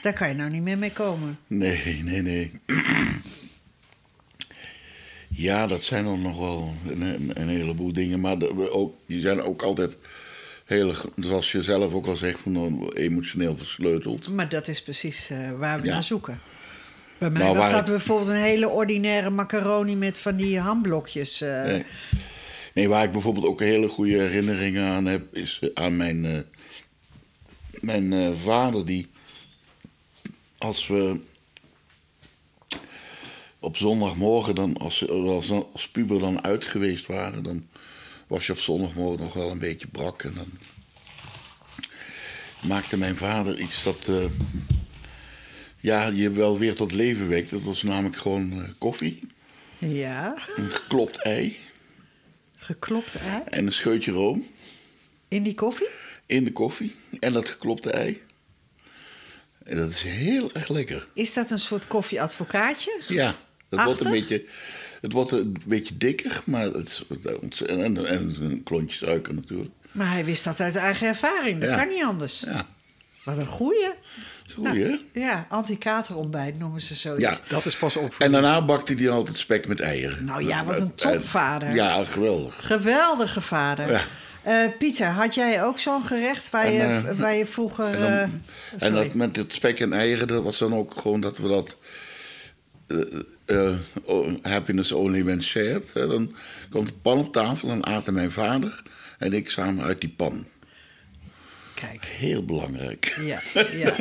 Daar 0.03 0.13
kan 0.13 0.27
je 0.27 0.33
nou 0.33 0.49
niet 0.49 0.61
meer 0.61 0.77
mee 0.77 0.93
komen. 0.93 1.39
Nee, 1.47 2.03
nee, 2.03 2.21
nee. 2.21 2.51
Ja, 5.35 5.67
dat 5.67 5.83
zijn 5.83 6.05
er 6.05 6.17
nog 6.17 6.37
wel 6.37 6.73
een, 6.87 7.31
een, 7.33 7.47
heleboel 7.47 7.93
dingen. 7.93 8.19
Maar 8.19 8.37
de- 8.39 8.71
ook, 8.71 8.95
die 9.05 9.21
zijn 9.21 9.41
ook 9.41 9.61
altijd 9.61 9.97
heel, 10.65 10.93
zoals 11.15 11.51
je 11.51 11.63
zelf 11.63 11.93
ook 11.93 12.05
al 12.07 12.15
zegt, 12.15 12.39
van, 12.39 12.55
eh, 12.93 13.03
emotioneel 13.03 13.57
versleuteld. 13.57 14.29
Maar 14.29 14.49
dat 14.49 14.67
is 14.67 14.81
precies 14.81 15.29
eh, 15.29 15.51
waar 15.51 15.81
we 15.81 15.87
Ja. 15.87 15.93
naar 15.93 16.03
zoeken. 16.03 16.39
Bij 17.17 17.29
mij 17.29 17.41
Nou, 17.41 17.57
was 17.57 17.69
dat 17.71 17.79
ik- 17.79 17.85
bijvoorbeeld 17.85 18.29
een 18.29 18.35
hele 18.35 18.69
ordinaire 18.69 19.29
macaroni 19.29 19.95
met 19.95 20.17
van 20.17 20.35
die 20.35 20.59
hamblokjes. 20.59 21.41
eh. 21.41 21.63
Nee. 21.63 21.83
nee, 22.73 22.89
waar 22.89 23.03
ik 23.03 23.11
bijvoorbeeld 23.11 23.45
ook 23.45 23.59
hele 23.59 23.89
goede 23.89 24.17
herinneringen 24.17 24.83
aan 24.83 25.05
heb, 25.05 25.35
is 25.35 25.59
eh, 25.61 25.69
aan 25.73 25.97
mijn, 25.97 26.45
mijn 27.81 28.37
vader 28.37 28.85
die, 28.85 29.07
als 30.57 30.87
we 30.87 31.19
op 33.63 33.77
zondagmorgen, 33.77 34.55
dan, 34.55 34.77
als, 34.77 35.07
als, 35.09 35.49
als 35.73 35.87
puber 35.89 36.19
dan 36.19 36.43
uit 36.43 36.65
geweest 36.65 37.05
waren, 37.05 37.43
dan 37.43 37.67
was 38.27 38.45
je 38.45 38.51
op 38.51 38.59
zondagmorgen 38.59 39.19
nog 39.19 39.33
wel 39.33 39.51
een 39.51 39.59
beetje 39.59 39.87
brak. 39.87 40.23
En 40.23 40.33
dan 40.35 40.57
maakte 42.69 42.97
mijn 42.97 43.15
vader 43.15 43.59
iets 43.59 43.83
dat 43.83 44.07
eh, 44.07 44.25
ja, 45.79 46.07
je 46.07 46.29
wel 46.31 46.57
weer 46.59 46.75
tot 46.75 46.91
leven 46.91 47.27
wekt. 47.27 47.49
Dat 47.49 47.61
was 47.61 47.83
namelijk 47.83 48.15
gewoon 48.17 48.51
eh, 48.53 48.69
koffie, 48.77 49.19
Ja, 49.77 50.35
een 50.55 50.69
geklopt 50.71 51.17
ei 51.17 51.57
geklopt 52.55 53.15
ei. 53.15 53.41
en 53.49 53.65
een 53.65 53.73
scheutje 53.73 54.11
room 54.11 54.45
In 55.27 55.43
die 55.43 55.55
koffie? 55.55 55.87
in 56.25 56.43
de 56.43 56.51
koffie 56.51 56.95
en 57.19 57.33
dat 57.33 57.49
geklopte 57.49 57.91
ei. 57.91 58.21
En 59.63 59.77
dat 59.77 59.89
is 59.89 60.01
heel 60.01 60.51
erg 60.53 60.67
lekker. 60.67 61.07
Is 61.13 61.33
dat 61.33 61.51
een 61.51 61.59
soort 61.59 61.87
koffieadvocaatje? 61.87 63.01
Ja, 63.07 63.35
het 63.75 63.85
wordt, 63.85 64.05
een 64.05 64.11
beetje, 64.11 64.45
het 65.01 65.11
wordt 65.11 65.31
een 65.31 65.57
beetje 65.65 65.97
dikker, 65.97 66.41
maar 66.45 66.63
het 66.65 66.87
is, 66.87 67.03
en, 67.65 67.83
en, 67.83 68.05
en 68.05 68.35
een 68.41 68.63
klontje 68.63 68.97
suiker 69.05 69.33
natuurlijk. 69.33 69.71
Maar 69.91 70.11
hij 70.11 70.25
wist 70.25 70.43
dat 70.43 70.59
uit 70.59 70.75
eigen 70.75 71.07
ervaring. 71.07 71.61
Dat 71.61 71.69
Ja. 71.69 71.75
kan 71.75 71.87
niet 71.87 72.03
anders. 72.03 72.39
Ja, 72.45 72.65
Wat 73.23 73.37
een 73.37 73.45
goeie. 73.45 73.89
is 74.47 74.53
goed, 74.53 74.67
hè? 74.67 74.97
Ja, 75.13 75.45
anti-katerontbijt 75.49 76.59
noemen 76.59 76.81
ze 76.81 76.95
zoiets. 76.95 77.21
Ja. 77.23 77.37
Dat 77.47 77.65
is 77.65 77.77
pas 77.77 77.95
op. 77.95 78.15
En 78.17 78.31
daarna 78.31 78.65
bakte 78.65 78.93
hij 78.93 79.09
altijd 79.09 79.37
spek 79.37 79.67
met 79.67 79.79
eieren. 79.79 80.23
Nou 80.25 80.43
ja, 80.47 80.65
wat 80.65 80.75
een 80.79 80.81
En- 80.83 80.93
topvader. 80.95 81.73
Ja, 81.75 82.05
geweldig. 82.05 82.65
Geweldige 82.67 83.41
vader. 83.41 83.91
Ja. 83.91 84.03
Eh, 84.43 84.77
Pieter, 84.77 85.07
had 85.07 85.35
jij 85.35 85.63
ook 85.63 85.79
zo'n 85.79 86.03
gerecht 86.03 86.49
waar, 86.49 86.65
En, 86.65 86.71
je, 86.73 86.79
eh, 86.81 87.19
waar 87.19 87.35
je 87.35 87.45
vroeger... 87.45 87.85
En, 87.85 88.01
dan- 88.01 88.11
eh, 88.79 88.87
en 88.87 88.93
dat 88.93 89.13
met 89.13 89.35
het 89.35 89.53
spek 89.53 89.79
en 89.79 89.93
eieren, 89.93 90.27
dat 90.27 90.43
was 90.43 90.57
dan 90.57 90.73
ook 90.73 90.93
gewoon 91.01 91.21
dat 91.21 91.37
we 91.37 91.47
dat. 91.47 91.77
Eh, 93.45 93.75
happiness 94.41 94.91
only 94.91 95.23
when 95.23 95.43
shared. 95.43 95.91
Hè. 95.93 96.07
Dan 96.07 96.35
komt 96.69 96.87
de 96.87 96.93
pan 96.93 97.17
op 97.17 97.31
tafel 97.33 97.69
en 97.69 97.85
aten 97.85 98.13
mijn 98.13 98.31
vader 98.31 98.81
en 99.19 99.33
ik 99.33 99.49
samen 99.49 99.83
uit 99.83 100.01
die 100.01 100.09
pan. 100.09 100.47
Kijk. 101.73 102.05
Heel 102.05 102.45
belangrijk. 102.45 103.19
Ja, 103.21 103.41
ja, 103.71 103.93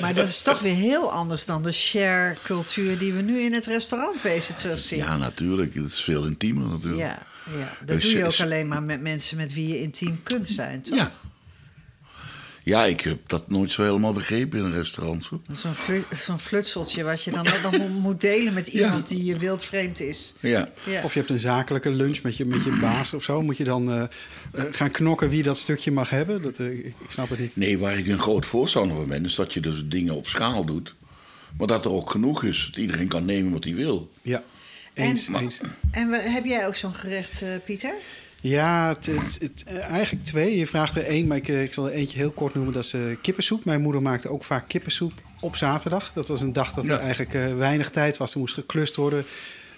maar 0.00 0.14
dat 0.14 0.28
is 0.28 0.42
toch 0.42 0.60
weer 0.60 0.74
heel 0.74 1.12
anders 1.12 1.44
dan 1.44 1.62
de 1.62 1.72
share-cultuur 1.72 2.98
die 2.98 3.12
we 3.12 3.22
nu 3.22 3.38
in 3.40 3.52
het 3.52 3.66
restaurantwezen 3.66 4.54
terugzien. 4.54 4.98
Ja, 4.98 5.16
natuurlijk. 5.16 5.74
Het 5.74 5.84
is 5.84 6.00
veel 6.00 6.24
intiemer 6.24 6.68
natuurlijk. 6.68 7.02
ja, 7.02 7.22
ja. 7.58 7.76
dat 7.84 8.00
doe 8.00 8.10
je 8.10 8.16
je- 8.16 8.24
ook 8.26 8.40
alleen 8.40 8.68
maar 8.68 8.82
met 8.82 9.00
mensen 9.00 9.36
met 9.36 9.52
wie 9.54 9.68
je 9.68 9.80
intiem 9.80 10.22
kunt 10.22 10.48
zijn, 10.48 10.82
toch? 10.82 10.96
Ja. 10.96 11.12
Ja, 12.66 12.84
ik 12.84 13.00
heb 13.00 13.18
dat 13.26 13.50
nooit 13.50 13.70
zo 13.70 13.82
helemaal 13.82 14.12
begrepen 14.12 14.58
in 14.58 14.64
een 14.64 14.72
restaurant. 14.72 15.28
Zo'n 15.52 15.74
flu- 15.74 16.04
zo'n 16.16 16.38
flutseltje 16.38 17.02
wat 17.04 17.22
je 17.22 17.30
dan 17.30 17.46
mo- 17.62 17.88
moet 17.88 18.20
delen 18.20 18.52
met 18.54 18.66
iemand 18.78 19.08
die 19.08 19.24
je 19.24 19.38
wildvreemd 19.38 20.00
is. 20.00 20.34
Ja. 20.40 20.68
Ja. 20.86 21.02
Of 21.02 21.12
je 21.12 21.18
hebt 21.18 21.30
een 21.30 21.38
zakelijke 21.38 21.90
lunch 21.90 22.22
met 22.22 22.36
je, 22.36 22.44
met 22.44 22.64
je 22.64 22.78
baas 22.80 23.12
of 23.12 23.22
zo. 23.22 23.42
Moet 23.42 23.56
je 23.56 23.64
dan 23.64 23.90
eh, 23.92 24.02
eh, 24.02 24.08
gaan 24.70 24.90
knokken 24.90 25.28
wie 25.28 25.42
dat 25.42 25.58
stukje 25.58 25.92
mag 25.92 26.10
hebben? 26.10 26.42
Dat, 26.42 26.58
eh, 26.58 26.66
ik, 26.78 26.84
ik 26.86 26.94
snap 27.10 27.28
het 27.28 27.38
niet. 27.38 27.56
Nee, 27.56 27.78
waar 27.78 27.98
ik 27.98 28.06
een 28.06 28.18
groot 28.20 28.46
voorstander 28.46 28.96
van 28.96 29.08
ben, 29.08 29.24
is 29.24 29.34
dat 29.34 29.52
je 29.52 29.60
dus 29.60 29.82
dingen 29.84 30.14
op 30.14 30.26
schaal 30.26 30.64
doet. 30.64 30.94
Maar 31.58 31.66
dat 31.66 31.84
er 31.84 31.92
ook 31.92 32.10
genoeg 32.10 32.44
is. 32.44 32.68
Dat 32.70 32.76
iedereen 32.82 33.08
kan 33.08 33.24
nemen 33.24 33.52
wat 33.52 33.64
hij 33.64 33.74
wil. 33.74 34.10
Ja, 34.22 34.42
eens. 34.94 35.26
En- 35.26 35.34
eens. 35.34 35.58
En 35.90 36.10
we- 36.10 36.20
heb 36.20 36.44
jij 36.44 36.66
ook 36.66 36.74
zo'n 36.74 36.94
gerecht, 36.94 37.42
eh, 37.42 37.48
Pieter? 37.64 37.92
Ja, 38.48 38.88
het, 38.88 39.06
het- 39.06 39.38
het- 39.40 39.64
eh, 39.66 39.78
eigenlijk 39.78 40.24
twee. 40.24 40.58
Je 40.58 40.66
vraagt 40.66 40.96
er 40.96 41.04
één, 41.04 41.26
maar 41.26 41.36
ik, 41.36 41.48
eh, 41.48 41.62
ik 41.62 41.72
zal 41.72 41.86
er 41.86 41.92
eentje 41.92 42.18
heel 42.18 42.30
kort 42.30 42.54
noemen. 42.54 42.72
Dat 42.74 42.84
is 42.84 42.92
eh, 42.92 43.00
kippensoep. 43.22 43.64
Mijn 43.64 43.80
moeder 43.80 44.02
maakte 44.02 44.28
ook 44.28 44.44
vaak 44.44 44.68
kippensoep 44.68 45.12
op 45.40 45.56
zaterdag. 45.56 46.12
Dat 46.14 46.28
was 46.28 46.40
een 46.40 46.52
dag 46.52 46.72
dat 46.72 46.84
Ja. 46.84 46.92
er 46.92 46.98
eigenlijk 46.98 47.56
weinig 47.58 47.90
tijd 47.90 48.16
was. 48.16 48.32
Er 48.32 48.38
moest 48.38 48.54
geklust 48.54 48.96
worden. 48.96 49.24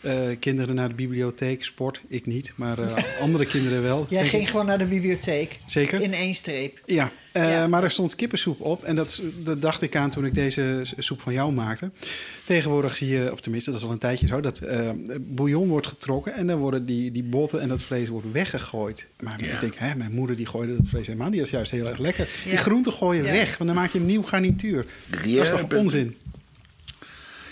Eh, 0.01 0.21
kinderen 0.41 0.75
naar 0.75 0.89
de 0.89 0.95
bibliotheek, 0.95 1.65
sport. 1.65 2.01
Ik 2.09 2.27
niet, 2.27 2.53
maar 2.55 2.79
eh, 2.79 2.95
andere 3.25 3.47
kinderen 3.47 3.83
wel. 3.83 4.07
Jij 4.11 4.25
ging 4.29 4.43
ik. 4.43 4.49
gewoon 4.49 4.67
naar 4.67 4.79
de 4.79 4.85
bibliotheek. 4.87 5.59
Zeker. 5.67 6.01
In 6.01 6.13
één 6.15 6.35
streep. 6.35 6.83
Ja, 6.87 7.13
eh, 7.33 7.51
Ja. 7.51 7.67
maar 7.69 7.83
er 7.85 7.91
stond 7.91 8.15
kippensoep 8.15 8.61
op. 8.61 8.85
En 8.85 8.97
dat, 8.97 9.23
dat 9.45 9.63
dacht 9.63 9.83
ik 9.83 9.97
aan 9.97 10.11
toen 10.11 10.25
ik 10.25 10.35
deze 10.35 10.83
soep 10.99 11.21
van 11.21 11.33
jou 11.33 11.53
maakte. 11.53 11.91
Tegenwoordig 12.45 12.97
zie 12.97 13.09
je, 13.09 13.33
of 13.33 13.41
tenminste, 13.41 13.71
dat 13.71 13.79
is 13.81 13.87
al 13.87 13.93
een 13.93 13.99
tijdje 13.99 14.27
zo... 14.27 14.41
dat 14.41 14.59
eh, 14.59 14.91
bouillon 15.21 15.69
wordt 15.69 15.87
getrokken 15.87 16.35
en 16.35 16.47
dan 16.47 16.59
worden 16.59 16.87
die, 16.87 17.13
die 17.13 17.23
botten 17.23 17.61
en 17.61 17.69
dat 17.69 17.83
vlees 17.83 18.09
wordt 18.09 18.33
weggegooid. 18.33 19.07
Maar 19.21 19.45
Ja. 19.45 19.53
ik 19.55 19.61
denk, 19.61 19.75
hè, 19.77 19.95
mijn 19.95 20.13
moeder 20.13 20.37
die 20.37 20.47
gooide 20.47 20.77
dat 20.77 20.87
vlees 20.89 21.07
helemaal 21.07 21.29
niet. 21.29 21.37
Dat 21.39 21.47
is 21.47 21.53
juist 21.53 21.71
heel 21.71 21.87
erg 21.89 21.99
lekker. 21.99 22.29
Ja. 22.45 22.51
Die 22.51 22.59
groenten 22.59 22.93
gooi 22.93 23.19
je 23.19 23.25
Ja. 23.25 23.31
weg, 23.33 23.57
want 23.59 23.71
dan 23.71 23.79
maak 23.79 23.93
je 23.93 23.99
een 23.99 24.07
nieuw 24.07 24.23
garnituur. 24.23 24.87
Ja, 25.25 25.37
dat 25.37 25.45
is 25.55 25.61
toch 25.61 25.75
onzin? 25.79 26.17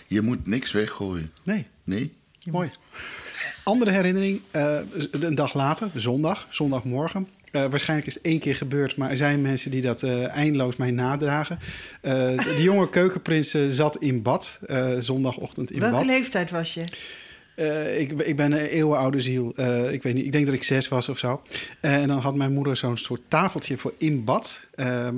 Je 0.07 0.20
moet 0.20 0.47
niks 0.47 0.72
weggooien. 0.72 1.30
Nee, 1.42 1.66
Nee? 1.84 2.12
Mooi. 2.53 2.70
Andere 3.62 3.90
herinnering, 3.90 4.40
eh, 4.51 4.78
een 5.11 5.34
dag 5.34 5.55
later, 5.55 5.90
zondag, 5.94 6.47
zondagmorgen. 6.51 7.28
Eh, 7.51 7.66
waarschijnlijk 7.70 8.09
is 8.09 8.14
het 8.14 8.22
één 8.22 8.38
keer 8.38 8.57
gebeurd, 8.57 8.97
maar 8.97 9.11
er 9.11 9.16
zijn 9.16 9.42
mensen 9.42 9.70
die 9.70 9.82
dat 9.82 10.03
eh, 10.03 10.28
eindeloos 10.28 10.76
mij 10.76 10.90
nadragen. 10.90 11.59
De, 12.01 12.57
jonge 12.59 12.88
keukenprins 12.99 13.57
zat 13.68 13.97
in 13.97 14.22
bad, 14.22 14.59
zondagochtend 14.99 15.70
in 15.70 15.80
Welke 15.80 15.97
bad. 15.97 16.05
leeftijd 16.05 16.51
was 16.51 16.74
je? 16.74 16.84
Ik, 17.99 18.12
ik 18.12 18.36
ben 18.36 18.53
een 18.53 18.59
eeuwenoude 18.59 19.20
ziel. 19.20 19.49
Ik 19.90 20.03
weet 20.03 20.14
niet, 20.14 20.24
ik 20.24 20.32
denk 20.32 20.47
dat 20.47 20.55
ik 20.55 20.62
zes 20.62 20.88
was 20.88 21.09
of 21.09 21.18
zo. 21.18 21.42
En 21.80 22.09
dan 22.09 22.18
had 22.18 22.34
mijn 22.34 22.53
moeder 22.53 22.76
zo'n 22.76 22.97
soort 22.97 23.22
tafeltje 23.28 23.76
voor 23.76 23.94
in 23.99 24.24
bad. 24.24 24.61
Ehm, 24.74 25.16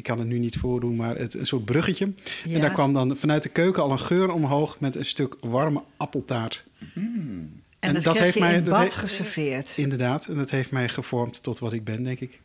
ik 0.00 0.06
kan 0.06 0.18
het 0.18 0.28
nu 0.28 0.38
niet 0.38 0.56
voordoen, 0.56 0.96
maar 0.96 1.16
het, 1.16 1.34
een 1.34 1.46
soort 1.46 1.64
bruggetje. 1.64 2.12
Ja. 2.44 2.54
En 2.54 2.60
daar 2.60 2.72
kwam 2.72 2.92
dan 2.92 3.16
vanuit 3.16 3.42
de 3.42 3.48
keuken 3.48 3.82
al 3.82 3.90
een 3.90 3.98
geur 3.98 4.32
omhoog 4.32 4.76
met 4.80 4.96
een 4.96 5.04
stuk 5.04 5.36
warme 5.40 5.82
appeltaart. 5.96 6.64
En, 6.94 7.62
En 7.80 8.02
dat, 8.02 8.18
heeft 8.18 8.38
mij- 8.38 8.54
in 8.54 8.64
dat 8.64 8.72
bad 8.74 8.82
heeft- 8.82 8.94
geserveerd. 8.94 9.72
Inderdaad, 9.76 10.28
en 10.28 10.36
dat 10.36 10.50
heeft 10.50 10.70
mij 10.70 10.88
gevormd 10.88 11.42
tot 11.42 11.58
wat 11.58 11.72
ik 11.72 11.84
ben, 11.84 12.02
denk 12.04 12.20
ik. 12.20 12.40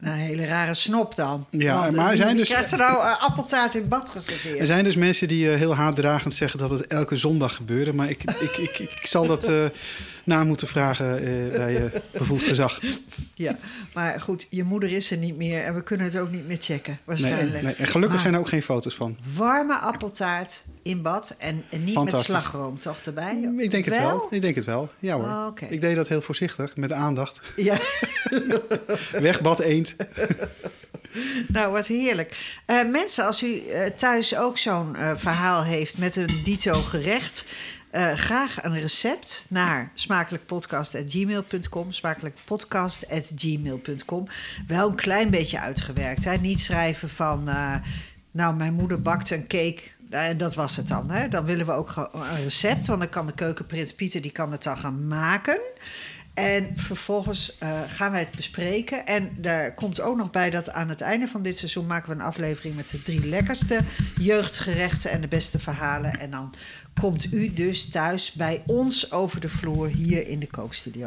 Een 0.00 0.12
hele 0.12 0.44
rare 0.46 0.74
snop 0.74 1.14
dan. 1.14 1.46
Ja, 1.50 1.80
Want, 1.80 1.96
maar 1.96 2.04
er 2.04 2.10
wie- 2.10 2.16
zijn 2.22 2.36
dus- 2.36 2.48
krijgt 2.48 2.72
er 2.72 2.78
nou 2.78 3.02
eh, 3.06 3.22
appeltaart 3.22 3.74
in 3.74 3.88
bad 3.88 4.08
geserveerd? 4.08 4.58
Er 4.58 4.66
zijn 4.66 4.84
dus 4.84 4.96
mensen 4.96 5.28
die 5.28 5.50
eh, 5.50 5.58
heel 5.58 5.74
haatdragend 5.74 6.34
zeggen 6.34 6.58
dat 6.58 6.70
het 6.70 6.86
elke 6.86 7.16
zondag 7.16 7.54
gebeurde. 7.54 7.92
Maar 7.92 8.10
ik, 8.10 8.22
ik, 8.40 8.56
ik, 8.56 8.78
ik, 8.78 9.06
zal 9.06 9.26
dat 9.26 9.44
eh, 9.48 9.64
na 10.26 10.44
moeten 10.44 10.68
vragen 10.68 11.18
eh, 11.18 11.56
bij 11.56 11.84
eh, 11.84 12.00
bevoegd 12.12 12.44
gezag. 12.44 12.80
Ja, 13.34 13.58
maar 13.94 14.20
goed, 14.20 14.46
je 14.50 14.64
moeder 14.64 14.92
is 14.92 15.10
er 15.10 15.16
niet 15.16 15.36
meer 15.36 15.62
en 15.64 15.74
we 15.74 15.82
kunnen 15.82 16.06
het 16.06 16.18
ook 16.18 16.30
niet 16.30 16.46
meer 16.46 16.56
checken, 16.60 16.98
waarschijnlijk. 17.04 17.62
nee. 17.62 17.74
En 17.74 17.86
gelukkig 17.86 18.10
Maar 18.12 18.20
zijn 18.20 18.34
er 18.34 18.40
ook 18.40 18.48
geen 18.48 18.62
foto's 18.62 18.94
van. 18.94 19.16
Warme 19.34 19.74
appeltaart 19.74 20.62
in 20.82 21.02
bad 21.02 21.34
en, 21.38 21.64
en 21.70 21.84
niet 21.84 22.04
met 22.04 22.20
slagroom 22.20 22.80
toch 22.80 23.00
erbij? 23.04 23.48
Ik 23.56 23.70
denk 23.70 23.84
het 23.84 23.98
wel. 23.98 24.26
Ik 24.30 24.40
denk 24.40 24.54
het 24.54 24.64
wel. 24.64 24.90
Ja 24.98 25.14
hoor. 25.14 25.24
Oh. 25.24 25.70
Ik 25.70 25.80
deed 25.80 25.96
dat 25.96 26.08
heel 26.08 26.20
voorzichtig, 26.20 26.76
met 26.76 26.92
aandacht. 26.92 27.40
Ja, 27.56 27.78
Weg 29.26 29.40
bad 29.40 29.58
eend. 29.58 29.96
nou 31.48 31.72
wat 31.72 31.86
heerlijk. 31.86 32.58
Eh, 32.66 32.88
mensen, 32.90 33.24
als 33.26 33.42
u 33.42 33.62
thuis 33.96 34.36
ook 34.36 34.58
zo'n 34.58 34.96
verhaal 35.16 35.64
heeft 35.64 35.98
met 35.98 36.16
een 36.16 36.40
dito 36.44 36.74
gerecht... 36.74 37.46
eh, 37.96 38.12
graag 38.12 38.62
een 38.62 38.80
recept 38.80 39.46
naar 39.48 39.90
smakelijkpodcast.gmail.com. 39.94 41.92
Smakelijkpodcast.gmail.com. 41.92 44.28
Wel 44.66 44.88
een 44.88 44.94
klein 44.94 45.30
beetje 45.30 45.60
uitgewerkt. 45.60 46.24
Hè? 46.24 46.36
Niet 46.36 46.60
schrijven 46.60 47.08
van... 47.08 47.48
eh, 47.48 47.74
nou, 48.30 48.56
mijn 48.56 48.74
moeder 48.74 49.02
bakte 49.02 49.34
een 49.34 49.46
cake... 49.46 49.80
Eh, 50.10 50.28
dat 50.36 50.54
was 50.54 50.76
het 50.76 50.88
dan. 50.88 51.10
Hè? 51.10 51.28
Dan 51.28 51.44
willen 51.44 51.66
we 51.66 51.72
ook 51.72 52.10
een 52.12 52.42
recept. 52.42 52.86
Want 52.86 53.00
dan 53.00 53.08
kan 53.08 53.26
de 53.26 53.34
keukenprins 53.34 53.94
Pieter 53.94 54.22
die 54.22 54.32
kan 54.32 54.52
het 54.52 54.62
dan 54.62 54.78
gaan 54.78 55.06
maken. 55.06 55.60
En 56.36 56.72
vervolgens 56.74 57.58
eh, 57.58 57.80
gaan 57.86 58.10
wij 58.10 58.20
het 58.20 58.36
bespreken. 58.36 59.06
En 59.06 59.30
daar 59.38 59.74
komt 59.74 60.00
ook 60.00 60.16
nog 60.16 60.30
bij 60.30 60.50
dat 60.50 60.70
aan 60.70 60.88
het 60.88 61.00
einde 61.00 61.26
van 61.28 61.42
dit 61.42 61.56
seizoen 61.58 61.86
maken 61.86 62.08
we 62.08 62.14
een 62.14 62.20
aflevering 62.26 62.76
met 62.76 62.90
de 62.90 63.02
drie 63.02 63.26
lekkerste 63.26 63.80
jeugdgerechten 64.18 65.10
en 65.10 65.20
de 65.20 65.28
beste 65.28 65.58
verhalen. 65.58 66.18
En 66.20 66.30
dan 66.30 66.54
komt 67.00 67.32
u 67.32 67.52
dus 67.52 67.88
thuis 67.88 68.32
bij 68.32 68.62
ons 68.66 69.12
over 69.12 69.40
de 69.40 69.48
vloer 69.48 69.88
hier 69.88 70.28
in 70.28 70.38
de 70.40 70.46
kookstudio. 70.46 71.06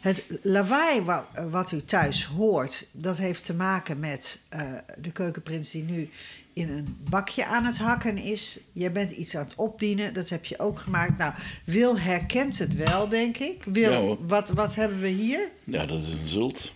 Het 0.00 0.24
lawaai 0.42 1.00
wa- 1.00 1.26
wat 1.50 1.72
u 1.72 1.80
thuis 1.84 2.24
hoort, 2.24 2.86
dat 2.92 3.18
heeft 3.18 3.44
te 3.44 3.54
maken 3.54 4.00
met 4.00 4.40
eh, 4.48 4.72
de 4.98 5.12
keukenprins 5.12 5.70
die 5.70 5.82
nu 5.84 6.08
in 6.52 6.68
een 6.70 6.96
bakje 7.10 7.44
aan 7.46 7.64
het 7.64 7.78
hakken 7.78 8.16
is. 8.18 8.58
Jij 8.72 8.92
bent 8.92 9.10
iets 9.10 9.36
aan 9.36 9.44
het 9.44 9.54
opdienen, 9.54 10.14
dat 10.14 10.28
heb 10.28 10.44
je 10.44 10.58
ook 10.58 10.78
gemaakt. 10.78 11.18
Nou, 11.18 11.32
Wil 11.64 11.98
herkent 11.98 12.58
het 12.58 12.74
wel, 12.74 13.08
denk 13.08 13.36
ik. 13.36 13.62
Wil, 13.64 14.08
Ja, 14.08 14.16
wat, 14.26 14.48
wat 14.50 14.74
hebben 14.74 15.00
we 15.00 15.08
hier? 15.08 15.48
Ja, 15.64 15.86
dat 15.86 16.02
is 16.02 16.12
een 16.12 16.28
zult. 16.28 16.72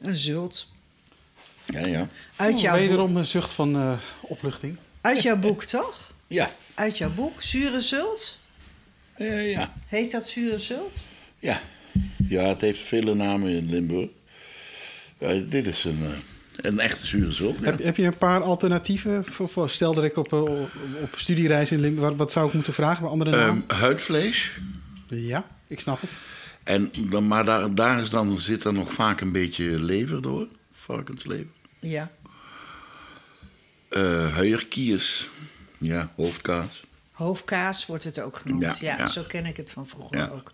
Een 0.00 0.16
zult. 0.16 0.70
Ja, 1.64 1.86
ja. 1.86 2.08
Uit 2.36 2.60
jouw, 2.60 2.72
boek, 2.72 2.80
Wederom 2.80 3.16
een 3.16 3.26
zucht 3.26 3.52
van 3.52 3.76
eh, 3.76 3.98
opluchting. 4.20 4.76
uit 5.00 5.22
jouw 5.22 5.36
boek, 5.38 5.64
toch? 5.64 6.12
Ja. 6.26 6.50
Uit 6.74 6.98
jouw 6.98 7.10
boek. 7.10 7.42
Zure 7.42 7.80
zult? 7.80 8.38
Eh, 9.14 9.50
ja. 9.50 9.72
Heet 9.86 10.10
dat 10.10 10.28
zure 10.28 10.58
zult? 10.58 10.96
Ja. 11.38 11.60
Ja, 12.28 12.42
het 12.42 12.60
heeft 12.60 12.80
vele 12.82 13.14
namen 13.14 13.50
in 13.50 13.70
Limburg. 13.70 14.08
Ja, 15.18 15.32
dit 15.48 15.66
is 15.66 15.84
een, 15.84 15.98
eh, 16.02 16.10
een 16.62 16.80
echte 16.80 17.06
zure 17.06 17.32
zult. 17.32 17.58
Ja. 17.58 17.64
Heb, 17.64 17.78
heb 17.82 17.96
je 17.96 18.04
een 18.04 18.18
paar 18.18 18.42
alternatieven? 18.42 19.24
Voor, 19.24 19.48
voor- 19.48 19.70
stel 19.70 19.94
dat 19.94 20.04
ik 20.04 20.16
op, 20.16 20.32
eh, 20.32 20.40
op, 20.42 20.70
op 21.02 21.12
studiereis 21.16 21.70
in 21.72 21.80
Limburg... 21.80 22.08
Wat, 22.08 22.16
wat 22.16 22.32
zou 22.32 22.46
ik 22.48 22.52
moeten 22.54 22.72
vragen 22.72 23.02
bij 23.02 23.10
andere 23.10 23.30
namen? 23.30 23.64
Ehm, 23.66 23.78
huidvlees. 23.80 24.50
ja, 25.08 25.46
ik 25.66 25.80
snap 25.80 26.00
het. 26.00 26.10
En 26.62 26.90
dan, 27.10 27.26
maar 27.28 27.44
daar, 27.44 27.74
daar 27.74 28.02
is 28.02 28.10
dan, 28.10 28.38
zit 28.38 28.64
er 28.64 28.72
nog 28.72 28.92
vaak 28.92 29.20
een 29.20 29.32
beetje 29.32 29.64
lever 29.82 30.22
door. 30.22 30.46
Varkenslever. 30.72 31.46
Ja. 31.78 32.10
Eh 33.88 34.34
huierkiers. 34.34 35.28
Ja, 35.78 36.12
hoofdkaas. 36.16 36.82
Hoofdkaas 37.12 37.86
wordt 37.86 38.04
het 38.04 38.20
ook 38.20 38.36
genoemd. 38.36 38.62
Ja, 38.62 38.74
Ja, 38.80 38.96
ja. 38.98 39.08
zo 39.08 39.22
ken 39.22 39.46
ik 39.46 39.56
het 39.56 39.70
van 39.70 39.88
vroeger 39.88 40.18
Ja. 40.18 40.30
ook. 40.34 40.52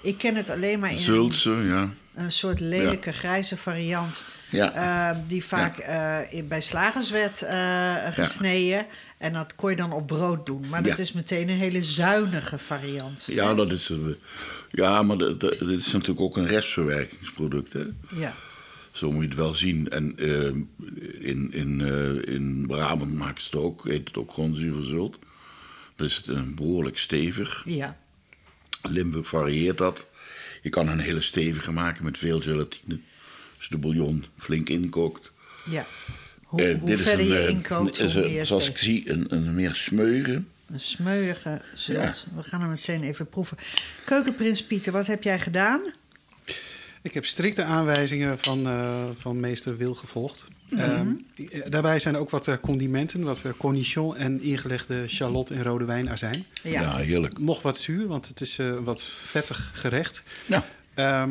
Ik 0.00 0.18
ken 0.18 0.34
het 0.34 0.50
alleen 0.50 0.78
maar 0.80 0.90
in 0.90 0.98
Zultse, 0.98 1.50
ja. 1.50 1.90
Een 2.18 2.32
soort 2.32 2.60
lelijke 2.60 3.12
grijze 3.12 3.56
variant. 3.56 4.22
Ja. 4.50 4.72
eh, 4.72 5.18
die 5.26 5.44
vaak 5.44 5.78
eh, 5.78 6.18
bij 6.44 6.60
slagers 6.60 7.10
werd 7.10 7.42
eh, 7.42 7.94
gesneden. 8.10 8.86
En 9.18 9.32
dat 9.32 9.54
kon 9.54 9.70
je 9.70 9.76
dan 9.76 9.92
op 9.92 10.06
brood 10.06 10.46
doen. 10.46 10.64
Maar 10.68 10.82
dat 10.82 10.98
is 10.98 11.12
meteen 11.12 11.48
een 11.48 11.58
hele 11.58 11.82
zuinige 11.82 12.58
variant. 12.58 13.24
Ja, 13.26 13.54
dat 13.54 13.72
is... 13.72 13.92
ja, 14.70 15.02
maar 15.02 15.16
dit 15.16 15.60
is 15.60 15.92
natuurlijk 15.92 16.20
ook 16.20 16.36
een 16.36 16.46
restverwerkingsproduct, 16.46 17.72
hè. 17.72 17.84
Ja. 18.16 18.34
Zo 18.92 19.12
moet 19.12 19.22
je 19.22 19.28
het 19.28 19.38
wel 19.38 19.54
zien. 19.54 19.88
En 19.88 20.16
in, 21.20 21.52
in, 21.52 21.80
in 22.24 22.66
Brabant 22.66 23.14
maken 23.14 23.42
ze 23.42 23.48
het 23.50 23.60
ook, 23.60 23.84
heet 23.84 24.08
het 24.08 24.18
ook 24.18 24.32
gewoon 24.32 24.54
zure 24.54 24.84
zult. 24.84 25.18
Dus 25.96 26.16
het 26.16 26.28
is 26.28 26.54
behoorlijk 26.54 26.98
stevig. 26.98 27.62
ja. 27.66 27.98
Limburg 28.82 29.28
varieert 29.28 29.78
dat. 29.78 30.06
Je 30.62 30.68
kan 30.68 30.88
een 30.88 30.98
hele 31.00 31.20
stevige 31.20 31.72
maken 31.72 32.04
met 32.04 32.18
veel 32.18 32.40
gelatine. 32.40 32.98
Als 33.56 33.68
de 33.68 33.78
bouillon 33.78 34.24
flink 34.38 34.68
inkookt. 34.68 35.30
ja. 35.70 35.86
Hoe, 36.44 36.62
Eh, 36.62 36.78
hoe 36.80 36.96
verder 36.96 37.26
je 37.26 37.38
eh, 37.38 37.48
inkookt, 37.48 38.00
is 38.00 38.12
hoe 38.14 38.22
een- 38.24 38.32
meer 38.32 38.46
Zoals 38.46 38.62
steek. 38.62 38.74
ik 38.76 38.82
zie, 38.82 39.10
een, 39.10 39.26
een 39.28 39.54
meer 39.54 39.74
smeuige. 39.74 40.42
Een 40.72 40.80
smeuïge 40.80 41.60
zult. 41.74 42.26
We 42.34 42.42
gaan 42.42 42.60
hem 42.60 42.70
meteen 42.70 43.02
even 43.02 43.28
proeven. 43.28 43.56
Keukenprins 44.04 44.64
Pieter, 44.64 44.92
wat 44.92 45.06
heb 45.06 45.22
jij 45.22 45.40
gedaan? 45.40 45.80
Ik 47.08 47.14
heb 47.14 47.26
strikte 47.26 47.62
aanwijzingen 47.62 48.38
van, 48.38 48.66
eh, 48.66 49.04
van 49.18 49.40
meester 49.40 49.76
Wil 49.76 49.94
gevolgd. 49.94 50.48
Ehm, 50.70 51.08
eh, 51.50 51.60
daarbij 51.68 51.98
zijn 51.98 52.16
ook 52.16 52.30
wat 52.30 52.48
eh, 52.48 52.54
condimenten, 52.60 53.22
wat 53.22 53.42
uh, 53.46 53.52
cornichon 53.58 54.16
en 54.16 54.42
ingelegde 54.42 55.08
shallot 55.08 55.50
in 55.50 55.62
rode 55.62 55.84
wijnazijn. 55.84 56.44
Ja, 56.62 56.96
heerlijk. 56.96 57.38
Nog 57.38 57.62
wat 57.62 57.78
zuur, 57.78 58.06
want 58.06 58.28
het 58.28 58.40
is 58.40 58.58
eh, 58.58 58.74
wat 58.84 59.04
vettig 59.04 59.70
gerecht. 59.74 60.22
Ja, 60.46 60.64
Ehm 60.94 61.30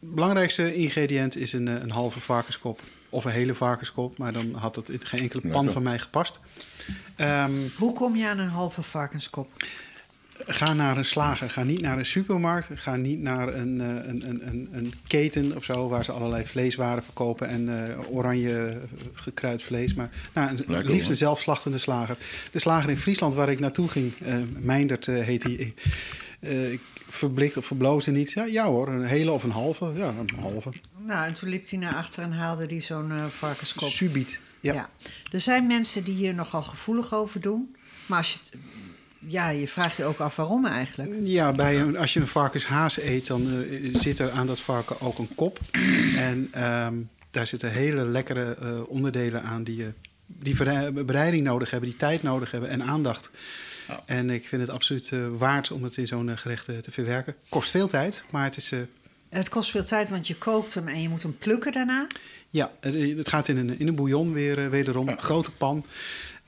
belangrijkste 0.00 0.74
ingrediënt 0.74 1.36
is 1.36 1.52
een, 1.52 1.66
een 1.66 1.90
halve 1.90 2.20
varkenskop. 2.20 2.80
Of 3.08 3.24
een 3.24 3.30
hele 3.30 3.54
varkenskop, 3.54 4.18
maar 4.18 4.32
dan 4.32 4.54
had 4.54 4.76
het 4.76 4.88
in 4.88 5.00
geen 5.02 5.20
enkele 5.20 5.48
pan 5.50 5.72
van 5.72 5.82
mij 5.82 5.98
gepast. 5.98 6.40
Ehm, 7.16 7.52
Hoe 7.76 7.92
kom 7.92 8.16
je 8.16 8.28
aan 8.28 8.38
een 8.38 8.48
halve 8.48 8.82
varkenskop? 8.82 9.50
Ga 10.46 10.72
naar 10.72 10.96
een 10.96 11.04
slager. 11.04 11.50
Ga 11.50 11.62
niet 11.62 11.80
naar 11.80 11.98
een 11.98 12.06
supermarkt. 12.06 12.68
Ga 12.74 12.96
niet 12.96 13.20
naar 13.20 13.54
een, 13.54 13.80
eh, 13.80 13.88
een, 13.88 14.28
een, 14.28 14.46
een, 14.48 14.68
een 14.72 14.92
keten 15.06 15.56
of 15.56 15.64
zo... 15.64 15.88
waar 15.88 16.04
ze 16.04 16.12
allerlei 16.12 16.46
vleeswaren 16.46 17.02
verkopen... 17.02 17.48
en 17.48 17.88
eh, 17.88 18.10
oranje 18.10 18.80
gekruid 19.12 19.62
vlees. 19.62 19.94
Maar 19.94 20.10
nou, 20.34 20.48
een 20.50 20.64
Lekker, 20.66 20.90
liefst 20.90 21.08
een 21.08 21.14
zelfslachtende 21.16 21.78
slager. 21.78 22.16
De 22.50 22.58
slager 22.58 22.90
in 22.90 22.96
Friesland 22.96 23.34
waar 23.34 23.48
ik 23.48 23.60
naartoe 23.60 23.88
ging... 23.88 24.12
eh 24.24 24.34
Meindert 24.58 25.06
eh, 25.08 25.22
heet 25.24 25.42
hij... 25.42 25.74
eh, 26.40 26.72
ik 26.72 26.80
verblikt 27.08 27.56
of 27.56 27.66
verbloosde 27.66 28.10
niet. 28.10 28.30
Ja, 28.32 28.44
ja 28.44 28.64
hoor, 28.66 28.88
een 28.88 29.04
hele 29.04 29.30
of 29.30 29.42
een 29.42 29.50
halve. 29.50 29.92
Ja, 29.94 30.14
een 30.18 30.38
halve. 30.40 30.72
Nou, 31.06 31.26
en 31.26 31.34
toen 31.34 31.48
liep 31.48 31.70
hij 31.70 31.78
naar 31.78 31.94
achter 31.94 32.22
en 32.22 32.32
haalde 32.32 32.66
hij 32.66 32.80
zo'n 32.80 33.12
varkenskop. 33.30 33.88
Subiet. 33.88 34.38
Ja. 34.60 34.72
Ja. 34.74 34.88
Er 35.32 35.40
zijn 35.40 35.66
mensen 35.66 36.04
die 36.04 36.14
hier 36.14 36.34
nogal 36.34 36.62
gevoelig 36.62 37.14
over 37.14 37.40
doen. 37.40 37.76
Maar 38.06 38.18
als 38.18 38.32
je 38.32 38.38
het- 38.50 38.60
ja, 39.26 39.48
je 39.48 39.68
vraagt 39.68 39.96
je 39.96 40.04
ook 40.04 40.18
af 40.18 40.36
waarom 40.36 40.66
eigenlijk. 40.66 41.10
Ja, 41.22 41.50
bij 41.52 41.80
een, 41.80 41.96
als 41.96 42.12
je 42.12 42.20
een 42.20 42.26
varkenshaas 42.26 43.00
eet, 43.00 43.26
dan 43.26 43.64
eh, 43.70 43.94
zit 43.94 44.18
er 44.18 44.30
aan 44.30 44.46
dat 44.46 44.60
varken 44.60 45.00
ook 45.00 45.18
een 45.18 45.34
kop. 45.34 45.58
En 46.16 46.48
ehm, 46.52 46.94
daar 47.30 47.46
zitten 47.46 47.70
hele 47.72 48.04
lekkere 48.04 48.56
eh, 48.60 48.80
onderdelen 48.86 49.42
aan 49.42 49.64
die, 49.64 49.76
je 49.76 49.92
die 50.26 50.54
bereiding 51.04 51.42
nodig 51.44 51.70
hebben, 51.70 51.88
die 51.90 51.98
tijd 51.98 52.22
nodig 52.22 52.50
hebben 52.50 52.70
en 52.70 52.82
aandacht. 52.82 53.30
En 54.04 54.30
ik 54.30 54.48
vind 54.48 54.60
het 54.62 54.70
absoluut 54.70 55.08
eh, 55.12 55.18
waard 55.38 55.70
om 55.70 55.82
het 55.84 55.96
in 55.96 56.06
zo'n 56.06 56.30
eh, 56.30 56.36
gerecht 56.36 56.68
eh, 56.68 56.76
te 56.76 56.90
verwerken. 56.90 57.34
Kost 57.48 57.70
veel 57.70 57.88
tijd, 57.88 58.24
maar 58.30 58.44
het 58.44 58.56
is... 58.56 58.72
eh, 58.72 58.78
Het 59.28 59.48
kost 59.48 59.70
veel 59.70 59.84
tijd, 59.84 60.10
want 60.10 60.26
je 60.26 60.34
kookt 60.36 60.74
hem 60.74 60.88
en 60.88 61.02
je 61.02 61.08
moet 61.08 61.22
hem 61.22 61.38
plukken 61.38 61.72
daarna. 61.72 62.06
ja, 62.48 62.70
het, 62.80 62.94
het 62.94 63.28
gaat 63.28 63.48
in 63.48 63.56
een, 63.56 63.78
in 63.78 63.88
een 63.88 63.94
bouillon 63.94 64.32
weer, 64.32 64.58
eh, 64.58 64.68
wederom. 64.68 65.18
Grote 65.18 65.50
pan. 65.50 65.84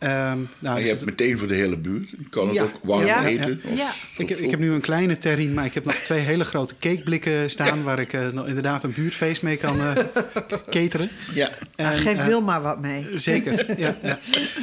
Ehm, 0.03 0.39
nou, 0.59 0.77
en 0.77 0.83
je 0.83 0.89
zit- 0.89 0.91
hebt 0.91 1.05
meteen 1.05 1.39
voor 1.39 1.49
de 1.49 1.55
hele 1.55 1.77
buurt. 1.77 2.11
Je 2.11 2.17
kan 2.31 2.47
het 2.47 2.57
Ja. 2.57 2.63
ook 2.63 2.71
warm 2.83 3.05
Ja. 3.05 3.25
eten. 3.27 3.61
Ja. 3.65 3.71
of 3.73 3.79
Ja. 3.79 3.91
Ik 4.23 4.29
heb, 4.29 4.39
zo- 4.39 4.45
ik 4.45 4.51
heb 4.51 4.61
nu 4.61 4.71
een 4.73 4.81
kleine 4.81 5.19
terrine, 5.19 5.53
maar 5.53 5.65
ik 5.65 5.75
heb 5.75 5.85
nog 5.85 5.95
twee 5.95 6.21
hele 6.21 6.45
grote 6.45 6.75
cakeblikken 6.81 7.51
staan... 7.51 7.83
waar 7.83 7.99
ik 7.99 8.13
eh, 8.13 8.23
inderdaad 8.25 8.83
een 8.83 8.93
buurtfeest 8.93 9.43
mee 9.43 9.57
kan 9.57 9.81
eh 9.81 10.05
cateren. 10.71 11.11
Ja, 11.35 11.51
En, 11.77 11.93
geef 11.99 12.19
eh, 12.19 12.27
Wil 12.27 12.41
maar 12.43 12.63
wat 12.63 12.81
mee. 12.81 13.07
Zeker, 13.15 13.65
ja. 13.81 13.97
ja. 14.03 14.19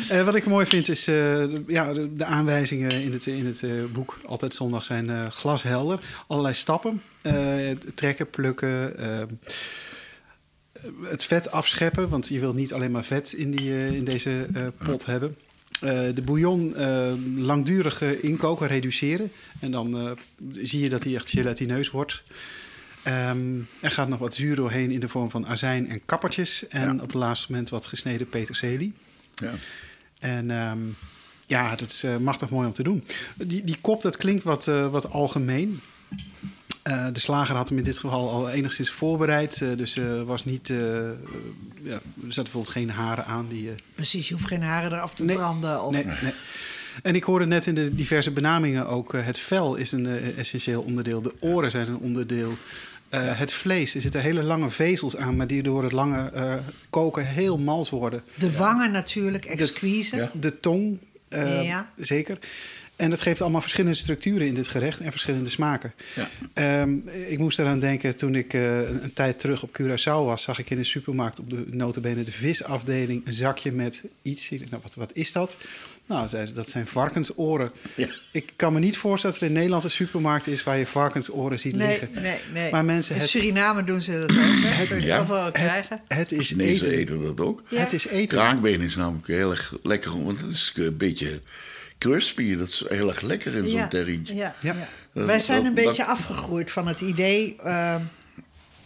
Eh, 0.10 0.24
wat 0.24 0.36
ik 0.36 0.46
mooi 0.46 0.66
vind 0.66 0.90
is, 0.90 1.08
eh, 1.08 1.16
de, 1.16 1.64
ja, 1.68 1.94
de, 1.94 2.16
de 2.16 2.26
aanwijzingen 2.26 2.92
in 2.92 3.12
het, 3.14 3.26
in 3.26 3.46
het 3.46 3.64
eh, 3.64 3.70
boek 3.94 4.20
Altijd 4.26 4.54
Zondag 4.54 4.84
zijn 4.84 5.10
eh, 5.10 5.28
glashelder. 5.32 6.00
Allerlei 6.28 6.54
stappen, 6.56 7.02
eh, 7.22 7.34
trekken, 7.96 8.30
plukken, 8.30 8.98
eh, 8.98 9.08
het 11.04 11.24
vet 11.24 11.52
afscheppen, 11.52 12.10
want 12.10 12.28
je 12.28 12.40
wil 12.40 12.54
niet 12.54 12.74
alleen 12.74 12.92
maar 12.92 13.04
vet 13.04 13.34
in, 13.34 13.52
die, 13.52 13.72
eh, 13.72 13.92
in 13.94 14.04
deze 14.04 14.48
eh, 14.54 14.68
pot 14.84 15.06
hebben. 15.06 15.36
Eh, 15.82 15.90
de 16.16 16.22
bouillon 16.22 16.76
langdurig 17.38 18.02
eh, 18.02 18.24
inkoken, 18.24 18.68
reduceren. 18.68 19.32
En 19.60 19.72
dan 19.72 20.18
zie 20.52 20.80
je 20.80 20.90
dat 20.90 21.04
hij 21.04 21.16
echt 21.16 21.30
gelatineus 21.30 21.90
wordt. 21.92 22.24
Ehm, 23.04 23.58
er 23.80 23.92
gaat 23.92 24.10
nog 24.10 24.20
wat 24.20 24.34
zuur 24.36 24.56
doorheen 24.56 24.92
in 24.92 25.00
de 25.00 25.08
vorm 25.08 25.30
van 25.30 25.48
azijn 25.48 25.90
en 25.90 26.02
kappertjes. 26.06 26.68
En 26.68 26.82
Ja. 26.82 26.94
op 26.94 27.00
het 27.02 27.14
laatste 27.14 27.48
moment 27.50 27.70
wat 27.70 27.86
gesneden 27.86 28.30
peterselie. 28.30 28.94
Ja. 29.36 29.54
En 30.20 30.52
ehm, 30.52 30.80
ja, 31.46 31.76
dat 31.76 31.90
is 31.90 32.04
machtig 32.20 32.50
mooi 32.50 32.68
om 32.68 32.74
te 32.74 32.84
doen. 32.84 33.04
Die, 33.38 33.64
die 33.64 33.78
kop, 33.82 34.02
dat 34.02 34.18
klinkt 34.18 34.44
wat, 34.44 34.66
wat 34.66 35.10
algemeen. 35.10 35.80
Eh, 36.84 37.08
de 37.14 37.20
slager 37.20 37.56
had 37.56 37.70
hem 37.70 37.78
in 37.78 37.84
dit 37.84 37.98
geval 37.98 38.30
al 38.30 38.50
enigszins 38.50 38.90
voorbereid. 38.90 39.62
eh, 39.62 39.68
dus 39.78 39.96
er 39.96 40.26
was 40.26 40.46
niet, 40.46 40.70
eh, 40.70 40.78
ja, 41.84 41.94
er 41.94 42.02
zaten 42.28 42.44
bijvoorbeeld 42.44 42.70
geen 42.70 42.90
haren 42.90 43.26
aan. 43.26 43.48
Die, 43.48 43.70
eh, 43.70 43.76
Precies, 43.96 44.28
je 44.28 44.34
hoeft 44.34 44.48
geen 44.48 44.62
haren 44.64 44.92
eraf 44.92 45.14
te 45.14 45.24
Nee, 45.24 45.36
branden. 45.36 45.84
Of... 45.84 45.92
nee, 45.94 46.06
nee. 46.06 46.34
En 47.04 47.16
ik 47.16 47.24
hoorde 47.24 47.46
net 47.46 47.66
in 47.66 47.76
de 47.76 47.96
diverse 47.96 48.32
benamingen 48.32 48.88
ook... 48.88 49.14
eh, 49.14 49.26
het 49.26 49.38
vel 49.40 49.76
is 49.76 49.92
een 49.92 50.06
eh, 50.08 50.38
essentieel 50.38 50.82
onderdeel. 50.82 51.22
De 51.22 51.34
oren 51.40 51.72
zijn 51.72 51.88
een 51.88 51.98
onderdeel. 51.98 52.58
Eh, 53.10 53.38
Het 53.40 53.54
vlees, 53.54 53.96
er 53.96 54.02
zitten 54.02 54.22
hele 54.22 54.44
lange 54.44 54.70
vezels 54.70 55.16
aan... 55.18 55.36
maar 55.36 55.48
die 55.48 55.64
door 55.64 55.84
het 55.84 55.92
lange 55.92 56.30
eh, 56.32 56.54
koken 56.90 57.26
heel 57.26 57.58
mals 57.58 57.90
worden. 57.90 58.24
De 58.36 58.52
wangen 58.58 58.92
natuurlijk, 58.92 59.46
exquise. 59.46 60.16
Ja. 60.16 60.32
De 60.34 60.60
tong, 60.60 60.98
eh, 61.28 61.64
Ja. 61.66 61.90
zeker. 61.96 62.38
En 63.00 63.10
dat 63.10 63.22
geeft 63.22 63.42
allemaal 63.42 63.62
verschillende 63.62 63.98
structuren 63.98 64.48
in 64.48 64.54
dit 64.54 64.68
gerecht 64.68 65.00
en 65.00 65.12
verschillende 65.12 65.50
smaken. 65.50 65.94
Ja. 66.16 66.30
Ehm, 66.54 66.94
ik 67.28 67.38
moest 67.40 67.60
eraan 67.60 67.80
denken 67.80 68.16
toen 68.16 68.36
ik 68.36 68.54
eh, 68.54 68.78
een, 68.78 69.04
een 69.04 69.12
tijd 69.14 69.40
terug 69.40 69.64
op 69.64 69.80
Curaçao 69.82 70.26
was, 70.26 70.44
zag 70.44 70.60
ik 70.60 70.70
in 70.70 70.78
de 70.78 70.84
supermarkt 70.84 71.40
op 71.40 71.50
de 71.50 71.64
notabene 71.72 72.24
de 72.24 72.32
visafdeling 72.32 73.22
een 73.28 73.34
zakje 73.34 73.72
met 73.72 74.02
iets. 74.22 74.50
Nou, 74.50 74.82
wat, 74.84 74.96
wat 74.96 75.12
is 75.14 75.32
dat? 75.32 75.58
Nou, 76.06 76.28
zei 76.30 76.46
ze, 76.46 76.54
dat 76.54 76.70
zijn 76.70 76.88
varkensoren. 76.88 77.72
Ja. 77.96 78.08
Ik 78.32 78.54
kan 78.56 78.74
me 78.74 78.80
niet 78.80 78.98
voorstellen 78.98 79.36
dat 79.36 79.44
er 79.44 79.50
een 79.50 79.56
Nederlandse 79.58 79.90
supermarkt 79.90 80.48
is 80.48 80.64
waar 80.64 80.78
je 80.78 80.86
varkensoren 80.86 81.60
ziet 81.60 81.76
Nee, 81.76 81.88
liggen. 81.88 82.10
nee, 82.22 82.38
nee. 82.54 82.72
Maar 82.72 82.86
mensen, 82.86 83.16
In 83.16 83.22
het, 83.22 83.30
Suriname 83.30 83.84
doen 83.84 84.02
ze 84.02 84.12
dat 84.12 84.30
ook. 84.30 84.36
hè? 84.38 84.86
Kun 84.88 85.00
je 85.00 85.06
Ja. 85.06 85.14
het 85.14 85.22
overal 85.22 85.52
krijgen. 85.52 86.02
het 86.08 86.32
is 86.32 86.48
Chinezen 86.48 86.88
eten. 86.90 87.00
eten 87.18 87.22
dat 87.22 87.40
ook. 87.48 87.64
Ja. 87.70 87.80
Het 87.80 87.94
is 87.94 88.08
eten. 88.08 88.38
Kraakbeen 88.38 88.82
is 88.82 88.96
namelijk 88.96 89.28
heel 89.28 89.52
erg 89.52 89.74
lekker, 89.84 90.24
want 90.24 90.40
het 90.42 90.50
is 90.52 90.72
een 90.76 90.98
beetje 90.98 91.42
crispy. 92.00 92.56
Dat 92.56 92.68
is 92.68 92.84
heel 92.88 93.08
erg 93.10 93.22
lekker 93.22 93.56
in 93.56 93.70
zo'n 93.70 93.90
terrintje. 93.90 94.36
Ja, 94.36 94.56
Ja. 94.62 94.74
ja. 94.74 94.88
Dat- 95.14 95.26
Wij 95.26 95.40
zijn 95.40 95.66
een 95.66 95.76
dat- 95.76 95.86
beetje 95.86 96.06
afgegroeid 96.06 96.72
van 96.72 96.88
het 96.88 97.02
idee 97.02 97.56
ehm, 97.64 98.02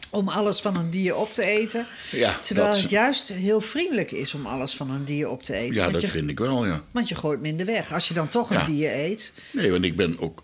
om 0.09 0.27
alles 0.29 0.59
van 0.61 0.75
een 0.77 0.89
dier 0.89 1.15
op 1.15 1.33
te 1.33 1.43
eten. 1.43 1.85
Ja, 2.11 2.37
terwijl 2.39 2.67
dat- 2.71 2.81
het 2.81 2.89
juist 2.89 3.27
heel 3.29 3.61
vriendelijk 3.61 4.11
is 4.11 4.33
om 4.33 4.45
alles 4.45 4.73
van 4.73 4.91
een 4.91 5.05
dier 5.05 5.29
op 5.29 5.43
te 5.43 5.53
eten. 5.53 5.75
Ja, 5.75 5.89
dat 5.89 6.01
je, 6.01 6.07
vind 6.07 6.29
ik 6.29 6.39
wel, 6.39 6.65
ja. 6.65 6.83
want 6.91 7.07
je 7.09 7.15
gooit 7.15 7.41
minder 7.41 7.65
weg. 7.65 7.93
Als 7.93 8.07
je 8.07 8.13
dan 8.13 8.29
toch 8.29 8.49
een 8.49 8.65
dier 8.65 8.91
eet. 8.95 9.33
Nee, 9.51 9.71
want 9.71 9.83
ik 9.83 9.95
ben 9.95 10.19
ook... 10.19 10.43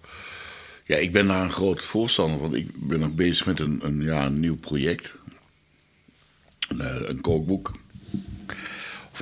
Ja, 0.86 0.96
ik 0.98 1.12
ben 1.12 1.28
daar 1.28 1.44
een 1.44 1.52
groot 1.52 1.82
voorstander 1.82 2.40
van. 2.40 2.56
Ik 2.56 2.68
ben 2.88 3.04
ook 3.04 3.16
bezig 3.16 3.46
met 3.46 3.60
een, 3.60 3.80
een, 3.84 4.02
ja, 4.04 4.26
een 4.26 4.40
nieuw 4.40 4.58
project. 4.58 5.14
Een, 6.68 6.82
eh, 6.82 6.96
een 7.10 7.22
kookboek. 7.22 7.72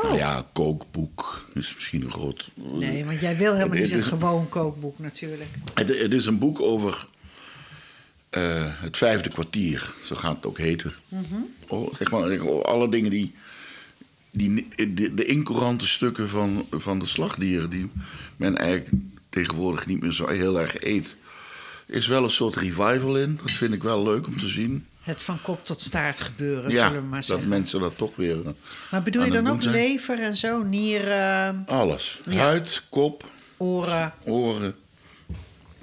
Nou 0.01 0.11
Oh. 0.13 0.17
ja, 0.17 0.45
kookboek 0.53 1.45
is 1.53 1.73
misschien 1.75 2.01
een 2.01 2.11
groot... 2.11 2.49
Nee, 2.55 3.05
want 3.05 3.19
jij 3.19 3.37
wil 3.37 3.53
helemaal 3.55 3.75
Het- 3.77 3.83
niet 3.85 3.93
het 3.93 4.03
een 4.03 4.09
gewoon 4.19 4.49
kookboek 4.49 4.99
natuurlijk. 4.99 5.49
Het, 5.73 5.99
het 5.99 6.13
is 6.13 6.25
een 6.25 6.39
boek 6.39 6.61
over 6.61 7.07
eh, 8.29 8.63
het 8.81 8.97
vijfde 8.97 9.29
kwartier, 9.29 9.93
zo 10.03 10.15
gaat 10.15 10.35
het 10.35 10.45
ook 10.45 10.57
heten. 10.57 10.93
oh, 11.67 11.93
zeg 11.95 12.11
maar, 12.11 12.63
alle 12.63 12.89
dingen 12.89 13.11
die. 13.11 13.33
die 14.31 14.67
de, 14.93 15.13
de 15.13 15.25
incourante 15.25 15.87
stukken 15.87 16.29
van, 16.29 16.65
van 16.71 16.99
de 16.99 17.05
slagdieren, 17.05 17.69
die 17.69 17.89
men 18.35 18.57
eigenlijk 18.57 19.03
tegenwoordig 19.29 19.85
niet 19.85 20.01
meer 20.01 20.11
zo 20.11 20.27
heel 20.27 20.59
erg 20.59 20.83
eet. 20.83 21.15
Is 21.85 22.07
wel 22.07 22.23
een 22.23 22.29
soort 22.29 22.55
revival 22.55 23.17
in. 23.17 23.39
Dat 23.41 23.51
vind 23.51 23.73
ik 23.73 23.83
wel 23.83 24.03
leuk 24.03 24.27
om 24.27 24.37
te 24.37 24.49
zien. 24.49 24.85
Het 25.07 25.21
van 25.21 25.41
kop 25.41 25.65
tot 25.65 25.81
staart 25.81 26.19
gebeuren, 26.21 26.71
ja, 26.71 26.87
zullen 26.87 27.01
we 27.01 27.07
maar 27.07 27.17
dat 27.19 27.25
zeggen. 27.27 27.47
mensen 27.47 27.79
dat 27.79 27.97
toch 27.97 28.15
weer. 28.15 28.45
eh, 28.45 28.51
Maar 28.91 29.03
bedoel 29.03 29.23
je 29.23 29.31
dan 29.31 29.47
ook 29.47 29.61
zijn. 29.61 29.75
lever 29.75 30.19
en 30.19 30.37
zo? 30.37 30.63
Nieren, 30.63 31.63
Alles. 31.67 32.21
Ja. 32.25 32.37
Huid, 32.43 32.83
kop, 32.89 33.23
oren? 33.57 34.13
oren, 34.25 34.75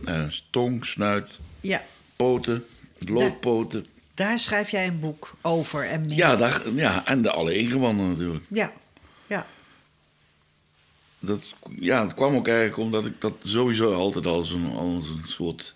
eh, 0.04 0.24
tong, 0.50 0.86
snuit, 0.86 1.38
Ja, 1.60 1.84
poten, 2.16 2.64
looppoten. 2.98 3.86
daar 4.14 4.38
schrijf 4.38 4.70
jij 4.70 4.86
een 4.86 5.00
boek 5.00 5.34
over 5.42 5.88
en 5.88 6.06
mee. 6.06 6.16
Ja, 6.16 6.36
daar, 6.36 6.62
ja, 6.74 7.06
en 7.06 7.22
de 7.22 7.30
alle 7.30 7.54
ingewanden 7.56 8.08
natuurlijk. 8.08 8.44
Ja, 8.50 8.72
ja. 9.26 9.46
Dat, 11.18 11.52
ja, 11.80 12.02
het 12.04 12.14
kwam 12.14 12.34
ook 12.34 12.48
eigenlijk 12.48 12.78
omdat 12.78 13.06
ik 13.06 13.20
dat 13.20 13.32
sowieso 13.44 13.92
altijd 13.92 14.26
als 14.26 14.50
een, 14.50 14.72
als 14.76 15.06
een 15.08 15.22
soort... 15.26 15.74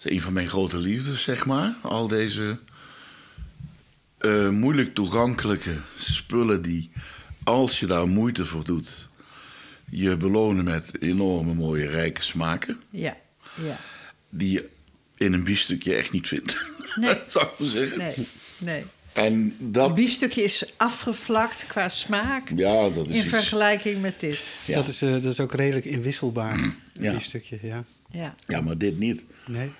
Het 0.00 0.10
is 0.10 0.16
een 0.16 0.22
van 0.22 0.32
mijn 0.32 0.48
grote 0.48 0.76
liefdes, 0.78 1.22
zeg 1.22 1.46
maar. 1.46 1.74
Al 1.82 2.08
deze 2.08 2.58
eh, 4.18 4.48
moeilijk 4.48 4.94
toegankelijke 4.94 5.74
spullen 5.96 6.62
die, 6.62 6.90
als 7.42 7.80
je 7.80 7.86
daar 7.86 8.08
moeite 8.08 8.46
voor 8.46 8.64
doet... 8.64 9.08
je 9.90 10.16
belonen 10.16 10.64
met 10.64 10.90
enorme 11.00 11.54
mooie 11.54 11.86
rijke 11.86 12.22
smaken... 12.22 12.80
Ja, 12.90 13.16
ja. 13.62 13.78
die 14.28 14.50
je 14.50 14.68
in 15.16 15.32
een 15.32 15.44
biefstukje 15.44 15.94
echt 15.94 16.12
niet 16.12 16.28
vindt. 16.28 16.58
Nee. 16.94 17.14
Zou 17.28 17.46
ik 17.46 17.58
maar 17.58 17.68
zeggen. 17.68 17.98
Nee, 17.98 18.14
nee. 18.58 18.84
En 19.12 19.54
Het 19.58 19.74
dat... 19.74 19.94
biefstukje 19.94 20.42
is 20.42 20.64
afgevlakt 20.76 21.66
qua 21.66 21.88
smaak 21.88 22.48
Ja, 22.56 22.88
dat 22.88 23.08
is 23.08 23.14
in 23.14 23.20
iets- 23.20 23.28
vergelijking 23.28 24.00
met 24.02 24.20
dit. 24.20 24.42
Ja. 24.64 24.74
Dat, 24.74 24.88
is, 24.88 25.02
eh, 25.02 25.12
dat 25.12 25.24
is 25.24 25.40
ook 25.40 25.54
redelijk 25.54 25.84
inwisselbaar, 25.84 26.58
een 26.58 26.74
Ja. 26.92 27.12
biefstukje. 27.12 27.58
Ja. 27.62 27.84
Ja. 28.10 28.34
Ja, 28.46 28.60
maar 28.60 28.78
dit 28.78 28.98
niet. 28.98 29.24
Nee. 29.46 29.70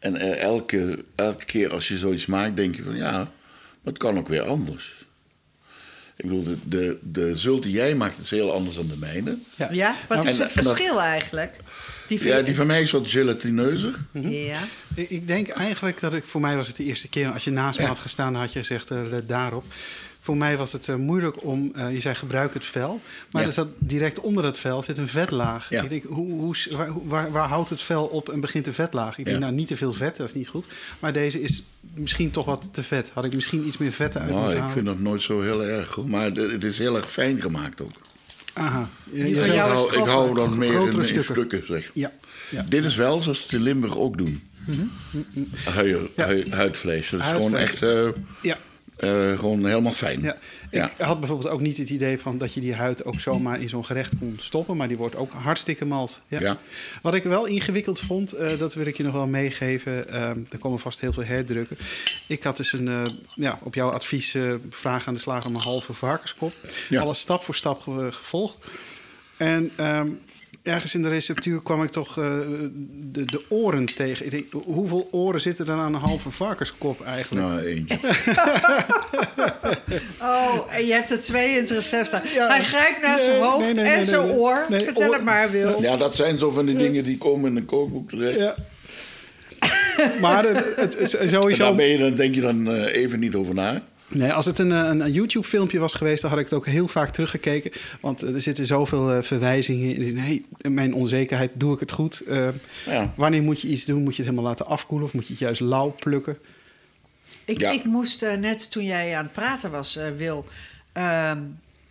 En 0.00 0.16
eh, 0.16 0.42
elke, 0.42 1.04
elke 1.14 1.44
keer 1.44 1.72
als 1.72 1.88
je 1.88 1.98
zoiets 1.98 2.26
maakt, 2.26 2.56
denk 2.56 2.76
je 2.76 2.82
van 2.82 2.96
ja, 2.96 3.12
maar 3.12 3.28
het 3.92 3.98
kan 3.98 4.18
ook 4.18 4.28
weer 4.28 4.42
anders. 4.42 4.98
Ik 6.16 6.26
bedoel, 6.28 6.44
de, 6.44 6.56
de, 6.64 6.98
de 7.02 7.36
zult 7.36 7.62
die 7.62 7.72
jij 7.72 7.94
maakt 7.94 8.18
is 8.18 8.30
heel 8.30 8.52
anders 8.52 8.74
dan 8.76 8.86
de 8.86 8.96
mijne. 9.00 9.38
Ja. 9.56 9.68
Ja, 9.72 9.94
wat 10.08 10.16
Nou, 10.18 10.28
is 10.30 10.38
en- 10.38 10.44
het 10.46 10.54
dat- 10.54 10.64
verschil 10.64 11.00
eigenlijk? 11.00 11.56
Die 12.08 12.26
Ja, 12.28 12.42
die 12.42 12.54
van 12.54 12.66
mij 12.66 12.82
is 12.82 12.90
wat 12.90 13.10
gelatineuzer. 13.10 13.94
Ja, 14.12 14.58
Ik, 14.94 15.10
ik 15.10 15.26
denk 15.26 15.48
eigenlijk 15.48 16.00
dat 16.00 16.14
ik, 16.14 16.24
voor 16.24 16.40
mij 16.40 16.56
was 16.56 16.66
het 16.66 16.76
de 16.76 16.84
eerste 16.84 17.08
keer, 17.08 17.32
als 17.32 17.44
je 17.44 17.50
naast 17.50 17.78
me 17.78 17.82
Ja. 17.84 17.90
had 17.90 17.98
gestaan, 17.98 18.34
had 18.34 18.52
je 18.52 18.58
gezegd, 18.58 18.90
eh, 18.90 18.98
let 19.10 19.28
daarop. 19.28 19.64
Voor 20.22 20.36
mij 20.36 20.56
was 20.56 20.72
het 20.72 20.88
eh, 20.88 20.94
moeilijk 20.94 21.44
om, 21.44 21.72
eh, 21.74 21.92
je 21.92 22.00
zei 22.00 22.14
gebruik 22.14 22.54
het 22.54 22.64
vel, 22.64 23.00
maar 23.30 23.42
Ja. 23.42 23.48
er 23.48 23.54
zat 23.54 23.68
direct 23.78 24.20
onder 24.20 24.44
het 24.44 24.58
vel 24.58 24.82
zit 24.82 24.98
een 24.98 25.08
vetlaag. 25.08 25.70
Ja. 25.70 25.82
Ik 25.82 25.88
denk, 25.88 26.04
hoe, 26.04 26.30
hoe, 26.40 26.54
waar, 26.70 26.88
waar, 27.08 27.30
waar 27.32 27.48
houdt 27.48 27.68
het 27.70 27.82
vel 27.82 28.04
op 28.06 28.28
en 28.28 28.40
begint 28.40 28.64
de 28.64 28.72
vetlaag? 28.72 29.18
Ik 29.18 29.24
denk, 29.24 29.38
nou 29.38 29.52
niet 29.52 29.66
te 29.66 29.76
veel 29.76 29.92
vet, 29.92 30.16
dat 30.16 30.28
is 30.28 30.34
niet 30.34 30.48
goed. 30.48 30.66
Maar 31.00 31.12
deze 31.12 31.42
is 31.42 31.64
misschien 31.94 32.30
toch 32.30 32.44
wat 32.44 32.68
te 32.74 32.82
vet. 32.82 33.10
Had 33.14 33.24
ik 33.24 33.34
misschien 33.34 33.66
iets 33.66 33.76
meer 33.78 33.92
vetten 33.92 34.20
uit 34.20 34.30
Nou, 34.30 34.44
moeten 34.44 34.64
ik 34.64 34.70
vind 34.72 34.86
dat 34.86 34.98
nooit 34.98 35.22
zo 35.22 35.40
heel 35.40 35.64
erg 35.64 35.88
goed. 35.90 36.08
Maar 36.08 36.32
de- 36.32 36.48
het 36.52 36.64
is 36.64 36.78
heel 36.78 36.96
erg 36.96 37.10
fijn 37.10 37.40
gemaakt 37.40 37.80
ook. 37.82 37.92
Aha. 38.54 38.88
Ja, 39.12 39.24
ik, 39.24 39.36
is 39.36 39.46
hou, 39.48 39.86
ik 39.86 39.92
grover. 39.92 40.12
hou 40.12 40.34
dan 40.34 40.58
meer 40.58 40.72
in, 40.86 40.92
stukken. 41.04 41.22
stukken. 41.24 41.66
zeg. 41.66 41.90
Ja. 41.94 42.12
Ja. 42.50 42.66
Dit 42.68 42.84
is 42.84 42.96
wel 42.96 43.22
zoals 43.22 43.46
in 43.46 43.62
Limburg 43.62 43.96
ook 43.96 44.18
doen. 44.18 44.42
Hui- 45.64 45.96
Ja. 46.16 46.24
hui- 46.24 46.50
huidvlees. 46.50 47.08
Dus 47.10 47.22
gewoon 47.22 47.52
Huidvlees. 47.52 47.62
echt 47.62 47.82
eh, 47.82 48.22
ja. 48.42 48.56
Eh, 49.00 49.38
gewoon 49.38 49.66
helemaal 49.66 49.92
fijn. 49.92 50.22
Ja. 50.22 50.36
Ja. 50.70 50.90
Ik 50.90 50.94
had 50.98 51.18
bijvoorbeeld 51.18 51.48
ook 51.52 51.60
niet 51.60 51.76
het 51.76 51.90
idee 51.90 52.18
van 52.18 52.38
dat 52.38 52.54
je 52.54 52.60
die 52.60 52.74
huid 52.74 53.04
ook 53.04 53.20
zomaar 53.20 53.60
in 53.60 53.68
zo'n 53.68 53.84
gerecht 53.84 54.12
kon 54.18 54.36
stoppen, 54.40 54.76
maar 54.76 54.88
die 54.88 54.96
wordt 54.96 55.16
ook 55.16 55.32
hartstikke 55.32 55.84
mals. 55.84 56.20
Ja. 56.28 56.40
Ja. 56.40 56.56
Wat 57.02 57.14
ik 57.14 57.22
wel 57.22 57.46
ingewikkeld 57.46 58.00
vond, 58.00 58.32
eh, 58.32 58.58
dat 58.58 58.74
wil 58.74 58.86
ik 58.86 58.96
je 58.96 59.02
nog 59.02 59.12
wel 59.12 59.26
meegeven. 59.26 60.08
ehm 60.08 60.38
er 60.50 60.58
komen 60.58 60.78
vast 60.78 61.00
heel 61.00 61.12
veel 61.12 61.24
herdrukken. 61.24 61.76
Ik 62.26 62.42
had 62.42 62.56
dus 62.56 62.72
een, 62.72 63.06
ja, 63.34 63.58
op 63.62 63.74
jouw 63.74 63.90
advies 63.90 64.36
vraag 64.70 65.06
aan 65.06 65.14
de 65.14 65.20
slager 65.20 65.48
om 65.48 65.54
een 65.54 65.60
halve 65.62 65.92
varkenskop. 65.92 66.52
Ja. 66.88 67.00
Alles 67.00 67.18
stap 67.20 67.42
voor 67.44 67.54
stap 67.54 67.80
ge- 67.80 68.12
gevolgd. 68.12 68.58
En 69.36 69.70
ehm, 69.76 70.08
ergens 70.62 70.94
in 70.94 71.02
de 71.02 71.08
receptuur 71.08 71.62
kwam 71.62 71.82
ik 71.82 71.90
toch 71.90 72.18
eh, 72.18 72.38
de, 72.92 73.24
de 73.24 73.42
oren 73.48 73.84
tegen. 73.84 74.24
Ik 74.24 74.30
denk, 74.30 74.64
hoeveel 74.64 75.08
oren 75.12 75.40
zitten 75.40 75.66
er 75.66 75.72
aan 75.72 75.94
een 75.94 76.00
halve 76.00 76.30
varkenskop 76.30 77.02
eigenlijk? 77.04 77.46
Nou, 77.46 77.60
eentje. 77.60 77.98
Oh, 80.20 80.74
en 80.74 80.86
je 80.86 80.92
hebt 80.92 81.10
er 81.10 81.20
twee 81.20 81.48
in 81.50 81.60
het 81.60 81.70
recept 81.70 82.06
staan. 82.06 82.22
Ja. 82.34 82.48
Hij 82.48 82.62
grijpt 82.64 83.02
naar 83.02 83.16
Nee, 83.16 83.24
zijn 83.24 83.42
hoofd 83.42 83.64
nee, 83.64 83.74
nee, 83.74 83.84
en 83.92 84.04
zijn 84.04 84.30
oor. 84.30 84.66
Nee, 84.68 84.84
Vertel 84.84 85.06
oor- 85.08 85.14
het 85.14 85.24
maar, 85.24 85.50
Wil. 85.50 85.82
Ja, 85.82 85.96
dat 85.96 86.16
zijn 86.16 86.38
zo 86.38 86.50
van 86.50 86.66
die 86.66 86.76
dingen 86.76 87.04
die 87.04 87.18
komen 87.18 87.50
in 87.50 87.56
een 87.56 87.64
kookboek 87.64 88.10
terecht. 88.10 88.38
Ja. 88.38 88.54
maar 90.20 90.44
het, 90.44 90.96
het 90.96 91.14
En 91.16 91.28
sowieso... 91.28 91.62
daar 91.64 91.74
ben 91.74 91.86
je, 91.86 91.98
dan 91.98 92.14
denk 92.14 92.34
je 92.34 92.40
dan 92.40 92.70
eh, 92.74 92.94
even 93.02 93.18
niet 93.18 93.34
over 93.34 93.54
na. 93.54 93.82
Nee, 94.12 94.32
als 94.32 94.46
het 94.46 94.58
een, 94.58 94.72
eh, 94.72 94.78
een, 94.78 95.00
een 95.00 95.12
YouTube-filmpje 95.12 95.78
was 95.78 95.94
geweest, 95.94 96.20
dan 96.22 96.30
had 96.30 96.38
ik 96.38 96.44
het 96.44 96.54
ook 96.54 96.66
heel 96.66 96.88
vaak 96.88 97.10
teruggekeken. 97.10 97.70
Want 98.00 98.22
eh, 98.22 98.34
er 98.34 98.40
zitten 98.40 98.66
zoveel 98.66 99.10
eh, 99.12 99.22
verwijzingen 99.22 99.96
in. 99.96 100.18
Hey, 100.18 100.42
mijn 100.62 100.94
onzekerheid, 100.94 101.50
doe 101.54 101.74
ik 101.74 101.80
het 101.80 101.92
goed? 101.92 102.22
Ja. 102.86 103.12
Wanneer 103.16 103.42
moet 103.42 103.60
je 103.60 103.68
iets 103.68 103.84
doen? 103.84 104.02
Moet 104.02 104.16
je 104.16 104.22
het 104.22 104.30
helemaal 104.30 104.50
laten 104.50 104.66
afkoelen 104.66 105.06
of 105.06 105.12
moet 105.14 105.26
je 105.26 105.32
het 105.32 105.42
juist 105.42 105.60
lauw 105.60 105.90
plukken? 105.98 106.38
Ik, 107.44 107.60
Ja. 107.60 107.70
ik 107.70 107.84
moest 107.84 108.20
net 108.20 108.70
toen 108.70 108.84
jij 108.84 109.16
aan 109.16 109.24
het 109.24 109.32
praten 109.32 109.70
was, 109.70 109.96
eh, 109.96 110.04
Wil, 110.16 110.44
ehm, 110.92 111.38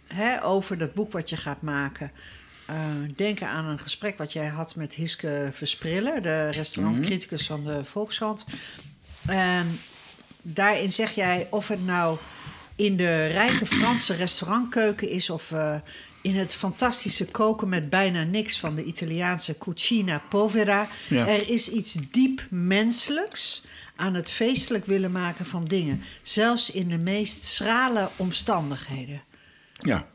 hè, 0.07 0.43
over 0.43 0.77
dat 0.77 0.93
boek 0.93 1.11
wat 1.11 1.29
je 1.29 1.37
gaat 1.37 1.61
maken. 1.61 2.11
eh, 2.65 2.75
denken 3.15 3.47
aan 3.47 3.65
een 3.65 3.79
gesprek 3.79 4.17
wat 4.17 4.33
jij 4.33 4.47
had 4.47 4.75
met 4.75 4.93
Hiske 4.93 5.49
Verspriller, 5.53 6.21
de 6.21 6.49
restaurantcriticus 6.49 7.45
van 7.47 7.63
de 7.63 7.83
Volkskrant. 7.83 8.45
En 9.27 9.79
daarin 10.53 10.91
zeg 10.91 11.11
jij 11.11 11.47
of 11.49 11.67
het 11.67 11.85
nou 11.85 12.17
in 12.75 12.97
de 12.97 13.25
rijke 13.25 13.65
Franse 13.65 14.13
restaurantkeuken 14.13 15.09
is 15.09 15.29
of 15.29 15.51
eh, 15.51 15.75
in 16.21 16.35
het 16.35 16.55
fantastische 16.55 17.25
koken 17.25 17.69
met 17.69 17.89
bijna 17.89 18.23
niks 18.23 18.59
van 18.59 18.75
de 18.75 18.83
Italiaanse 18.83 19.57
cucina 19.57 20.21
povera. 20.29 20.87
Ja. 21.09 21.27
Er 21.27 21.49
is 21.49 21.69
iets 21.69 21.93
diep 22.11 22.45
menselijks 22.49 23.63
aan 23.95 24.13
het 24.13 24.29
feestelijk 24.29 24.85
willen 24.85 25.11
maken 25.11 25.45
van 25.45 25.65
dingen, 25.65 26.03
zelfs 26.21 26.71
in 26.71 26.89
de 26.89 26.97
meest 26.97 27.45
schrale 27.45 28.09
omstandigheden. 28.15 29.21
Ja, 29.77 30.07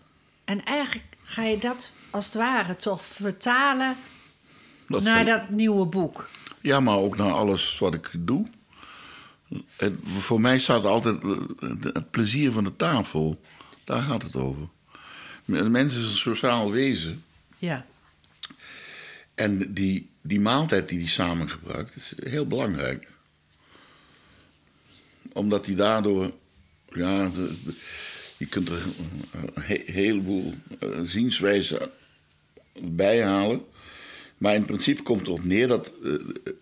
En 0.45 0.65
eigenlijk 0.65 1.07
ga 1.25 1.43
je 1.43 1.59
dat 1.59 1.93
als 2.11 2.25
het 2.25 2.35
ware 2.35 2.77
toch 2.77 3.05
vertalen 3.05 3.97
dat 4.89 5.03
naar 5.03 5.25
dat 5.25 5.49
nieuwe 5.49 5.87
boek. 5.87 6.31
ja, 6.61 6.81
maar 6.81 6.97
ook 6.97 7.17
naar 7.17 7.33
alles 7.33 7.79
wat 7.79 7.95
ik 7.95 8.11
doe. 8.19 8.47
Het, 9.77 9.93
voor 10.05 10.41
mij 10.41 10.59
staat 10.59 10.85
altijd 10.85 11.23
het 11.81 12.11
plezier 12.11 12.53
van 12.53 12.65
de 12.65 12.77
tafel. 12.77 13.41
Daar 13.85 14.03
gaat 14.03 14.23
het 14.23 14.37
over. 14.37 14.69
Een 15.47 15.71
mens 15.71 15.95
is 15.97 16.05
een 16.05 16.17
sociaal 16.17 16.71
wezen. 16.71 17.25
Ja, 17.59 17.87
En 19.35 19.75
die, 19.75 20.11
die 20.23 20.41
maaltijd 20.41 20.89
die 20.89 20.99
hij 20.99 21.09
samen 21.09 21.51
gebruikt 21.51 21.97
is 21.97 22.13
heel 22.23 22.47
belangrijk. 22.47 23.09
Omdat 25.33 25.67
hij 25.67 25.75
daardoor. 25.75 26.33
Ja, 26.93 27.29
de- 27.29 27.55
de- 27.65 27.91
je 28.37 28.47
kunt 28.47 28.69
er 28.69 28.83
een 29.33 29.51
he- 29.63 29.83
heleboel 29.87 30.55
eh, 30.79 30.89
zienswijzen 31.03 31.91
bij 32.83 33.23
halen. 33.25 33.63
Maar 34.39 34.55
in 34.55 34.65
principe 34.65 35.03
komt 35.03 35.19
het 35.21 35.29
erop 35.29 35.45
neer 35.45 35.69
dat 35.69 35.93
eh, 36.05 36.13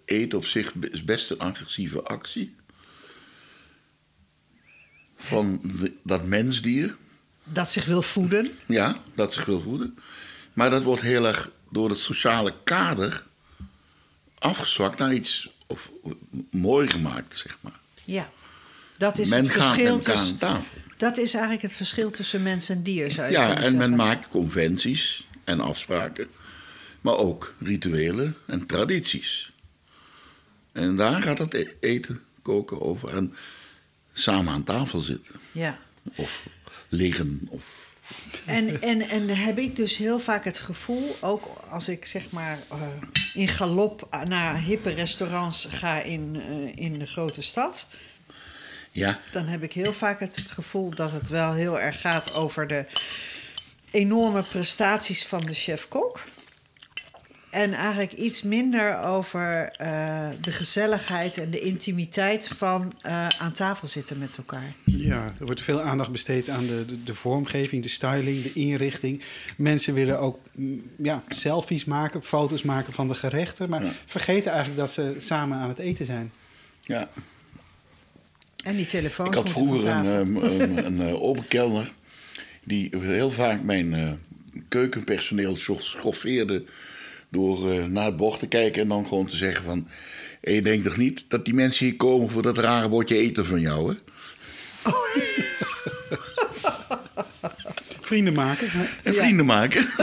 eten 0.05 0.39
op 0.39 0.47
zich 0.47 0.73
is 0.75 1.05
best 1.05 1.31
een 1.31 1.39
agressieve 1.39 2.03
actie. 2.03 2.55
Van 5.23 5.61
de- 5.63 5.93
dat 6.03 6.25
mensdier. 6.25 6.97
dat 7.45 7.71
zich 7.71 7.85
wil 7.85 8.03
voeden. 8.03 8.51
Ja, 8.67 8.97
dat 9.15 9.33
zich 9.35 9.45
wil 9.45 9.61
voeden. 9.61 9.99
Maar 10.53 10.71
dat 10.71 10.83
wordt 10.83 11.03
heel 11.03 11.27
erg 11.27 11.51
door 11.71 11.89
het 11.89 11.99
sociale 11.99 12.55
kader 12.65 13.25
afgezwakt 14.39 14.99
naar 14.99 15.15
iets 15.15 15.49
of 15.67 15.91
mooi 16.51 16.89
gemaakt, 16.89 17.37
zeg 17.37 17.59
maar. 17.61 17.79
Ja, 18.05 18.31
dat 18.99 19.19
is 19.19 19.29
men 19.29 19.39
het 19.45 19.53
gaat 19.53 19.65
verschil 19.67 19.87
elkaar 19.95 20.15
tussen. 20.15 20.33
aan 20.33 20.39
tafel. 20.39 20.79
Dat 20.97 21.17
is 21.19 21.33
eigenlijk 21.33 21.63
het 21.63 21.73
verschil 21.73 22.11
tussen 22.11 22.43
mens 22.43 22.69
en 22.69 22.83
dier, 22.83 23.11
zou 23.11 23.27
je 23.27 23.33
Ja, 23.33 23.57
en 23.59 23.77
men 23.77 23.97
maakt 23.97 24.29
conventies 24.29 25.27
en 25.45 25.61
afspraken, 25.61 26.29
maar 27.01 27.17
ook 27.17 27.55
rituelen 27.59 28.37
en 28.47 28.67
tradities. 28.67 29.53
En 30.73 30.97
daar 30.97 31.23
gaat 31.23 31.39
het 31.39 31.55
e- 31.55 31.67
eten, 31.81 32.21
koken 32.43 32.81
over 32.81 33.17
en 33.17 33.35
samen 34.13 34.53
aan 34.53 34.65
tafel 34.65 35.01
zitten. 35.01 35.35
Ja. 35.53 35.79
Of 36.15 36.47
liggen. 36.89 37.41
Of... 37.49 37.81
En, 38.47 38.83
en, 38.83 39.01
en 39.09 39.29
heb 39.29 39.59
ik 39.59 39.77
dus 39.77 39.97
heel 39.97 40.21
vaak 40.21 40.45
het 40.45 40.59
gevoel, 40.59 41.17
ook 41.21 41.47
als 41.71 41.89
ik 41.89 42.05
zeg 42.05 42.31
maar 42.31 42.59
eh, 42.71 42.79
in 43.35 43.49
galop 43.49 44.09
naar 44.29 44.61
hippe 44.61 44.91
restaurants 44.91 45.67
ga 45.71 46.01
in, 46.01 46.43
eh, 46.49 46.85
in 46.85 46.99
de 46.99 47.07
grote 47.07 47.43
stad, 47.43 47.87
Ja, 48.91 49.19
dan 49.33 49.47
heb 49.47 49.63
ik 49.63 49.73
heel 49.73 49.93
vaak 49.93 50.21
het 50.21 50.45
gevoel 50.47 50.95
dat 50.95 51.13
het 51.13 51.29
wel 51.29 51.53
heel 51.53 51.81
erg 51.81 52.01
gaat 52.01 52.35
over 52.35 52.67
de 52.67 52.87
enorme 53.91 54.43
prestaties 54.43 55.27
van 55.27 55.41
de 55.41 55.55
chef-kok. 55.55 56.21
En 57.53 57.73
eigenlijk 57.73 58.13
iets 58.13 58.43
minder 58.43 59.05
over 59.05 59.69
eh, 59.77 60.29
de 60.41 60.53
gezelligheid 60.53 61.39
en 61.39 61.51
de 61.51 61.61
intimiteit 61.61 62.49
van 62.49 62.93
eh, 63.03 63.27
aan 63.29 63.53
tafel 63.53 63.89
zitten 63.89 64.19
met 64.19 64.37
elkaar. 64.37 64.73
Ja, 64.85 65.35
er 65.39 65.45
wordt 65.45 65.61
veel 65.63 65.81
aandacht 65.83 66.11
besteed 66.13 66.49
aan 66.49 66.67
de, 66.67 66.85
de, 66.87 67.03
de 67.03 67.15
vormgeving, 67.15 67.83
de 67.83 67.89
styling, 67.89 68.43
de 68.43 68.53
inrichting. 68.53 69.23
Mensen 69.57 69.95
willen 69.95 70.19
ook 70.21 70.39
mm, 70.53 70.83
ja, 70.97 71.23
selfies 71.29 71.85
maken, 71.85 72.23
foto's 72.23 72.63
maken 72.63 72.93
van 72.93 73.09
de 73.09 73.15
gerechten. 73.15 73.69
Maar 73.69 73.85
Ja. 73.85 73.93
vergeten 74.07 74.51
eigenlijk 74.51 74.81
dat 74.81 74.91
ze 74.93 75.17
samen 75.19 75.59
aan 75.59 75.69
het 75.69 75.79
eten 75.79 76.05
zijn. 76.05 76.33
ja. 76.83 77.09
En 78.65 78.77
die 78.77 78.87
telefoons 78.87 79.29
Ik 79.29 79.35
had 79.35 79.51
vroeger 79.51 79.87
een, 79.91 80.07
ehm, 80.07 80.37
een, 80.37 80.85
een, 80.87 81.01
eh, 81.09 81.23
open 81.23 81.49
kelner 81.49 81.93
die 82.65 82.91
heel 82.99 83.31
vaak 83.31 83.63
mijn 83.63 83.95
eh, 83.95 84.11
keukenpersoneel 84.69 85.57
scho- 85.57 85.79
schoffeerde 85.81 86.65
door 87.33 87.73
eh, 87.73 87.85
naar 87.85 88.05
het 88.05 88.17
bord 88.17 88.39
te 88.39 88.47
kijken 88.47 88.83
en 88.83 88.89
dan 88.89 89.07
gewoon 89.07 89.27
te 89.27 89.37
zeggen 89.37 89.65
van... 89.65 89.89
"Hé, 90.41 90.51
je 90.53 90.61
denkt 90.63 90.85
toch 90.85 90.97
niet 90.97 91.25
dat 91.29 91.45
die 91.45 91.55
mensen 91.55 91.87
hier 91.87 91.97
komen 91.97 92.31
voor 92.31 92.43
dat 92.43 92.59
rare 92.59 92.89
bordje 92.89 93.17
eten 93.17 93.47
van 93.47 93.61
jou, 93.61 93.89
hè? 93.93 93.99
Vrienden 98.01 98.33
maken. 98.35 98.67
hè? 98.71 98.85
En 99.03 99.13
Ja. 99.15 99.21
vrienden 99.23 99.47
maken. 99.47 99.87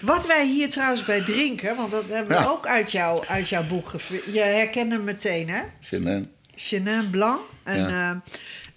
Wat 0.00 0.26
wij 0.26 0.46
hier 0.46 0.68
trouwens 0.70 1.04
bij 1.04 1.20
drinken, 1.20 1.76
want 1.76 1.90
dat 1.90 2.04
hebben 2.08 2.36
we 2.36 2.42
Ja. 2.42 2.48
ook 2.48 2.66
uit, 2.66 2.92
jou, 2.92 3.26
uit 3.26 3.48
jouw 3.48 3.66
boek 3.66 3.88
gevonden. 3.88 4.32
Je 4.32 4.40
herkent 4.40 4.92
hem 4.92 5.04
meteen, 5.04 5.48
hè? 5.48 5.60
Chenin. 5.80 6.28
Chenin 6.54 7.10
Blanc. 7.10 7.40
En, 7.62 7.78
Ja. 7.88 8.10
eh, 8.10 8.16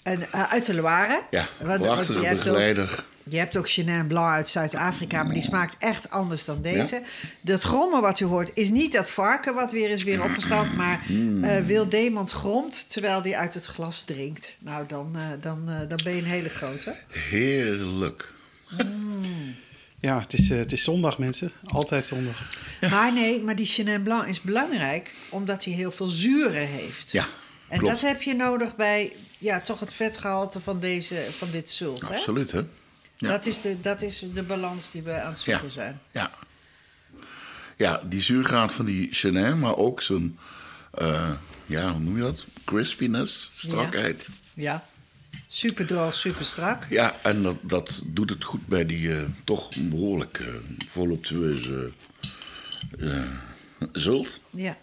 en, 0.08 0.32
eh, 0.32 0.52
uit 0.52 0.66
de 0.66 0.74
Loire. 0.74 1.22
Ja, 1.32 1.48
Want- 1.64 1.86
want 1.86 2.08
je 2.08 2.26
hebt 2.26 2.48
ook-. 2.48 3.06
Je 3.30 3.38
hebt 3.38 3.58
ook 3.58 3.70
Chenin 3.70 4.08
Blanc 4.08 4.34
uit 4.34 4.48
Zuid-Afrika, 4.48 5.24
maar 5.24 5.34
die 5.34 5.42
smaakt 5.44 5.76
echt 5.80 6.10
anders 6.10 6.46
dan 6.46 6.62
deze. 6.62 7.02
Dat 7.42 7.62
grommen 7.64 8.02
wat 8.02 8.20
u 8.20 8.26
hoort 8.26 8.52
is 8.54 8.70
niet 8.70 8.92
dat 8.94 9.10
varken 9.10 9.54
wat 9.54 9.72
weer 9.72 9.90
is 9.90 10.04
weer 10.04 10.24
opgestampt, 10.24 10.76
maar 10.76 11.02
Mm. 11.08 11.44
eh 11.44 11.66
Wil 11.66 11.90
Demand 11.90 12.32
gromt 12.32 12.90
terwijl 12.90 13.22
hij 13.22 13.36
uit 13.36 13.54
het 13.54 13.66
glas 13.66 14.04
drinkt. 14.04 14.58
Nou, 14.60 14.86
dan, 14.88 15.12
eh, 15.16 15.22
dan, 15.42 15.70
eh, 15.70 15.80
dan 15.88 16.00
ben 16.04 16.14
je 16.16 16.22
een 16.22 16.28
hele 16.28 16.50
grote. 16.50 16.96
Heerlijk. 17.10 18.34
Ja, 20.00 20.20
het 20.20 20.34
is, 20.34 20.50
het 20.50 20.72
is 20.72 20.84
zondag, 20.84 21.18
mensen. 21.18 21.52
Altijd 21.66 22.08
zondag. 22.08 22.50
Maar 22.90 23.14
nee, 23.14 23.42
maar 23.42 23.56
die 23.56 23.66
Chenin 23.66 24.04
Blanc 24.04 24.26
is 24.28 24.42
belangrijk 24.42 25.12
omdat 25.30 25.64
hij 25.66 25.74
heel 25.74 25.92
veel 25.92 26.08
zuren 26.10 26.68
heeft. 26.68 27.12
Ja, 27.12 27.26
En 27.68 27.78
klopt. 27.80 27.94
dat 27.94 28.10
heb 28.10 28.22
je 28.22 28.36
nodig 28.36 28.76
bij 28.76 29.14
ja, 29.38 29.62
toch 29.62 29.80
het 29.80 29.94
vetgehalte 29.94 30.60
van, 30.60 30.80
deze, 30.80 31.26
van 31.38 31.52
dit 31.52 31.70
zult. 31.70 32.08
Hè? 32.08 32.16
Absoluut, 32.16 32.52
hè? 32.52 32.62
Ja. 33.16 33.28
Dat, 33.30 33.46
is 33.46 33.62
de, 33.62 33.82
dat 33.82 34.02
is 34.02 34.24
de 34.34 34.44
balans 34.44 34.92
die 34.92 35.02
we 35.02 35.22
aan 35.22 35.30
het 35.32 35.40
zoeken 35.40 35.64
Ja. 35.64 35.70
zijn. 35.70 36.02
Ja. 36.12 36.32
Ja, 37.78 38.02
die 38.06 38.22
zuurgraad 38.22 38.74
van 38.74 38.86
die 38.86 39.08
Chenin, 39.12 39.60
maar 39.60 39.76
ook 39.76 40.02
zijn, 40.02 40.38
eh, 40.92 41.32
ja, 41.66 41.92
hoe 41.92 42.00
noem 42.00 42.16
je 42.16 42.22
dat? 42.22 42.46
Crispiness, 42.66 43.50
strakheid. 43.54 44.28
Ja. 44.54 44.86
Super 45.48 45.86
droog, 45.86 46.14
super 46.14 46.46
strak. 46.46 46.84
Ja, 46.90 47.16
en 47.22 47.42
dat, 47.44 47.56
dat 47.62 48.02
doet 48.06 48.30
het 48.30 48.44
goed 48.44 48.68
bij 48.68 48.86
die 48.86 49.16
eh, 49.16 49.22
toch 49.44 49.70
behoorlijk 49.78 50.40
eh, 50.40 50.48
voluptueuze 50.90 51.92
zult. 53.92 54.40
Ja. 54.50 54.78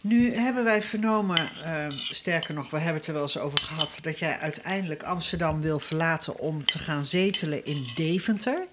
Nu 0.00 0.32
hebben 0.34 0.64
wij 0.64 0.82
vernomen, 0.82 1.50
eh, 1.62 1.86
sterker 1.90 2.54
nog, 2.54 2.70
we 2.70 2.76
hebben 2.76 2.94
het 2.96 3.06
er 3.06 3.12
wel 3.12 3.22
eens 3.22 3.38
over 3.38 3.58
gehad, 3.58 3.98
dat 4.02 4.18
jij 4.18 4.38
uiteindelijk 4.38 5.02
Amsterdam 5.02 5.60
wil 5.60 5.78
verlaten 5.80 6.38
om 6.38 6.64
te 6.64 6.78
gaan 6.78 7.04
zetelen 7.04 7.64
in 7.64 7.86
Deventer. 7.94 8.66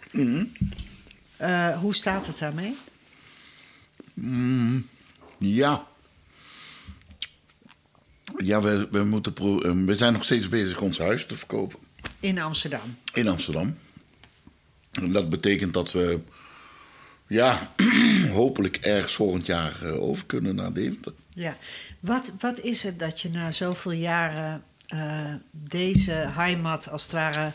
Eh, 1.37 1.79
hoe 1.79 1.95
staat 1.95 2.27
het 2.27 2.37
daarmee? 2.39 2.75
Ja. 5.39 5.87
Ja, 8.37 8.61
we, 8.61 8.87
we, 8.91 9.03
moeten 9.03 9.33
pro- 9.33 9.61
eh, 9.61 9.71
we 9.85 9.95
zijn 9.95 10.13
nog 10.13 10.23
steeds 10.23 10.49
bezig 10.49 10.81
ons 10.81 10.97
huis 10.97 11.25
te 11.25 11.37
verkopen 11.37 11.79
In 12.19 12.39
Amsterdam. 12.39 12.97
in 13.13 13.27
Amsterdam. 13.27 13.77
En 14.91 15.11
dat 15.11 15.29
betekent 15.29 15.73
dat 15.73 15.91
we, 15.91 16.19
ja, 17.27 17.73
hopelijk 18.35 18.77
ergens 18.77 19.13
volgend 19.13 19.45
jaar 19.45 19.83
eh, 19.83 20.01
over 20.01 20.25
kunnen 20.25 20.55
naar 20.55 20.73
Deventer. 20.73 21.13
Ja. 21.33 21.57
Wat, 21.99 22.31
wat 22.39 22.59
is 22.59 22.83
het 22.83 22.99
dat 22.99 23.21
je 23.21 23.29
na 23.29 23.51
zoveel 23.51 23.91
jaren 23.91 24.63
eh, 24.87 25.33
deze 25.51 26.11
heimat 26.11 26.89
als 26.89 27.03
het 27.03 27.11
ware 27.11 27.51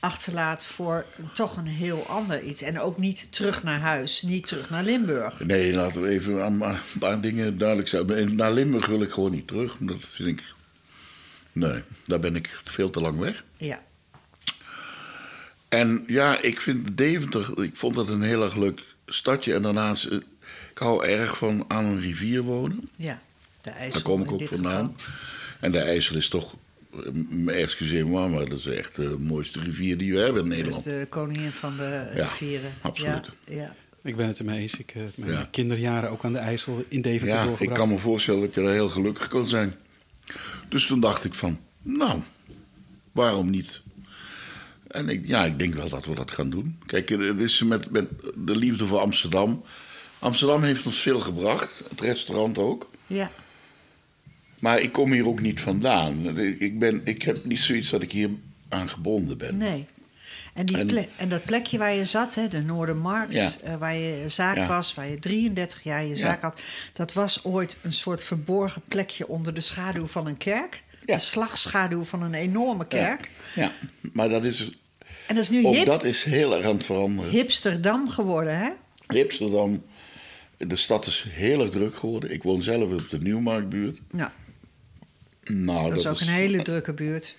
achterlaat 0.00 0.64
voor 0.64 1.06
toch 1.32 1.56
een 1.56 1.66
heel 1.66 2.06
ander 2.06 2.42
iets? 2.42 2.62
En 2.62 2.80
ook 2.80 2.98
niet 2.98 3.32
terug 3.32 3.62
naar 3.62 3.80
huis, 3.80 4.22
niet 4.22 4.46
terug 4.46 4.70
naar 4.70 4.82
Limburg. 4.82 5.40
Nee, 5.44 5.74
laten 5.74 6.02
we 6.02 6.08
even 6.08 6.44
aan 6.44 6.62
een 6.62 6.78
paar 6.98 7.20
dingen 7.20 7.58
duidelijk 7.58 7.88
zijn. 7.88 8.36
Naar 8.36 8.52
Limburg 8.52 8.86
wil 8.86 9.02
ik 9.02 9.10
gewoon 9.10 9.32
niet 9.32 9.46
terug. 9.46 9.76
Dat 9.80 10.06
vind 10.06 10.28
ik. 10.28 10.42
Nee, 11.52 11.82
daar 12.04 12.20
ben 12.20 12.36
ik 12.36 12.60
veel 12.64 12.90
te 12.90 13.00
lang 13.00 13.18
weg. 13.18 13.44
Ja. 13.56 13.82
En 15.70 16.04
ja, 16.06 16.40
ik 16.40 16.60
vind 16.60 16.96
Deventer, 16.96 17.62
ik 17.62 17.76
vond 17.76 17.94
dat 17.94 18.08
een 18.08 18.22
heel 18.22 18.44
erg 18.44 18.56
leuk 18.56 18.80
stadje. 19.14 19.54
En 19.54 19.62
daarnaast, 19.62 20.04
eh, 20.04 20.16
ik 20.70 20.78
hou 20.78 21.04
erg 21.06 21.36
van 21.36 21.64
aan 21.68 21.84
een 21.84 22.00
rivier 22.00 22.42
wonen. 22.42 22.88
Ja. 22.96 23.20
De 23.60 23.70
IJssel 23.70 23.92
Daar 23.92 24.02
kom 24.02 24.22
ik 24.22 24.30
ook 24.32 24.48
vandaan. 24.48 24.94
geval. 24.98 25.14
En 25.60 25.72
de 25.72 25.78
IJssel 25.78 26.16
is 26.16 26.28
toch, 26.28 26.56
eh, 27.46 27.62
excuseer 27.62 28.08
me 28.08 28.28
maar, 28.28 28.48
dat 28.48 28.58
is 28.58 28.66
echt 28.66 28.96
de 28.96 29.16
mooiste 29.18 29.60
rivier 29.60 29.98
die 29.98 30.12
we 30.12 30.18
hebben 30.18 30.42
in 30.42 30.48
Dat 30.48 30.58
is 30.58 30.64
Nederland. 30.64 31.00
de 31.00 31.06
koningin 31.08 31.50
van 31.50 31.76
de 31.76 32.10
Ja, 32.14 32.22
rivieren. 32.24 32.70
absoluut. 32.80 33.30
Ja, 33.46 33.54
ja. 33.54 33.74
Ik 34.02 34.16
ben 34.16 34.26
het 34.26 34.38
ermee 34.38 34.60
eens. 34.60 34.78
Ik 34.78 34.90
heb 34.90 35.16
mijn 35.16 35.32
Ja. 35.32 35.48
kinderjaren 35.50 36.10
ook 36.10 36.24
aan 36.24 36.32
de 36.32 36.38
IJssel 36.38 36.84
in 36.88 37.02
Deventer 37.02 37.36
Ja, 37.50 37.54
ik 37.58 37.68
kan 37.70 37.88
me 37.88 37.98
voorstellen 37.98 38.40
dat 38.40 38.54
je 38.54 38.62
daar 38.62 38.72
heel 38.72 38.88
gelukkig 38.88 39.28
kan 39.28 39.48
zijn. 39.48 39.74
Dus 40.68 40.86
toen 40.86 41.00
dacht 41.00 41.24
ik 41.24 41.34
van, 41.34 41.58
nou, 41.82 42.20
waarom 43.12 43.50
niet? 43.50 43.82
En 44.90 45.08
ik, 45.08 45.26
ja, 45.26 45.44
ik 45.44 45.58
denk 45.58 45.74
wel 45.74 45.88
dat 45.88 46.06
we 46.06 46.14
dat 46.14 46.30
gaan 46.30 46.50
doen. 46.50 46.78
Kijk, 46.86 47.08
het 47.08 47.38
is 47.38 47.62
met, 47.62 47.90
met 47.90 48.08
de 48.36 48.56
liefde 48.56 48.86
voor 48.86 48.98
Amsterdam. 48.98 49.62
Amsterdam 50.18 50.62
heeft 50.62 50.86
ons 50.86 50.98
veel 51.00 51.20
gebracht, 51.20 51.82
het 51.90 52.00
restaurant 52.00 52.58
ook. 52.58 52.90
ja. 53.06 53.30
Maar 54.58 54.78
ik 54.80 54.92
kom 54.92 55.12
hier 55.12 55.26
ook 55.26 55.40
niet 55.40 55.60
vandaan. 55.60 56.38
Ik, 56.38 56.78
ben, 56.78 57.00
ik 57.04 57.22
heb 57.22 57.44
niet 57.44 57.60
zoiets 57.60 57.90
dat 57.90 58.02
ik 58.02 58.12
hier 58.12 58.30
aan 58.68 58.90
gebonden 58.90 59.38
ben. 59.38 59.56
Nee. 59.56 59.86
En, 60.54 60.66
die 60.66 61.08
En- 61.16 61.28
dat 61.28 61.44
plekje 61.44 61.78
waar 61.78 61.94
je 61.94 62.04
zat, 62.04 62.34
hè, 62.34 62.48
de 62.48 62.60
Noordermarkt, 62.62 63.32
Ja. 63.32 63.50
eh, 63.62 63.76
waar 63.76 63.94
je 63.94 64.24
zaak 64.28 64.56
Ja. 64.56 64.66
was, 64.66 64.94
waar 64.94 65.08
je 65.08 65.18
33 65.18 65.82
jaar 65.82 66.04
je 66.04 66.16
zaak 66.16 66.40
Ja. 66.42 66.48
had, 66.48 66.60
dat 66.92 67.12
was 67.12 67.44
ooit 67.44 67.76
een 67.82 67.92
soort 67.92 68.22
verborgen 68.22 68.82
plekje 68.88 69.28
onder 69.28 69.54
de 69.54 69.60
schaduw 69.60 70.06
van 70.06 70.26
een 70.26 70.36
kerk. 70.38 70.82
Ja. 71.04 71.14
De 71.14 71.20
slagschaduw 71.20 72.04
van 72.04 72.22
een 72.22 72.34
enorme 72.34 72.86
kerk. 72.86 73.30
Ja, 73.54 73.72
maar 74.12 74.28
dat 74.28 74.44
is, 74.44 74.78
En 75.26 75.34
dat 75.34 75.44
is 75.44 75.50
nu 75.50 75.66
ook 75.66 75.74
hip, 75.74 75.86
dat 75.86 76.04
is 76.04 76.22
heel 76.22 76.56
erg 76.56 76.64
aan 76.66 76.74
het 76.76 76.84
veranderen. 76.84 77.30
hipsterdam 77.30 78.08
geworden, 78.10 78.58
hè? 78.58 78.70
Amsterdam, 79.22 79.84
de 80.56 80.76
stad 80.76 81.06
is 81.06 81.24
heel 81.28 81.60
erg 81.60 81.70
druk 81.70 81.94
geworden. 81.94 82.32
Ik 82.32 82.42
woon 82.42 82.62
zelf 82.62 82.92
op 82.92 83.10
de 83.10 83.18
Nieuwmarktbuurt. 83.18 83.98
Nou, 84.10 84.30
Nou, 85.44 85.88
dat 85.88 85.98
is 85.98 86.06
ook 86.06 86.20
een 86.20 86.28
hele 86.28 86.62
drukke 86.62 86.92
buurt. 86.94 87.36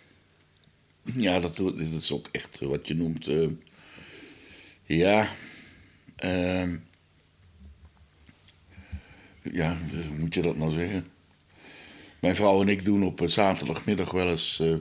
Ja, 1.13 1.39
dat, 1.39 1.55
dat 1.57 1.73
is 1.99 2.11
ook 2.11 2.27
echt 2.31 2.59
wat 2.59 2.87
je 2.87 2.95
noemt. 2.95 3.27
eh, 3.27 3.47
ja. 4.83 5.27
ehm, 6.15 6.75
ja, 9.51 9.77
hoe 10.07 10.17
moet 10.17 10.33
je 10.33 10.41
dat 10.41 10.57
nou 10.57 10.71
zeggen? 10.71 11.05
Mijn 12.21 12.35
vrouw 12.35 12.61
en 12.61 12.67
ik 12.69 12.85
doen 12.85 13.03
op 13.03 13.19
een 13.19 13.29
zaterdagmiddag 13.29 14.11
wel 14.11 14.27
eens. 14.29 14.57
eh, 14.61 14.73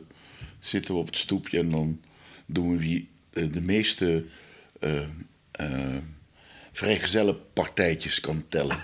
zitten 0.61 0.95
we 0.95 1.01
op 1.01 1.07
het 1.07 1.17
stoepje 1.17 1.59
en 1.59 1.71
dan 1.71 2.01
doen 2.47 2.71
we 2.71 2.79
wie 2.79 3.09
eh, 3.33 3.45
de 3.53 3.61
meeste. 3.61 4.25
eh 4.81 4.97
eh 5.51 5.97
vrijgezellenpartijtjes 6.73 8.21
kan 8.21 8.45
tellen. 8.49 8.77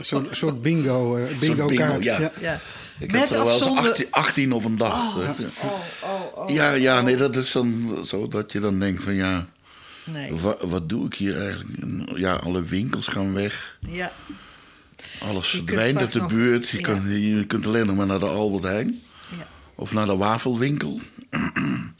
Zo'n 0.00 0.28
soort 0.30 0.62
bingo, 0.62 1.16
eh, 1.16 1.38
bingo 1.38 1.66
bingo, 1.66 1.84
kaart. 1.84 2.04
ja. 2.04 2.32
Ja. 2.40 2.60
Ik 2.98 3.12
Met 3.12 3.20
heb 3.20 3.30
er 3.30 3.36
wel 3.44 3.48
eens 3.52 3.58
zonder- 3.62 3.88
18, 3.90 4.06
18 4.10 4.52
op 4.52 4.64
een 4.64 4.76
dag. 4.76 5.14
weet 5.14 5.36
je. 5.36 5.46
Oh, 5.62 5.72
oh, 6.02 6.38
oh. 6.38 6.50
Ja, 6.54 6.72
ja, 6.72 7.00
nee, 7.00 7.16
dat 7.16 7.36
is 7.36 7.52
dan 7.52 7.98
zo 8.06 8.28
dat 8.28 8.52
je 8.52 8.60
dan 8.60 8.78
denkt 8.78 9.02
van 9.02 9.14
ja, 9.14 9.46
Nee. 10.04 10.34
wa- 10.34 10.66
wat 10.66 10.88
doe 10.88 11.06
ik 11.06 11.14
hier 11.14 11.40
eigenlijk? 11.40 11.78
En 11.82 12.08
Ja, 12.16 12.34
alle 12.34 12.62
winkels 12.62 13.06
gaan 13.06 13.32
weg, 13.32 13.78
Ja. 13.80 14.12
Alles 15.20 15.48
verdwijnt 15.48 15.96
uit 15.98 16.12
de 16.12 16.18
nog- 16.18 16.28
buurt. 16.32 16.68
Je, 16.68 16.76
ja. 16.78 16.82
kan, 16.82 17.20
je 17.20 17.46
kunt 17.46 17.66
alleen 17.66 17.86
nog 17.86 17.96
maar 17.96 18.06
naar 18.06 18.18
de 18.20 18.26
Albert 18.26 18.64
Heijn 18.64 19.00
ja. 19.38 19.46
of 19.74 19.92
naar 19.92 20.06
de 20.06 20.16
wafelwinkel. 20.16 21.00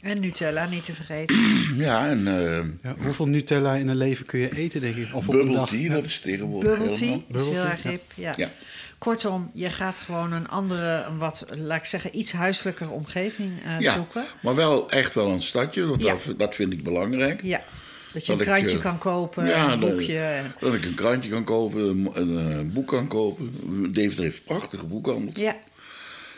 En 0.01 0.21
Nutella, 0.21 0.65
niet 0.65 0.83
te 0.85 0.93
vergeten. 0.93 1.35
Ja, 1.85 2.07
en 2.07 2.27
eh 2.27 2.65
Ja, 2.83 2.95
hoeveel 3.03 3.25
Nutella 3.27 3.73
in 3.75 3.87
een 3.87 3.95
leven 3.97 4.25
kun 4.25 4.39
je 4.39 4.57
eten, 4.57 4.81
denk 4.81 4.95
ik? 4.95 5.07
Of 5.13 5.27
op 5.27 5.33
een 5.33 5.39
bubble 5.39 5.55
dag? 5.55 5.69
tea, 5.69 5.89
dat 5.93 6.03
is 6.05 6.19
tegenwoordig 6.19 6.69
Bubble 6.77 6.95
tea 6.97 7.05
helemaal. 7.05 7.23
is 7.29 7.43
heel 7.43 7.51
Bubble 7.53 7.69
erg 7.69 7.83
hip. 7.83 8.01
Ja. 8.15 8.33
Ja. 8.37 8.49
Kortom, 8.97 9.51
je 9.53 9.69
gaat 9.69 9.99
gewoon 9.99 10.31
een 10.31 10.47
andere, 10.47 11.03
een 11.09 11.17
wat, 11.17 11.45
laat 11.57 11.77
ik 11.79 11.85
zeggen, 11.85 12.17
iets 12.17 12.31
huiselijker 12.31 12.89
omgeving 12.91 13.51
eh, 13.65 13.79
Ja, 13.79 13.93
zoeken. 13.93 14.25
maar 14.41 14.55
wel 14.55 14.89
echt 14.89 15.13
wel 15.13 15.29
een 15.29 15.41
stadje, 15.43 15.85
want 15.85 16.01
Ja. 16.03 16.15
dat, 16.25 16.39
dat 16.39 16.55
vind 16.55 16.73
ik 16.73 16.83
belangrijk. 16.83 17.43
Ja, 17.43 17.61
dat 18.13 18.25
je 18.25 18.31
een 18.31 18.37
Dat 18.37 18.47
krantje 18.47 18.75
eh, 18.75 18.81
kan 18.81 18.97
kopen, 18.97 19.45
ja, 19.45 19.71
een 19.71 19.79
boekje. 19.79 20.43
Dat 20.59 20.73
ik 20.73 20.85
een 20.85 20.93
krantje 20.93 21.29
kan 21.29 21.43
kopen, 21.43 21.81
een, 21.89 22.09
een, 22.13 22.59
eh, 22.67 22.73
boek 22.73 22.87
kan 22.87 23.07
kopen. 23.07 23.51
Deventer 23.91 24.23
heeft 24.23 24.43
prachtige 24.43 24.85
boekhandels. 24.85 25.35
Ja, 25.35 25.57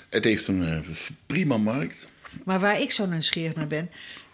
Het 0.10 0.24
heeft 0.24 0.48
een 0.48 0.64
eh, 0.64 0.80
prima 1.26 1.58
markt. 1.58 2.08
maar 2.46 2.60
waar 2.60 2.82
ik 2.82 2.92
zo 2.92 3.06
nieuwsgierig 3.06 3.56
naar 3.56 3.68
ben... 3.68 3.90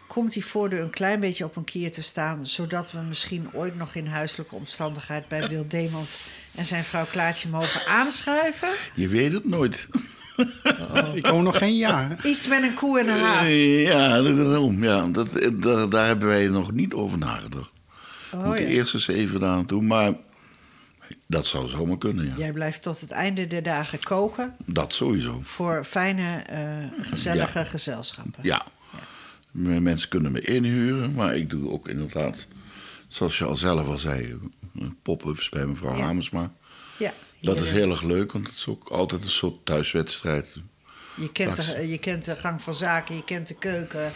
komt 0.07 0.33
die 0.33 0.45
voordeur 0.45 0.81
een 0.81 0.89
klein 0.89 1.19
beetje 1.19 1.45
op 1.45 1.55
een 1.55 1.63
kier 1.63 1.91
te 1.91 2.01
staan... 2.01 2.47
zodat 2.47 2.91
we 2.91 2.99
misschien 2.99 3.49
ooit 3.53 3.75
nog 3.75 3.95
in 3.95 4.07
huiselijke 4.07 4.55
omstandigheid... 4.55 5.27
bij 5.27 5.47
Wil 5.47 5.65
Demans 5.67 6.19
en 6.55 6.65
zijn 6.65 6.83
vrouw 6.83 7.05
Klaartje 7.05 7.49
mogen 7.49 7.85
aanschuiven? 7.87 8.69
Je 8.95 9.07
weet 9.07 9.31
het 9.31 9.45
nooit. 9.45 9.87
Ik 11.13 11.27
woon 11.27 11.43
nog 11.43 11.57
geen 11.57 11.75
jaar. 11.77 12.25
Iets 12.25 12.47
met 12.47 12.63
een 12.63 12.73
koe 12.73 12.99
en 12.99 13.07
een 13.09 13.19
haas. 13.19 13.47
Eh, 13.47 13.83
Ja, 13.83 14.21
daarom. 14.21 14.83
Ja, 14.83 15.07
dat, 15.07 15.35
eh, 15.35 15.89
daar, 15.89 16.07
hebben 16.07 16.27
wij 16.27 16.47
nog 16.47 16.71
niet 16.71 16.93
over 16.93 17.17
nagedacht. 17.17 17.71
We 18.31 18.37
Oh, 18.37 18.45
moeten 18.45 18.65
ja. 18.69 18.71
eerst 18.71 18.93
eens 18.93 19.07
even 19.07 19.39
daar 19.39 19.49
aan 19.49 19.65
toe. 19.65 19.81
Maar 19.81 20.13
dat 21.27 21.45
zou 21.45 21.69
zomaar 21.69 21.97
kunnen, 21.97 22.25
ja. 22.25 22.33
Jij 22.37 22.51
blijft 22.51 22.81
tot 22.81 23.01
het 23.01 23.11
einde 23.11 23.47
der 23.47 23.63
dagen 23.63 24.03
koken... 24.03 24.55
Dat 24.65 24.93
sowieso. 24.93 25.39
voor 25.43 25.83
fijne, 25.83 26.37
eh, 26.37 27.05
gezellige 27.09 27.65
gezelschappen. 27.65 28.43
Ja. 28.43 28.65
Mensen 29.51 30.09
kunnen 30.09 30.31
me 30.31 30.41
inhuren, 30.41 31.13
maar 31.13 31.35
ik 31.35 31.49
doe 31.49 31.69
ook 31.69 31.87
inderdaad, 31.87 32.47
zoals 33.07 33.37
je 33.37 33.45
al 33.45 33.55
zelf 33.55 33.87
al 33.87 33.97
zei, 33.97 34.37
pop-ups 35.01 35.49
bij 35.49 35.65
mevrouw. 35.65 35.93
Hamersma. 35.93 36.51
Dat 37.41 37.57
is 37.57 37.67
eh, 37.67 37.71
heel 37.73 37.89
erg 37.89 38.01
leuk, 38.01 38.31
want 38.31 38.47
het 38.47 38.55
is 38.55 38.67
ook 38.67 38.87
altijd 38.89 39.23
een 39.23 39.29
soort 39.29 39.65
thuiswedstrijd. 39.65 40.55
Je 41.15 41.31
kent, 41.31 41.55
de, 41.55 41.89
je 41.89 41.97
kent 41.97 42.25
de 42.25 42.35
gang 42.35 42.61
van 42.61 42.75
zaken, 42.75 43.15
je 43.15 43.23
kent 43.23 43.47
de 43.47 43.55
keuken. 43.57 44.11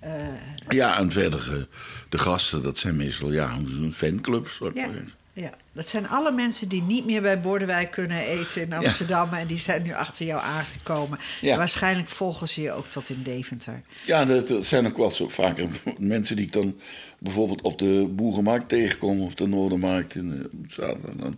eh, 0.00 0.26
Ja, 0.68 0.98
en 0.98 1.12
verder 1.12 1.56
eh, 1.56 1.62
de 2.08 2.18
gasten, 2.18 2.62
dat 2.62 2.78
zijn 2.78 2.96
meestal 2.96 3.32
ja, 3.32 3.52
een 3.52 3.92
fanclub. 3.94 4.48
ja, 4.74 4.90
ja, 5.32 5.50
dat 5.72 5.86
zijn 5.86 6.08
alle 6.08 6.32
mensen 6.32 6.68
die 6.68 6.82
niet 6.82 7.04
meer 7.06 7.22
bij 7.22 7.40
Bordewijk 7.40 7.90
kunnen 7.90 8.20
eten 8.20 8.62
in 8.62 8.72
Amsterdam. 8.72 9.32
En 9.32 9.46
die 9.46 9.58
zijn 9.58 9.82
nu 9.82 9.92
achter 9.92 10.26
jou 10.26 10.42
aangekomen. 10.42 11.18
Ja. 11.40 11.56
Waarschijnlijk 11.56 12.08
volgen 12.08 12.48
ze 12.48 12.62
je 12.62 12.72
ook 12.72 12.86
tot 12.86 13.08
in 13.08 13.22
Deventer. 13.22 13.82
Ja, 14.06 14.24
dat, 14.24 14.48
dat 14.48 14.64
zijn 14.64 14.86
ook 14.86 14.96
wel 14.96 15.10
zo 15.10 15.28
vaker 15.28 15.68
mensen 15.98 16.36
die 16.36 16.44
ik 16.44 16.52
dan 16.52 16.76
bijvoorbeeld 17.18 17.62
op 17.62 17.78
de 17.78 18.06
Boerenmarkt 18.10 18.68
tegenkom... 18.68 19.20
of 19.20 19.34
de 19.34 19.46
Noordermarkt 19.46 20.14
in 20.14 20.32
eh, 20.32 20.60
zaterdag. 20.70 21.14
Dan, 21.16 21.36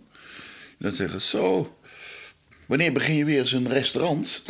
dan 0.77 0.91
zeggen 0.91 1.21
ze, 1.21 1.27
zo, 1.27 1.77
wanneer 2.67 2.93
begin 2.93 3.15
je 3.15 3.25
weer 3.25 3.39
eens 3.39 3.51
een 3.51 3.69
restaurant? 3.69 4.43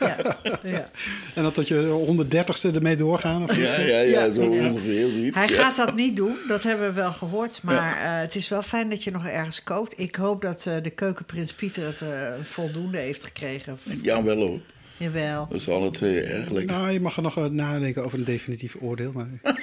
Ja, 0.00 0.16
ja. 0.62 0.90
En 1.34 1.42
dan 1.42 1.52
tot 1.52 1.68
je 1.68 2.24
130ste 2.26 2.74
ermee 2.74 2.96
doorgaan? 2.96 3.42
Of 3.42 3.56
iets? 3.56 3.74
ja, 3.76 3.80
ja, 3.80 4.00
ja, 4.00 4.24
Ja, 4.24 4.32
zo 4.32 4.54
ja. 4.54 4.68
ongeveer 4.68 5.10
zoiets. 5.10 5.38
Hij 5.38 5.48
ja. 5.48 5.62
gaat 5.62 5.76
dat 5.76 5.94
niet 5.94 6.16
doen, 6.16 6.36
dat 6.48 6.62
hebben 6.62 6.86
we 6.86 6.92
wel 6.92 7.12
gehoord. 7.12 7.60
Maar 7.62 7.96
eh, 7.96 8.20
het 8.20 8.34
is 8.34 8.48
wel 8.48 8.62
fijn 8.62 8.90
dat 8.90 9.04
je 9.04 9.10
nog 9.10 9.26
ergens 9.26 9.62
kookt. 9.62 9.98
Ik 9.98 10.14
hoop 10.14 10.42
dat 10.42 10.66
eh, 10.66 10.74
de 10.82 10.90
keukenprins 10.90 11.52
Pieter 11.52 11.86
het 11.86 12.00
eh, 12.00 12.32
voldoende 12.42 12.98
heeft 12.98 13.24
gekregen. 13.24 13.78
Ja, 14.02 14.22
wel 14.22 14.36
hoor. 14.36 14.60
Jawel. 14.96 15.46
Dat 15.50 15.60
is 15.60 15.68
alle 15.68 15.90
twee 15.90 16.20
erg 16.20 16.50
lekker. 16.50 16.76
Nou, 16.76 16.90
je 16.90 17.00
mag 17.00 17.16
er 17.16 17.22
nog 17.22 17.50
nadenken 17.50 18.04
over 18.04 18.18
een 18.18 18.24
definitief 18.24 18.76
oordeel. 18.80 19.12
Maar... 19.12 19.28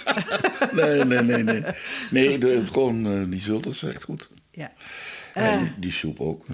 Nee, 0.71 1.05
nee, 1.05 1.21
nee, 1.21 1.43
nee. 1.43 1.63
Nee, 2.11 2.37
de, 2.37 2.47
het 2.47 2.69
gewoon, 2.69 3.29
die 3.29 3.39
zult 3.39 3.65
is 3.65 3.83
echt 3.83 4.03
goed. 4.03 4.29
Ja. 4.51 4.71
En 5.33 5.59
Eh, 5.59 5.67
die 5.77 5.91
soep 5.91 6.19
ook. 6.19 6.45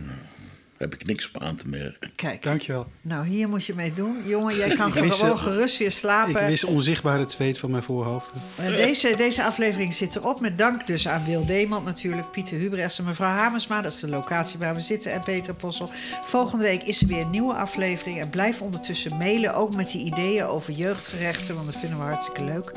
Heb 0.77 0.93
ik 0.93 1.05
niks 1.05 1.31
op 1.33 1.41
aan 1.41 1.55
te 1.55 1.67
merken. 1.67 2.11
kijk, 2.15 2.43
Dankjewel. 2.43 2.87
nou 3.01 3.27
hier 3.27 3.49
moet 3.49 3.65
je 3.65 3.73
mee 3.75 3.93
doen. 3.93 4.17
Jongen, 4.25 4.55
jij 4.55 4.75
kan 4.75 4.87
Ik 4.87 4.93
wist, 4.93 5.19
gewoon 5.19 5.39
gerust 5.39 5.77
weer 5.77 5.87
Ik 5.87 5.93
slapen. 5.93 6.45
wist 6.45 6.63
onzichtbaar 6.63 7.19
het 7.19 7.31
zweet 7.31 7.57
van 7.59 7.71
mijn 7.71 7.83
voorhoofd. 7.83 8.31
Eh, 8.55 8.65
Deze, 8.67 9.15
deze 9.17 9.43
aflevering 9.43 9.93
zit 9.93 10.15
erop. 10.15 10.39
Met 10.41 10.57
dank 10.57 10.87
dus 10.87 11.07
aan 11.07 11.25
Wil 11.25 11.45
Deemand 11.45 11.85
natuurlijk, 11.85 12.31
Pieter 12.31 12.57
Hubrechts 12.57 12.97
en 12.99 13.05
mevrouw 13.05 13.29
Hamersma. 13.29 13.81
Dat 13.81 13.91
is 13.93 13.99
de 13.99 14.07
locatie 14.09 14.59
waar 14.59 14.73
we 14.75 14.81
zitten. 14.81 15.11
En 15.11 15.21
Peter 15.21 15.53
Possel. 15.53 15.89
Volgende 16.25 16.63
week 16.63 16.83
is 16.83 17.01
er 17.01 17.07
weer 17.07 17.21
een 17.21 17.29
nieuwe 17.29 17.53
aflevering. 17.53 18.19
En 18.19 18.29
blijf 18.29 18.61
ondertussen 18.61 19.17
mailen, 19.17 19.53
ook 19.53 19.75
met 19.75 19.91
die 19.91 20.05
ideeën 20.05 20.43
over 20.45 20.73
jeugdgerechten. 20.73 21.55
Want 21.55 21.65
dat 21.71 21.75
vinden 21.81 21.97
we 21.99 22.03
hartstikke 22.03 22.43
leuk. 22.43 22.71